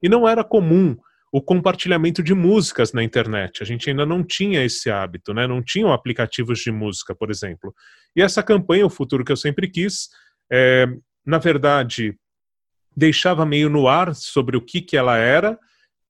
e 0.01 0.09
não 0.09 0.27
era 0.27 0.43
comum 0.43 0.97
o 1.31 1.41
compartilhamento 1.41 2.23
de 2.23 2.33
músicas 2.33 2.91
na 2.91 3.03
internet. 3.03 3.61
A 3.61 3.65
gente 3.65 3.89
ainda 3.89 4.05
não 4.05 4.23
tinha 4.23 4.63
esse 4.63 4.89
hábito, 4.89 5.33
né? 5.33 5.45
não 5.45 5.61
tinham 5.61 5.93
aplicativos 5.93 6.59
de 6.59 6.71
música, 6.71 7.13
por 7.13 7.29
exemplo. 7.29 7.73
E 8.15 8.21
essa 8.21 8.41
campanha, 8.41 8.85
O 8.85 8.89
Futuro 8.89 9.23
que 9.23 9.31
eu 9.31 9.37
sempre 9.37 9.69
quis, 9.69 10.09
é, 10.51 10.87
na 11.23 11.37
verdade, 11.37 12.17
deixava 12.97 13.45
meio 13.45 13.69
no 13.69 13.87
ar 13.87 14.15
sobre 14.15 14.57
o 14.57 14.61
que, 14.61 14.81
que 14.81 14.97
ela 14.97 15.17
era, 15.17 15.57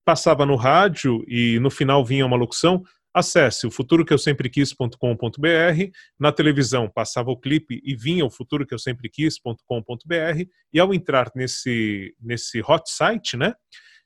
passava 0.05 0.45
no 0.45 0.55
rádio 0.55 1.23
e 1.27 1.59
no 1.59 1.69
final 1.69 2.05
vinha 2.05 2.25
uma 2.25 2.37
locução. 2.37 2.81
Acesse 3.19 3.67
o 3.67 3.71
futuro 3.71 4.05
que 4.05 4.13
eu 4.13 4.17
sempre 4.17 4.49
quis.com.br. 4.49 5.91
Na 6.17 6.31
televisão 6.31 6.89
passava 6.89 7.29
o 7.29 7.37
clipe 7.37 7.81
e 7.83 7.95
vinha 7.95 8.25
o 8.25 8.29
futuro 8.29 8.65
que 8.65 8.73
eu 8.73 8.79
sempre 8.79 9.09
quis.com.br. 9.09 10.43
E 10.73 10.79
ao 10.79 10.93
entrar 10.93 11.29
nesse, 11.35 12.15
nesse 12.19 12.61
hot 12.61 12.89
site, 12.89 13.35
né, 13.35 13.53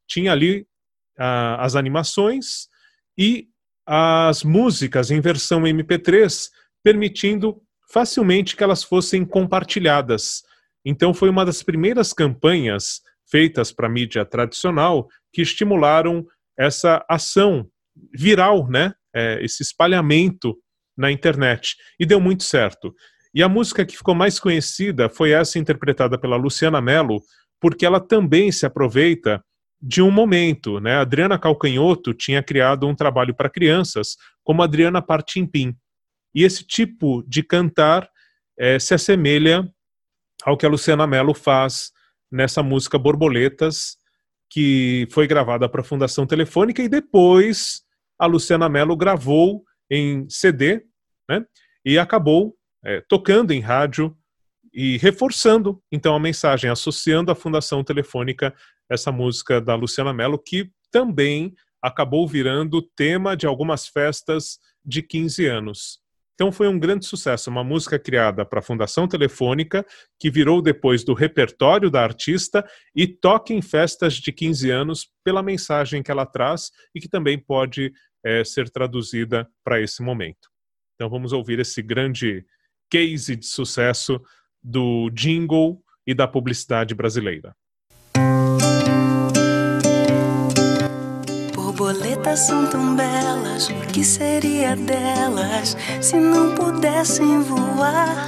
tinha 0.07 0.31
ali 0.31 0.65
as 1.15 1.75
animações 1.75 2.67
e 3.17 3.47
as 3.85 4.43
músicas 4.43 5.11
em 5.11 5.21
versão 5.21 5.61
MP3, 5.61 6.49
permitindo 6.83 7.61
facilmente 7.91 8.55
que 8.55 8.63
elas 8.63 8.83
fossem 8.83 9.23
compartilhadas. 9.23 10.41
Então, 10.83 11.13
foi 11.13 11.29
uma 11.29 11.45
das 11.45 11.61
primeiras 11.61 12.13
campanhas 12.13 13.01
feitas 13.29 13.71
para 13.71 13.87
mídia 13.87 14.25
tradicional 14.25 15.07
que 15.31 15.41
estimularam 15.41 16.25
essa 16.57 17.05
ação 17.07 17.69
viral, 18.13 18.67
né? 18.67 18.93
É, 19.15 19.43
esse 19.43 19.61
espalhamento 19.61 20.57
na 20.97 21.11
internet. 21.11 21.75
E 21.99 22.05
deu 22.05 22.19
muito 22.19 22.43
certo. 22.43 22.93
E 23.33 23.41
a 23.41 23.49
música 23.49 23.85
que 23.85 23.97
ficou 23.97 24.13
mais 24.13 24.39
conhecida 24.39 25.09
foi 25.09 25.31
essa 25.31 25.57
interpretada 25.57 26.17
pela 26.17 26.35
Luciana 26.35 26.79
Mello, 26.79 27.21
porque 27.59 27.85
ela 27.85 27.99
também 27.99 28.51
se 28.51 28.65
aproveita 28.65 29.43
de 29.81 30.01
um 30.01 30.11
momento. 30.11 30.79
Né? 30.79 30.95
A 30.95 31.01
Adriana 31.01 31.39
Calcanhoto 31.39 32.13
tinha 32.13 32.43
criado 32.43 32.87
um 32.87 32.95
trabalho 32.95 33.33
para 33.35 33.49
crianças 33.49 34.15
como 34.43 34.61
Adriana 34.61 35.01
Partimpim. 35.01 35.75
E 36.33 36.43
esse 36.43 36.65
tipo 36.65 37.23
de 37.27 37.43
cantar 37.43 38.07
é, 38.57 38.79
se 38.79 38.93
assemelha 38.93 39.67
ao 40.43 40.57
que 40.57 40.65
a 40.65 40.69
Luciana 40.69 41.07
Mello 41.07 41.33
faz 41.33 41.91
nessa 42.31 42.63
música 42.63 42.97
Borboletas, 42.97 43.97
que 44.49 45.07
foi 45.11 45.27
gravada 45.27 45.67
para 45.67 45.81
a 45.81 45.83
Fundação 45.83 46.25
Telefônica 46.25 46.81
e 46.81 46.89
depois 46.89 47.82
a 48.23 48.25
Luciana 48.25 48.69
Mello 48.69 48.95
gravou 48.95 49.65
em 49.91 50.25
CD 50.29 50.85
né, 51.29 51.45
e 51.83 51.99
acabou 51.99 52.55
é, 52.85 53.01
tocando 53.01 53.51
em 53.51 53.59
rádio 53.59 54.15
e 54.73 54.97
reforçando 54.97 55.83
então 55.91 56.15
a 56.15 56.19
mensagem, 56.19 56.69
associando 56.69 57.31
à 57.31 57.35
Fundação 57.35 57.83
Telefônica 57.83 58.55
essa 58.89 59.11
música 59.11 59.59
da 59.59 59.75
Luciana 59.75 60.13
Mello, 60.13 60.39
que 60.39 60.71
também 60.89 61.53
acabou 61.81 62.25
virando 62.25 62.81
tema 62.95 63.35
de 63.35 63.45
algumas 63.45 63.87
festas 63.87 64.57
de 64.85 65.01
15 65.01 65.45
anos. 65.45 66.03
Então 66.33 66.51
foi 66.51 66.67
um 66.67 66.79
grande 66.79 67.05
sucesso, 67.05 67.49
uma 67.49 67.63
música 67.63 67.99
criada 67.99 68.45
para 68.45 68.59
a 68.59 68.63
Fundação 68.63 69.07
Telefônica, 69.07 69.85
que 70.19 70.31
virou 70.31 70.61
depois 70.61 71.03
do 71.03 71.13
repertório 71.13 71.91
da 71.91 72.01
artista 72.01 72.65
e 72.95 73.05
toca 73.05 73.53
em 73.53 73.61
festas 73.61 74.15
de 74.15 74.31
15 74.31 74.71
anos 74.71 75.09
pela 75.23 75.43
mensagem 75.43 76.01
que 76.01 76.09
ela 76.09 76.25
traz 76.25 76.71
e 76.95 76.99
que 76.99 77.07
também 77.07 77.37
pode 77.37 77.91
é, 78.23 78.43
ser 78.43 78.69
traduzida 78.69 79.49
para 79.63 79.81
esse 79.81 80.01
momento. 80.01 80.49
Então 80.95 81.09
vamos 81.09 81.33
ouvir 81.33 81.59
esse 81.59 81.81
grande 81.81 82.45
case 82.89 83.35
de 83.35 83.45
sucesso 83.45 84.21
do 84.63 85.09
jingle 85.09 85.83
e 86.05 86.13
da 86.13 86.27
publicidade 86.27 86.93
brasileira. 86.93 87.55
Borboletas 91.53 92.39
são 92.41 92.69
tão 92.69 92.95
belas, 92.95 93.67
o 93.69 93.87
que 93.91 94.03
seria 94.03 94.75
delas 94.75 95.75
se 96.01 96.15
não 96.17 96.55
pudessem 96.55 97.41
voar? 97.41 98.27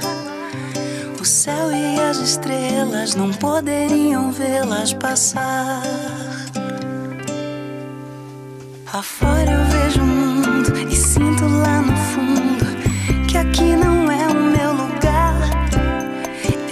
O 1.20 1.24
céu 1.24 1.70
e 1.70 2.00
as 2.00 2.18
estrelas 2.18 3.14
não 3.14 3.32
poderiam 3.32 4.30
vê-las 4.32 4.92
passar. 4.92 5.82
Afora 8.96 9.50
eu 9.50 9.64
vejo 9.66 10.00
o 10.00 10.06
mundo 10.06 10.72
e 10.90 10.96
sinto 10.96 11.44
lá 11.46 11.82
no 11.82 11.94
fundo 11.94 12.64
que 13.28 13.36
aqui 13.36 13.76
não 13.76 14.10
é 14.10 14.26
o 14.26 14.34
meu 14.34 14.72
lugar. 14.72 15.50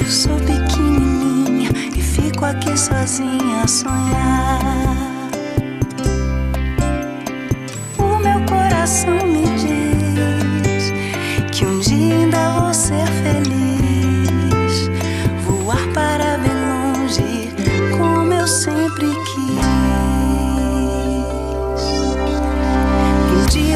Eu 0.01 0.07
sou 0.07 0.35
pequenininha 0.39 1.69
e 1.95 2.01
fico 2.01 2.47
aqui 2.47 2.75
sozinha 2.79 3.65
a 3.65 3.69
sonhar. 3.69 4.75
coração 8.85 9.15
me 9.15 9.33
diz 9.33 9.34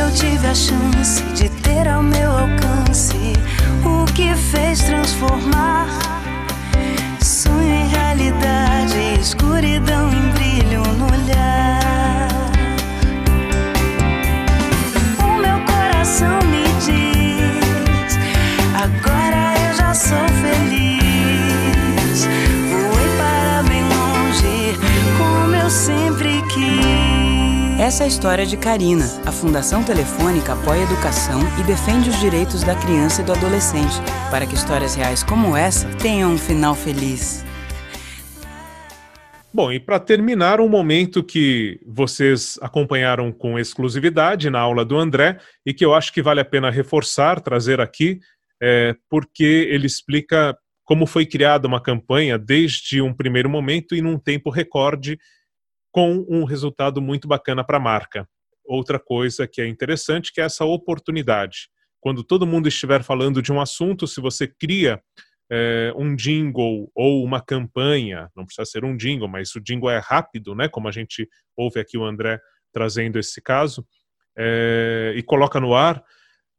eu 0.09 0.15
tive 0.15 0.47
a 0.47 0.55
chance 0.55 1.23
de 1.35 1.49
ter 1.61 1.87
ao 1.87 2.03
meu 2.03 2.31
alcance 2.31 3.35
o 3.85 4.11
que 4.13 4.35
fez 4.35 4.81
transformar 4.81 5.87
sonho 7.23 7.63
em 7.63 7.89
realidade, 7.89 9.21
escuridão 9.21 10.08
Essa 27.79 28.03
é 28.03 28.07
a 28.07 28.09
história 28.09 28.45
de 28.45 28.57
Karina. 28.57 29.05
A 29.25 29.31
Fundação 29.31 29.85
Telefônica 29.85 30.53
apoia 30.53 30.81
a 30.81 30.83
educação 30.83 31.39
e 31.61 31.63
defende 31.65 32.11
os 32.11 32.19
direitos 32.19 32.65
da 32.65 32.75
criança 32.75 33.23
e 33.23 33.25
do 33.25 33.31
adolescente, 33.31 33.95
para 34.33 34.45
que 34.45 34.57
histórias 34.57 34.97
reais 34.97 35.23
como 35.23 35.57
essa 35.57 35.89
tenham 35.95 36.33
um 36.33 36.37
final 36.37 36.75
feliz. 36.75 37.45
Bom, 39.55 39.71
e 39.71 39.79
para 39.79 40.01
terminar, 40.01 40.61
um 40.61 40.69
momento 40.69 41.23
que 41.23 41.79
vocês 41.87 42.59
acompanharam 42.61 43.31
com 43.31 43.57
exclusividade 43.57 44.51
na 44.51 44.59
aula 44.59 44.85
do 44.85 44.99
André 44.99 45.39
e 45.65 45.73
que 45.73 45.85
eu 45.85 45.95
acho 45.95 46.13
que 46.13 46.21
vale 46.21 46.41
a 46.41 46.45
pena 46.45 46.71
reforçar, 46.71 47.41
trazer 47.41 47.81
aqui, 47.81 48.19
é, 48.61 48.93
porque 49.09 49.69
ele 49.71 49.87
explica 49.87 50.53
como 50.85 51.07
foi 51.07 51.25
criada 51.25 51.69
uma 51.69 51.81
campanha 51.81 52.37
desde 52.37 53.01
um 53.01 53.15
primeiro 53.15 53.49
momento 53.49 53.95
e 53.95 54.03
num 54.03 54.19
tempo 54.19 54.51
recorde, 54.51 55.17
com 55.99 56.25
um 56.29 56.45
resultado 56.45 57.03
muito 57.03 57.27
bacana 57.27 57.65
para 57.65 57.77
a 57.77 57.81
marca. 57.81 58.29
Outra 58.65 59.01
coisa 59.01 59.49
que 59.49 59.61
é 59.61 59.67
interessante 59.67 60.33
que 60.33 60.41
é 60.41 60.45
essa 60.45 60.65
oportunidade. 60.65 61.69
Quando 61.99 62.23
todo 62.23 62.47
mundo 62.47 62.69
estiver 62.69 63.03
falando 63.03 63.43
de 63.43 63.51
um 63.51 63.61
assunto, 63.61 64.07
se 64.07 64.21
você 64.21 64.47
cria 64.47 65.03
é, 65.51 65.93
um 65.97 66.15
jingle 66.15 66.89
ou 66.95 67.25
uma 67.25 67.41
campanha, 67.41 68.31
não 68.37 68.47
precisa 68.47 68.65
ser 68.65 68.85
um 68.85 68.97
jingle, 68.97 69.27
mas 69.27 69.53
o 69.57 69.61
jingle 69.61 69.91
é 69.91 69.99
rápido, 69.99 70.55
né? 70.55 70.69
Como 70.69 70.87
a 70.87 70.93
gente 70.93 71.29
ouve 71.57 71.81
aqui 71.81 71.99
o 71.99 72.05
André 72.05 72.39
trazendo 72.73 73.19
esse 73.19 73.43
caso, 73.43 73.85
é, 74.39 75.15
e 75.17 75.23
coloca 75.25 75.59
no 75.59 75.75
ar, 75.75 76.01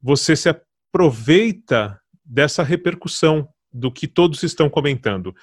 você 0.02 0.36
se 0.36 0.50
aproveita 0.50 1.98
dessa 2.26 2.62
repercussão 2.62 3.48
do 3.72 3.90
que 3.90 4.06
todos 4.06 4.44
estão 4.44 4.70
comentando. 4.70 5.34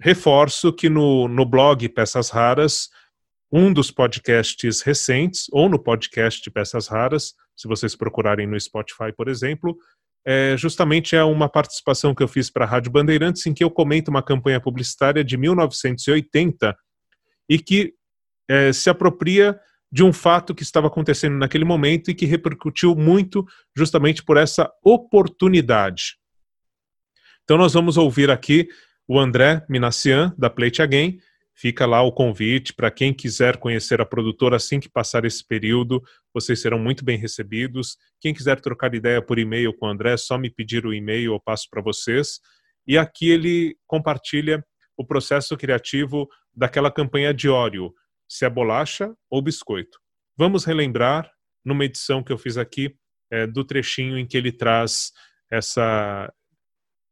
Reforço 0.00 0.72
que 0.72 0.88
no, 0.88 1.28
no 1.28 1.44
blog 1.44 1.86
Peças 1.90 2.30
Raras, 2.30 2.88
um 3.50 3.72
dos 3.72 3.90
podcasts 3.90 4.82
recentes, 4.82 5.46
ou 5.50 5.68
no 5.68 5.78
podcast 5.78 6.50
Peças 6.50 6.86
Raras, 6.86 7.34
se 7.56 7.66
vocês 7.66 7.96
procurarem 7.96 8.46
no 8.46 8.58
Spotify, 8.60 9.12
por 9.16 9.28
exemplo, 9.28 9.76
é, 10.26 10.56
justamente 10.56 11.16
é 11.16 11.24
uma 11.24 11.48
participação 11.48 12.14
que 12.14 12.22
eu 12.22 12.28
fiz 12.28 12.50
para 12.50 12.64
a 12.64 12.68
Rádio 12.68 12.92
Bandeirantes, 12.92 13.46
em 13.46 13.54
que 13.54 13.64
eu 13.64 13.70
comento 13.70 14.10
uma 14.10 14.22
campanha 14.22 14.60
publicitária 14.60 15.24
de 15.24 15.36
1980 15.36 16.76
e 17.48 17.58
que 17.58 17.94
é, 18.48 18.72
se 18.72 18.90
apropria 18.90 19.58
de 19.90 20.04
um 20.04 20.12
fato 20.12 20.54
que 20.54 20.62
estava 20.62 20.86
acontecendo 20.86 21.38
naquele 21.38 21.64
momento 21.64 22.10
e 22.10 22.14
que 22.14 22.26
repercutiu 22.26 22.94
muito 22.94 23.46
justamente 23.74 24.22
por 24.22 24.36
essa 24.36 24.70
oportunidade. 24.84 26.16
Então 27.42 27.56
nós 27.56 27.72
vamos 27.72 27.96
ouvir 27.96 28.30
aqui 28.30 28.68
o 29.06 29.18
André 29.18 29.64
Minassian, 29.68 30.34
da 30.36 30.50
Plate 30.50 30.82
Again, 30.82 31.18
Fica 31.60 31.86
lá 31.86 32.00
o 32.02 32.12
convite 32.12 32.72
para 32.72 32.88
quem 32.88 33.12
quiser 33.12 33.56
conhecer 33.56 34.00
a 34.00 34.06
produtora 34.06 34.54
assim 34.54 34.78
que 34.78 34.88
passar 34.88 35.24
esse 35.24 35.44
período, 35.44 36.00
vocês 36.32 36.62
serão 36.62 36.78
muito 36.78 37.04
bem 37.04 37.18
recebidos. 37.18 37.96
Quem 38.20 38.32
quiser 38.32 38.60
trocar 38.60 38.94
ideia 38.94 39.20
por 39.20 39.40
e-mail 39.40 39.74
com 39.74 39.86
o 39.86 39.88
André, 39.88 40.12
é 40.12 40.16
só 40.16 40.38
me 40.38 40.50
pedir 40.50 40.86
o 40.86 40.94
e-mail, 40.94 41.32
eu 41.32 41.40
passo 41.40 41.66
para 41.68 41.82
vocês. 41.82 42.38
E 42.86 42.96
aqui 42.96 43.28
ele 43.28 43.76
compartilha 43.88 44.64
o 44.96 45.04
processo 45.04 45.56
criativo 45.56 46.28
daquela 46.54 46.92
campanha 46.92 47.34
de 47.34 47.48
óleo, 47.48 47.92
se 48.28 48.44
é 48.44 48.48
bolacha 48.48 49.12
ou 49.28 49.42
biscoito. 49.42 49.98
Vamos 50.36 50.64
relembrar 50.64 51.28
numa 51.64 51.84
edição 51.84 52.22
que 52.22 52.32
eu 52.32 52.38
fiz 52.38 52.56
aqui 52.56 52.94
é, 53.32 53.48
do 53.48 53.64
trechinho 53.64 54.16
em 54.16 54.24
que 54.24 54.36
ele 54.36 54.52
traz 54.52 55.10
essa 55.50 56.32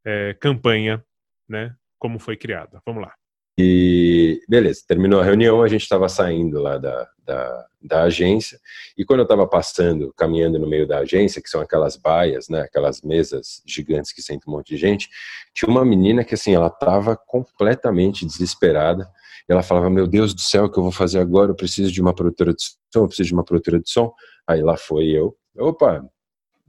é, 0.04 0.34
campanha, 0.34 1.04
né, 1.48 1.74
como 1.98 2.20
foi 2.20 2.36
criada. 2.36 2.80
Vamos 2.86 3.02
lá. 3.02 3.12
E 3.58 4.42
beleza, 4.46 4.82
terminou 4.86 5.20
a 5.20 5.24
reunião, 5.24 5.62
a 5.62 5.68
gente 5.68 5.82
estava 5.82 6.08
saindo 6.10 6.60
lá 6.60 6.76
da, 6.76 7.08
da, 7.24 7.66
da, 7.80 8.02
agência, 8.02 8.60
e 8.98 9.04
quando 9.04 9.20
eu 9.20 9.24
estava 9.24 9.46
passando, 9.46 10.12
caminhando 10.14 10.58
no 10.58 10.68
meio 10.68 10.86
da 10.86 10.98
agência, 10.98 11.40
que 11.40 11.48
são 11.48 11.62
aquelas 11.62 11.96
baias, 11.96 12.50
né, 12.50 12.60
aquelas 12.60 13.00
mesas 13.00 13.62
gigantes 13.64 14.12
que 14.12 14.20
senta 14.20 14.44
um 14.46 14.52
monte 14.52 14.68
de 14.68 14.76
gente, 14.76 15.08
tinha 15.54 15.70
uma 15.70 15.86
menina 15.86 16.22
que 16.22 16.34
assim, 16.34 16.54
ela 16.54 16.66
estava 16.66 17.16
completamente 17.16 18.26
desesperada, 18.26 19.08
ela 19.48 19.62
falava, 19.62 19.88
meu 19.88 20.06
Deus 20.06 20.34
do 20.34 20.40
céu, 20.40 20.64
o 20.64 20.70
que 20.70 20.78
eu 20.78 20.82
vou 20.82 20.92
fazer 20.92 21.20
agora? 21.20 21.52
Eu 21.52 21.56
preciso 21.56 21.90
de 21.90 22.00
uma 22.00 22.12
produtora 22.12 22.52
de 22.52 22.62
som, 22.62 23.00
eu 23.00 23.06
preciso 23.06 23.28
de 23.28 23.34
uma 23.34 23.44
produtora 23.44 23.78
de 23.78 23.88
som. 23.88 24.12
Aí 24.46 24.60
lá 24.60 24.76
foi 24.76 25.06
eu, 25.06 25.36
opa, 25.56 26.04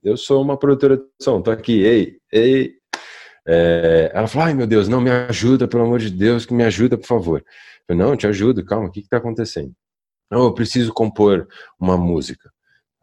eu 0.04 0.16
sou 0.16 0.42
uma 0.42 0.58
produtora 0.58 0.98
de 0.98 1.04
som, 1.22 1.42
tô 1.42 1.52
aqui, 1.52 1.82
ei, 1.82 2.18
ei, 2.32 2.76
é, 3.48 4.12
ela 4.14 4.28
falou, 4.28 4.48
ai 4.48 4.54
meu 4.54 4.68
Deus, 4.68 4.90
não 4.90 5.00
me 5.00 5.10
ajuda, 5.10 5.68
pelo 5.68 5.84
amor 5.84 6.00
de 6.00 6.10
Deus, 6.10 6.46
que 6.46 6.54
me 6.54 6.64
ajuda, 6.66 6.98
por 6.98 7.08
favor. 7.08 7.46
Eu 7.88 7.96
não, 7.96 8.18
te 8.18 8.28
ajudo, 8.28 8.66
calma, 8.66 8.90
o 8.90 8.92
que 8.92 9.00
está 9.00 9.18
acontecendo? 9.18 9.72
Não, 10.30 10.44
eu 10.44 10.54
preciso 10.54 10.94
compor 10.94 11.48
uma 11.80 11.98
música. 11.98 12.50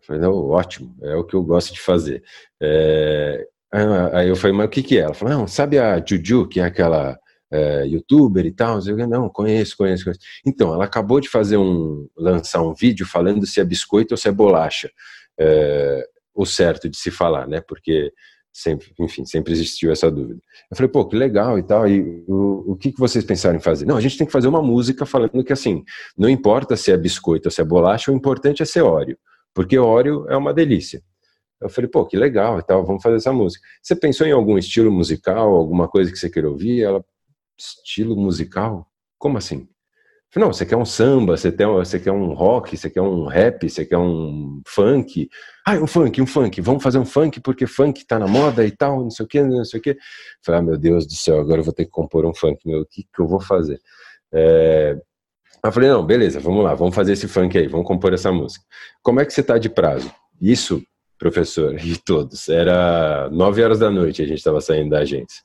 Eu 0.00 0.06
Falei, 0.06 0.22
não, 0.22 0.34
ótimo, 0.50 0.94
é 1.02 1.16
o 1.16 1.24
que 1.24 1.34
eu 1.34 1.42
gosto 1.42 1.72
de 1.72 1.80
fazer. 1.80 2.22
É, 2.62 3.46
aí 4.12 4.28
eu 4.28 4.36
falei, 4.36 4.54
mas 4.54 4.66
o 4.66 4.68
que 4.70 4.82
que 4.82 4.98
é? 4.98 5.02
Ela 5.02 5.14
falou, 5.14 5.38
não, 5.38 5.46
sabe 5.46 5.78
a 5.78 6.04
Juju, 6.04 6.46
que 6.46 6.60
é 6.60 6.64
aquela 6.64 7.18
é, 7.50 7.86
youtuber 7.86 8.44
e 8.44 8.52
tal? 8.52 8.76
Eu 8.76 8.82
falei, 8.82 9.06
não, 9.06 9.30
conheço, 9.30 9.74
conheço, 9.78 10.04
conheço. 10.04 10.20
Então, 10.46 10.74
ela 10.74 10.84
acabou 10.84 11.20
de 11.20 11.30
fazer 11.30 11.56
um, 11.56 12.06
lançar 12.14 12.60
um 12.62 12.74
vídeo 12.74 13.06
falando 13.06 13.46
se 13.46 13.60
é 13.60 13.64
biscoito 13.64 14.12
ou 14.12 14.18
se 14.18 14.28
é 14.28 14.32
bolacha. 14.32 14.90
É, 15.40 16.06
o 16.34 16.44
certo 16.44 16.88
de 16.88 16.96
se 16.98 17.10
falar, 17.10 17.46
né? 17.46 17.62
Porque 17.66 18.12
sempre, 18.54 18.94
enfim, 19.00 19.26
sempre 19.26 19.52
existiu 19.52 19.90
essa 19.90 20.08
dúvida. 20.08 20.40
Eu 20.70 20.76
falei, 20.76 20.90
pô, 20.90 21.04
que 21.04 21.16
legal 21.16 21.58
e 21.58 21.62
tal, 21.64 21.88
e 21.88 22.24
o, 22.28 22.72
o 22.72 22.76
que, 22.76 22.92
que 22.92 23.00
vocês 23.00 23.24
pensaram 23.24 23.56
em 23.56 23.60
fazer? 23.60 23.84
Não, 23.84 23.96
a 23.96 24.00
gente 24.00 24.16
tem 24.16 24.24
que 24.24 24.32
fazer 24.32 24.46
uma 24.46 24.62
música 24.62 25.04
falando 25.04 25.42
que, 25.42 25.52
assim, 25.52 25.84
não 26.16 26.28
importa 26.28 26.76
se 26.76 26.92
é 26.92 26.96
biscoito 26.96 27.48
ou 27.48 27.50
se 27.50 27.60
é 27.60 27.64
bolacha, 27.64 28.12
o 28.12 28.14
importante 28.14 28.62
é 28.62 28.64
ser 28.64 28.82
óleo, 28.82 29.18
porque 29.52 29.76
óleo 29.76 30.24
é 30.28 30.36
uma 30.36 30.54
delícia. 30.54 31.02
Eu 31.60 31.68
falei, 31.68 31.90
pô, 31.90 32.06
que 32.06 32.16
legal 32.16 32.60
e 32.60 32.62
tal, 32.62 32.86
vamos 32.86 33.02
fazer 33.02 33.16
essa 33.16 33.32
música. 33.32 33.66
Você 33.82 33.96
pensou 33.96 34.26
em 34.26 34.32
algum 34.32 34.56
estilo 34.56 34.92
musical, 34.92 35.52
alguma 35.52 35.88
coisa 35.88 36.12
que 36.12 36.18
você 36.18 36.30
queira 36.30 36.48
ouvir? 36.48 36.82
Ela, 36.82 37.04
estilo 37.58 38.16
musical? 38.16 38.86
Como 39.18 39.36
assim? 39.36 39.68
Não, 40.36 40.52
você 40.52 40.66
quer 40.66 40.76
um 40.76 40.84
samba, 40.84 41.36
você 41.36 41.52
quer, 41.52 41.66
você 41.66 42.00
quer 42.00 42.10
um 42.10 42.32
rock, 42.32 42.76
você 42.76 42.90
quer 42.90 43.02
um 43.02 43.26
rap, 43.26 43.70
você 43.70 43.84
quer 43.84 43.98
um 43.98 44.60
funk. 44.66 45.28
Ah, 45.64 45.74
um 45.74 45.86
funk, 45.86 46.20
um 46.20 46.26
funk. 46.26 46.60
Vamos 46.60 46.82
fazer 46.82 46.98
um 46.98 47.04
funk 47.04 47.40
porque 47.40 47.66
funk 47.66 48.04
tá 48.04 48.18
na 48.18 48.26
moda 48.26 48.66
e 48.66 48.70
tal, 48.72 49.00
não 49.00 49.10
sei 49.10 49.24
o 49.24 49.28
que, 49.28 49.40
não 49.42 49.64
sei 49.64 49.78
o 49.78 49.82
que. 49.82 49.96
Falei, 50.42 50.60
ah, 50.60 50.64
meu 50.64 50.76
Deus 50.76 51.06
do 51.06 51.14
céu, 51.14 51.38
agora 51.38 51.60
eu 51.60 51.64
vou 51.64 51.72
ter 51.72 51.84
que 51.84 51.90
compor 51.90 52.26
um 52.26 52.34
funk. 52.34 52.66
Meu, 52.66 52.80
o 52.80 52.86
que, 52.86 53.04
que 53.04 53.20
eu 53.20 53.28
vou 53.28 53.40
fazer? 53.40 53.80
É... 54.32 54.96
Eu 55.64 55.72
falei, 55.72 55.88
não, 55.88 56.04
beleza, 56.04 56.40
vamos 56.40 56.62
lá, 56.62 56.74
vamos 56.74 56.94
fazer 56.94 57.12
esse 57.12 57.26
funk 57.28 57.56
aí, 57.56 57.68
vamos 57.68 57.86
compor 57.86 58.12
essa 58.12 58.30
música. 58.30 58.64
Como 59.02 59.20
é 59.20 59.24
que 59.24 59.32
você 59.32 59.42
tá 59.42 59.56
de 59.56 59.70
prazo? 59.70 60.12
Isso, 60.40 60.82
professor, 61.18 61.74
e 61.82 61.96
todos, 61.96 62.48
era 62.48 63.30
nove 63.30 63.62
horas 63.62 63.78
da 63.78 63.90
noite, 63.90 64.20
a 64.20 64.26
gente 64.26 64.38
estava 64.38 64.60
saindo 64.60 64.90
da 64.90 64.98
agência. 64.98 65.42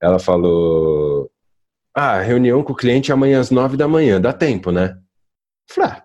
Ela 0.00 0.18
falou, 0.18 1.30
ah, 1.98 2.20
reunião 2.20 2.62
com 2.62 2.74
o 2.74 2.76
cliente 2.76 3.10
amanhã 3.10 3.40
às 3.40 3.50
nove 3.50 3.74
da 3.74 3.88
manhã, 3.88 4.20
dá 4.20 4.30
tempo, 4.30 4.70
né? 4.70 4.98
Falei, 5.66 5.90
ah, 5.92 6.02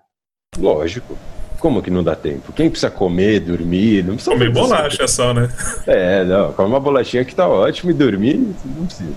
lógico. 0.57 1.17
Como 1.59 1.81
que 1.81 1.91
não 1.91 2.01
dá 2.01 2.15
tempo? 2.15 2.53
Quem 2.53 2.69
precisa 2.69 2.89
comer, 2.89 3.41
dormir, 3.41 4.01
não 4.03 4.15
precisa... 4.15 4.31
Comer 4.31 4.51
bolacha 4.51 5.05
só, 5.05 5.33
né? 5.33 5.49
É, 5.85 6.23
não, 6.23 6.53
come 6.53 6.69
uma 6.69 6.79
bolachinha 6.79 7.25
que 7.25 7.35
tá 7.35 7.45
ótimo 7.45 7.91
e 7.91 7.93
dormir 7.93 8.37
não 8.65 8.85
precisa. 8.85 9.13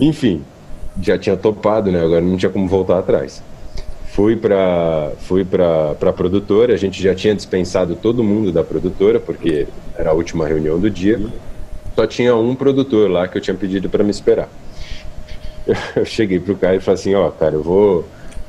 Enfim, 0.00 0.42
já 1.00 1.18
tinha 1.18 1.36
topado, 1.36 1.92
né? 1.92 2.02
Agora 2.02 2.22
não 2.22 2.38
tinha 2.38 2.50
como 2.50 2.66
voltar 2.66 2.98
atrás. 2.98 3.42
Fui 4.06 4.36
para 4.36 5.12
fui 5.20 5.44
pra, 5.44 5.94
pra 5.94 6.12
produtora, 6.14 6.72
a 6.72 6.78
gente 6.78 7.02
já 7.02 7.14
tinha 7.14 7.34
dispensado 7.34 7.94
todo 7.94 8.24
mundo 8.24 8.50
da 8.50 8.64
produtora, 8.64 9.20
porque 9.20 9.68
era 9.94 10.10
a 10.10 10.14
última 10.14 10.48
reunião 10.48 10.80
do 10.80 10.90
dia. 10.90 11.20
Só 11.94 12.06
tinha 12.06 12.34
um 12.34 12.54
produtor 12.54 13.10
lá 13.10 13.28
que 13.28 13.36
eu 13.36 13.42
tinha 13.42 13.54
pedido 13.54 13.88
para 13.88 14.02
me 14.02 14.10
esperar. 14.10 14.48
eu 15.96 16.04
cheguei 16.04 16.40
pro 16.40 16.56
cara 16.56 16.76
e 16.76 16.80
falei 16.80 17.00
assim, 17.00 17.14
ó, 17.14 17.30
cara, 17.30 17.54
eu 17.54 17.62
vou 17.62 18.04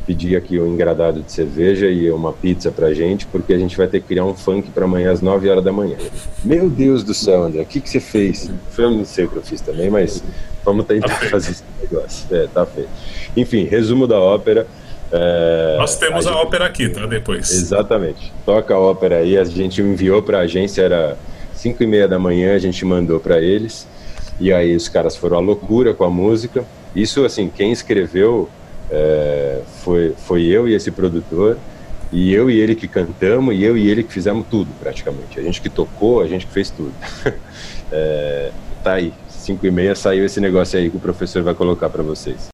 pedir 0.05 0.35
aqui 0.35 0.59
um 0.59 0.67
engradado 0.67 1.21
de 1.21 1.31
cerveja 1.31 1.87
e 1.87 2.11
uma 2.11 2.33
pizza 2.33 2.71
pra 2.71 2.93
gente, 2.93 3.25
porque 3.27 3.53
a 3.53 3.57
gente 3.57 3.77
vai 3.77 3.87
ter 3.87 4.01
que 4.01 4.07
criar 4.07 4.25
um 4.25 4.35
funk 4.35 4.69
para 4.71 4.83
amanhã 4.83 5.11
às 5.11 5.21
9 5.21 5.49
horas 5.49 5.63
da 5.63 5.71
manhã. 5.71 5.95
Meu 6.43 6.69
Deus 6.69 7.03
do 7.03 7.13
céu, 7.13 7.43
André, 7.43 7.61
o 7.61 7.65
que, 7.65 7.79
que 7.79 7.89
você 7.89 7.99
fez? 7.99 8.51
Eu 8.77 8.91
não 8.91 9.05
sei 9.05 9.25
o 9.25 9.29
que 9.29 9.37
eu 9.37 9.41
fiz 9.41 9.61
também, 9.61 9.89
mas 9.89 10.23
vamos 10.63 10.85
tentar 10.85 11.07
tá 11.07 11.29
fazer 11.29 11.51
esse 11.51 11.63
negócio. 11.81 12.35
É, 12.35 12.47
tá 12.47 12.65
feito. 12.65 12.89
Enfim, 13.35 13.65
resumo 13.65 14.05
da 14.05 14.19
ópera. 14.19 14.67
É, 15.11 15.77
Nós 15.77 15.95
temos 15.97 16.25
a, 16.25 16.31
a 16.31 16.33
gente... 16.33 16.43
ópera 16.43 16.65
aqui, 16.65 16.89
tá? 16.89 17.05
Depois. 17.05 17.49
Exatamente. 17.51 18.33
Toca 18.45 18.73
a 18.73 18.79
ópera 18.79 19.17
aí, 19.17 19.37
a 19.37 19.45
gente 19.45 19.81
enviou 19.81 20.21
pra 20.21 20.39
agência, 20.39 20.81
era 20.81 21.17
5 21.53 21.81
e 21.81 21.87
meia 21.87 22.07
da 22.07 22.19
manhã, 22.19 22.55
a 22.55 22.59
gente 22.59 22.83
mandou 22.83 23.19
para 23.19 23.39
eles. 23.39 23.87
E 24.39 24.51
aí 24.51 24.75
os 24.75 24.89
caras 24.89 25.15
foram 25.15 25.37
à 25.37 25.39
loucura 25.39 25.93
com 25.93 26.03
a 26.03 26.09
música. 26.09 26.65
Isso, 26.95 27.25
assim, 27.25 27.49
quem 27.49 27.71
escreveu 27.71 28.49
é, 28.89 29.61
foi, 29.83 30.13
foi 30.17 30.43
eu 30.43 30.67
e 30.67 30.73
esse 30.73 30.91
produtor, 30.91 31.57
e 32.11 32.31
eu 32.31 32.49
e 32.49 32.59
ele 32.59 32.75
que 32.75 32.87
cantamos, 32.87 33.55
e 33.55 33.63
eu 33.63 33.77
e 33.77 33.89
ele 33.89 34.03
que 34.03 34.13
fizemos 34.13 34.45
tudo, 34.49 34.69
praticamente. 34.79 35.39
A 35.39 35.43
gente 35.43 35.59
que 35.59 35.69
tocou, 35.69 36.21
a 36.21 36.27
gente 36.27 36.45
que 36.45 36.53
fez 36.53 36.69
tudo. 36.69 36.93
é, 37.91 38.51
tá 38.83 38.93
aí, 38.93 39.11
5 39.27 39.65
e 39.65 39.71
meia 39.71 39.95
saiu 39.95 40.23
esse 40.23 40.39
negócio 40.39 40.77
aí 40.77 40.89
que 40.89 40.97
o 40.97 40.99
professor 40.99 41.41
vai 41.41 41.55
colocar 41.55 41.89
para 41.89 42.03
vocês. 42.03 42.52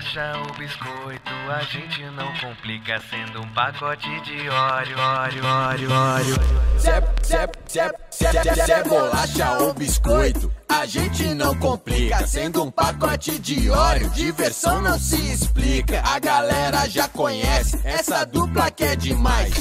Bolacha 0.00 0.32
ou 0.38 0.54
biscoito, 0.54 1.30
a 1.50 1.62
gente 1.62 2.02
não 2.16 2.32
complica 2.38 2.98
sendo 3.10 3.42
um 3.42 3.48
pacote 3.50 4.08
de 4.22 4.48
óleo, 4.48 4.98
óleo, 4.98 5.44
óleo, 5.44 5.92
óleo. 5.92 6.36
Se 6.78 6.88
é, 6.88 7.92
se 8.10 8.72
é, 8.72 8.82
bolacha 8.84 9.58
ou 9.58 9.74
biscoito, 9.74 10.50
a 10.66 10.86
gente 10.86 11.34
não 11.34 11.54
complica 11.56 12.26
sendo 12.26 12.62
um 12.62 12.70
pacote 12.70 13.38
de 13.38 13.68
óleo. 13.68 14.08
Diversão 14.10 14.80
não 14.80 14.98
se 14.98 15.20
explica, 15.32 16.00
a 16.02 16.18
galera 16.18 16.88
já 16.88 17.06
conhece 17.06 17.78
essa 17.84 18.24
dupla 18.24 18.70
que 18.70 18.84
é 18.84 18.96
demais. 18.96 19.52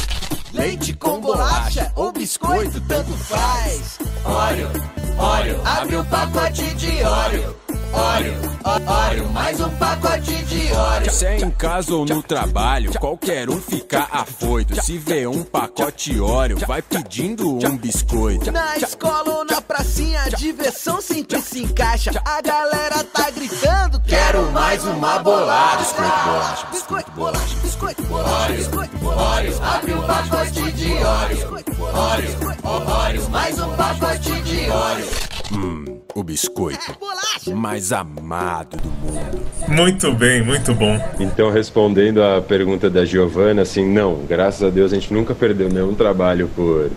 Leite 0.53 0.93
com 0.93 1.19
bolacha 1.19 1.91
ou 1.97 2.13
biscoito, 2.13 2.79
tanto 2.87 3.11
faz. 3.11 3.99
Óleo, 4.23 4.69
óleo, 5.17 5.61
abre 5.65 5.97
um 5.97 6.05
pacote 6.05 6.73
de 6.75 7.03
óleo. 7.03 7.58
Óleo, 7.91 8.35
óleo, 8.85 9.29
mais 9.29 9.59
um 9.59 9.69
pacote 9.71 10.43
de 10.45 10.71
óleo. 10.73 11.11
Se 11.11 11.25
é 11.25 11.37
em 11.39 11.49
casa 11.51 11.93
ou 11.95 12.05
no 12.05 12.21
trabalho, 12.21 12.91
qualquer 12.99 13.49
um 13.49 13.59
fica 13.59 14.07
afoito. 14.11 14.81
Se 14.83 14.97
vê 14.97 15.25
um 15.27 15.43
pacote 15.43 16.19
óleo, 16.19 16.57
vai 16.67 16.81
pedindo 16.81 17.47
um 17.49 17.77
biscoito. 17.77 18.51
Na 18.51 18.77
escola 18.77 19.37
ou 19.37 19.45
na 19.45 19.61
pracinha, 19.61 20.21
a 20.21 20.29
diversão 20.29 21.01
sempre 21.01 21.41
se 21.41 21.63
encaixa. 21.63 22.11
A 22.23 22.41
galera 22.41 23.03
tá 23.03 23.29
gritando: 23.31 23.99
Quero 24.01 24.51
mais 24.51 24.83
uma 24.85 25.19
bolada. 25.19 25.77
Biscoito, 25.79 26.21
bolacha, 26.25 26.67
biscoito, 26.71 27.11
bolacha, 27.11 27.55
biscoito, 27.61 28.01
bolacha, 28.03 28.53
biscoito, 28.53 28.97
bolacha. 28.97 29.63
Abre 29.63 29.93
um 29.93 30.01
pacote 30.01 30.71
de 30.73 30.93
óleo. 30.93 31.65
Óleo, 31.93 32.29
óleo, 32.63 33.29
mais 33.29 33.59
um 33.59 33.75
pacote 33.75 34.41
de 34.41 34.69
óleo. 34.69 35.05
Hum, 35.51 35.98
o 36.15 36.23
biscoito 36.23 36.97
mais 37.53 37.91
amado 37.91 38.77
do 38.77 38.89
mundo. 38.89 39.45
Muito 39.67 40.11
bem, 40.13 40.43
muito 40.43 40.73
bom. 40.73 40.99
Então, 41.19 41.51
respondendo 41.51 42.21
à 42.23 42.41
pergunta 42.41 42.89
da 42.89 43.05
Giovana, 43.05 43.61
assim, 43.61 43.87
não, 43.87 44.25
graças 44.27 44.63
a 44.63 44.69
Deus 44.69 44.91
a 44.91 44.95
gente 44.95 45.13
nunca 45.13 45.33
perdeu 45.33 45.69
nenhum 45.69 45.93
trabalho 45.93 46.49
por, 46.55 46.91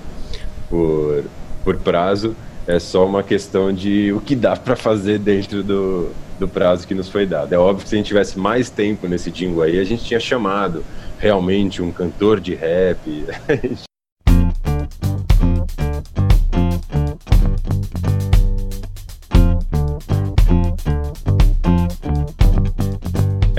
por, 0.68 1.24
por 1.64 1.76
prazo. 1.76 2.34
É 2.66 2.78
só 2.78 3.06
uma 3.06 3.22
questão 3.22 3.72
de 3.72 4.12
o 4.12 4.20
que 4.20 4.34
dá 4.34 4.56
para 4.56 4.76
fazer 4.76 5.18
dentro 5.18 5.62
do, 5.62 6.10
do 6.38 6.48
prazo 6.48 6.86
que 6.86 6.94
nos 6.94 7.08
foi 7.08 7.26
dado. 7.26 7.52
É 7.52 7.58
óbvio 7.58 7.84
que 7.84 7.88
se 7.88 7.94
a 7.94 7.98
gente 7.98 8.06
tivesse 8.06 8.38
mais 8.38 8.70
tempo 8.70 9.06
nesse 9.08 9.30
jingle 9.30 9.62
aí, 9.62 9.78
a 9.78 9.84
gente 9.84 10.04
tinha 10.04 10.20
chamado 10.20 10.84
realmente 11.18 11.82
um 11.82 11.92
cantor 11.92 12.40
de 12.40 12.54
rap. 12.54 12.98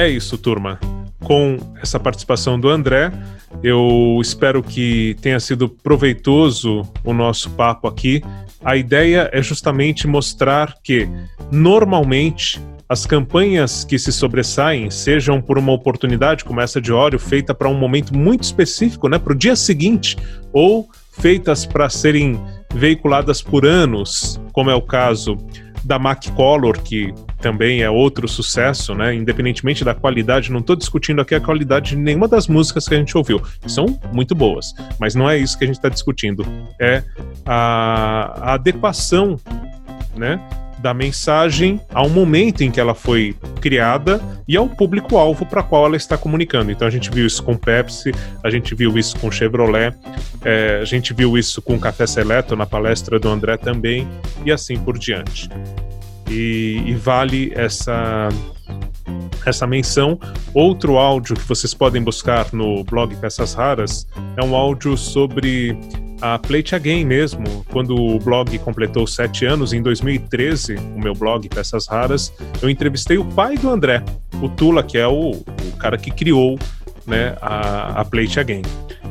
É 0.04 0.10
isso, 0.10 0.38
turma. 0.38 0.78
Com 1.24 1.56
essa 1.82 1.98
participação 1.98 2.60
do 2.60 2.68
André, 2.68 3.10
eu 3.64 4.20
espero 4.22 4.62
que 4.62 5.16
tenha 5.22 5.40
sido 5.40 5.70
proveitoso 5.70 6.82
o 7.06 7.14
nosso 7.14 7.50
papo 7.52 7.88
aqui. 7.88 8.22
A 8.62 8.76
ideia 8.76 9.30
é 9.32 9.42
justamente 9.42 10.06
mostrar 10.06 10.76
que, 10.84 11.08
normalmente, 11.50 12.60
as 12.90 13.06
campanhas 13.06 13.86
que 13.86 13.98
se 13.98 14.12
sobressaem, 14.12 14.92
sejam 14.92 15.42
por 15.42 15.58
uma 15.58 15.72
oportunidade 15.72 16.44
como 16.44 16.60
essa 16.60 16.82
de 16.82 16.92
óleo, 16.92 17.18
feita 17.18 17.54
para 17.54 17.70
um 17.70 17.74
momento 17.74 18.14
muito 18.14 18.44
específico, 18.44 19.08
né, 19.08 19.18
para 19.18 19.32
o 19.32 19.38
dia 19.38 19.56
seguinte, 19.56 20.18
ou 20.52 20.90
feitas 21.14 21.66
para 21.66 21.90
serem 21.90 22.38
veiculadas 22.74 23.42
por 23.42 23.66
anos, 23.66 24.38
como 24.52 24.70
é 24.70 24.76
o 24.76 24.82
caso 24.82 25.38
da 25.84 26.00
Mac 26.00 26.28
Color, 26.36 26.82
que 26.82 27.14
também 27.42 27.82
é 27.82 27.90
outro 27.90 28.28
sucesso, 28.28 28.96
né? 28.96 29.14
Independentemente 29.14 29.84
da 29.84 29.94
qualidade, 29.94 30.52
não 30.52 30.60
estou 30.60 30.76
discutindo 30.76 31.22
aqui 31.22 31.36
a 31.36 31.42
qualidade 31.42 31.92
de 31.92 31.98
nenhuma 31.98 32.28
das 32.28 32.48
músicas 32.48 32.88
que 32.88 32.96
a 32.96 32.98
gente 32.98 33.18
ouviu. 33.18 33.42
São 33.68 34.00
muito 34.12 34.34
boas, 34.34 34.74
mas 35.00 35.14
não 35.14 35.30
é 35.30 35.38
isso 35.38 35.58
que 35.58 35.66
a 35.66 35.68
gente 35.68 35.78
está 35.78 35.90
discutindo. 35.90 36.46
É 36.80 37.04
a, 37.46 38.52
a 38.52 38.54
adequação, 38.54 39.38
né? 40.16 40.40
Da 40.84 40.94
mensagem 40.94 41.80
ao 41.94 42.10
momento 42.10 42.62
em 42.62 42.70
que 42.70 42.78
ela 42.78 42.94
foi 42.94 43.34
criada 43.62 44.22
e 44.46 44.58
ao 44.58 44.68
público-alvo 44.68 45.46
para 45.46 45.64
qual 45.64 45.86
ela 45.86 45.96
está 45.96 46.18
comunicando. 46.18 46.72
Então 46.72 46.86
a 46.86 46.92
gente 46.92 47.10
viu 47.10 47.26
isso 47.26 47.42
com 47.42 47.56
Pepsi, 47.56 48.12
a 48.44 48.50
gente 48.50 48.76
viu 48.76 48.98
isso 48.98 49.18
com 49.18 49.32
Chevrolet, 49.32 49.96
é, 50.44 50.80
a 50.82 50.86
gente 50.86 51.14
viu 51.14 51.38
isso 51.38 51.62
com 51.62 51.80
Café 51.80 52.06
Seleto 52.06 52.54
na 52.54 52.66
palestra 52.66 53.18
do 53.18 53.30
André 53.30 53.56
também, 53.56 54.06
e 54.46 54.52
assim 54.52 54.78
por 54.78 55.00
diante. 55.00 55.50
E, 56.30 56.84
e 56.86 56.94
vale 56.96 57.54
essa 57.56 58.28
essa 59.46 59.68
menção. 59.68 60.20
Outro 60.54 60.98
áudio 60.98 61.36
que 61.36 61.48
vocês 61.48 61.74
podem 61.74 62.02
buscar 62.02 62.48
no 62.54 62.84
blog 62.84 63.16
Peças 63.16 63.54
Raras 63.54 64.08
é 64.38 64.44
um 64.44 64.56
áudio 64.56 64.98
sobre 64.98 65.78
a 66.22 66.40
Plate 66.40 66.76
Again 66.76 67.06
mesmo. 67.06 67.66
Quando 67.72 67.96
o 67.96 68.20
blog 68.20 68.58
completou 68.60 69.06
sete 69.06 69.46
anos, 69.46 69.74
em 69.74 69.82
2013, 69.82 70.76
o 70.76 71.00
meu 71.00 71.14
blog 71.14 71.48
Peças 71.50 71.88
Raras, 71.88 72.34
eu 72.62 72.70
entrevistei 72.70 73.18
o 73.18 73.26
pai 73.26 73.58
do 73.58 73.70
André, 73.70 74.04
o 74.42 74.48
Tula, 74.48 74.84
que 74.84 74.98
é 74.98 75.08
o, 75.08 75.32
o 75.32 75.78
cara 75.78 75.98
que 75.98 76.12
criou 76.12 76.58
né, 77.06 77.36
a, 77.42 78.02
a 78.02 78.06
Plate 78.06 78.40
Again. 78.40 78.62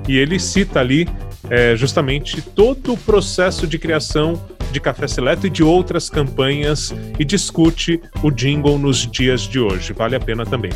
E 0.09 0.16
ele 0.16 0.38
cita 0.38 0.80
ali 0.80 1.07
é, 1.51 1.76
justamente 1.76 2.40
todo 2.40 2.95
o 2.95 2.97
processo 2.97 3.66
de 3.66 3.78
criação 3.78 4.40
de 4.73 4.81
Café 4.81 5.07
Seleto 5.07 5.47
e 5.47 5.51
de 5.51 5.62
outras 5.62 6.09
campanhas 6.09 6.95
e 7.18 7.25
discute 7.25 8.01
o 8.23 8.31
jingle 8.31 8.79
nos 8.79 9.07
dias 9.07 9.43
de 9.43 9.61
hoje. 9.61 9.93
Vale 9.93 10.16
a 10.16 10.20
pena 10.20 10.45
também. 10.45 10.73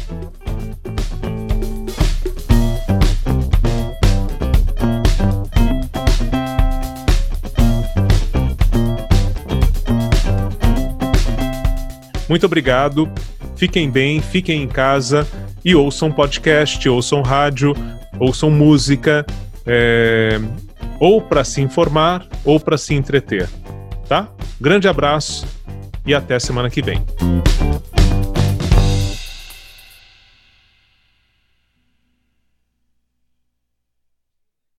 Muito 12.29 12.45
obrigado. 12.45 13.11
Fiquem 13.57 13.91
bem, 13.91 14.21
fiquem 14.21 14.63
em 14.63 14.69
casa 14.69 15.27
e 15.65 15.75
ouçam 15.75 16.13
podcast, 16.13 16.87
ouçam 16.89 17.23
rádio, 17.23 17.75
ouçam 18.19 18.51
música, 18.51 19.25
é, 19.65 20.39
ou 21.01 21.23
para 21.23 21.43
se 21.43 21.63
informar 21.63 22.27
ou 22.45 22.61
para 22.61 22.77
se 22.77 22.95
entreter 22.95 23.49
tá? 24.09 24.29
Grande 24.61 24.89
abraço 24.89 25.47
e 26.05 26.15
até 26.15 26.39
semana 26.39 26.71
que 26.71 26.83
vem. 26.83 27.05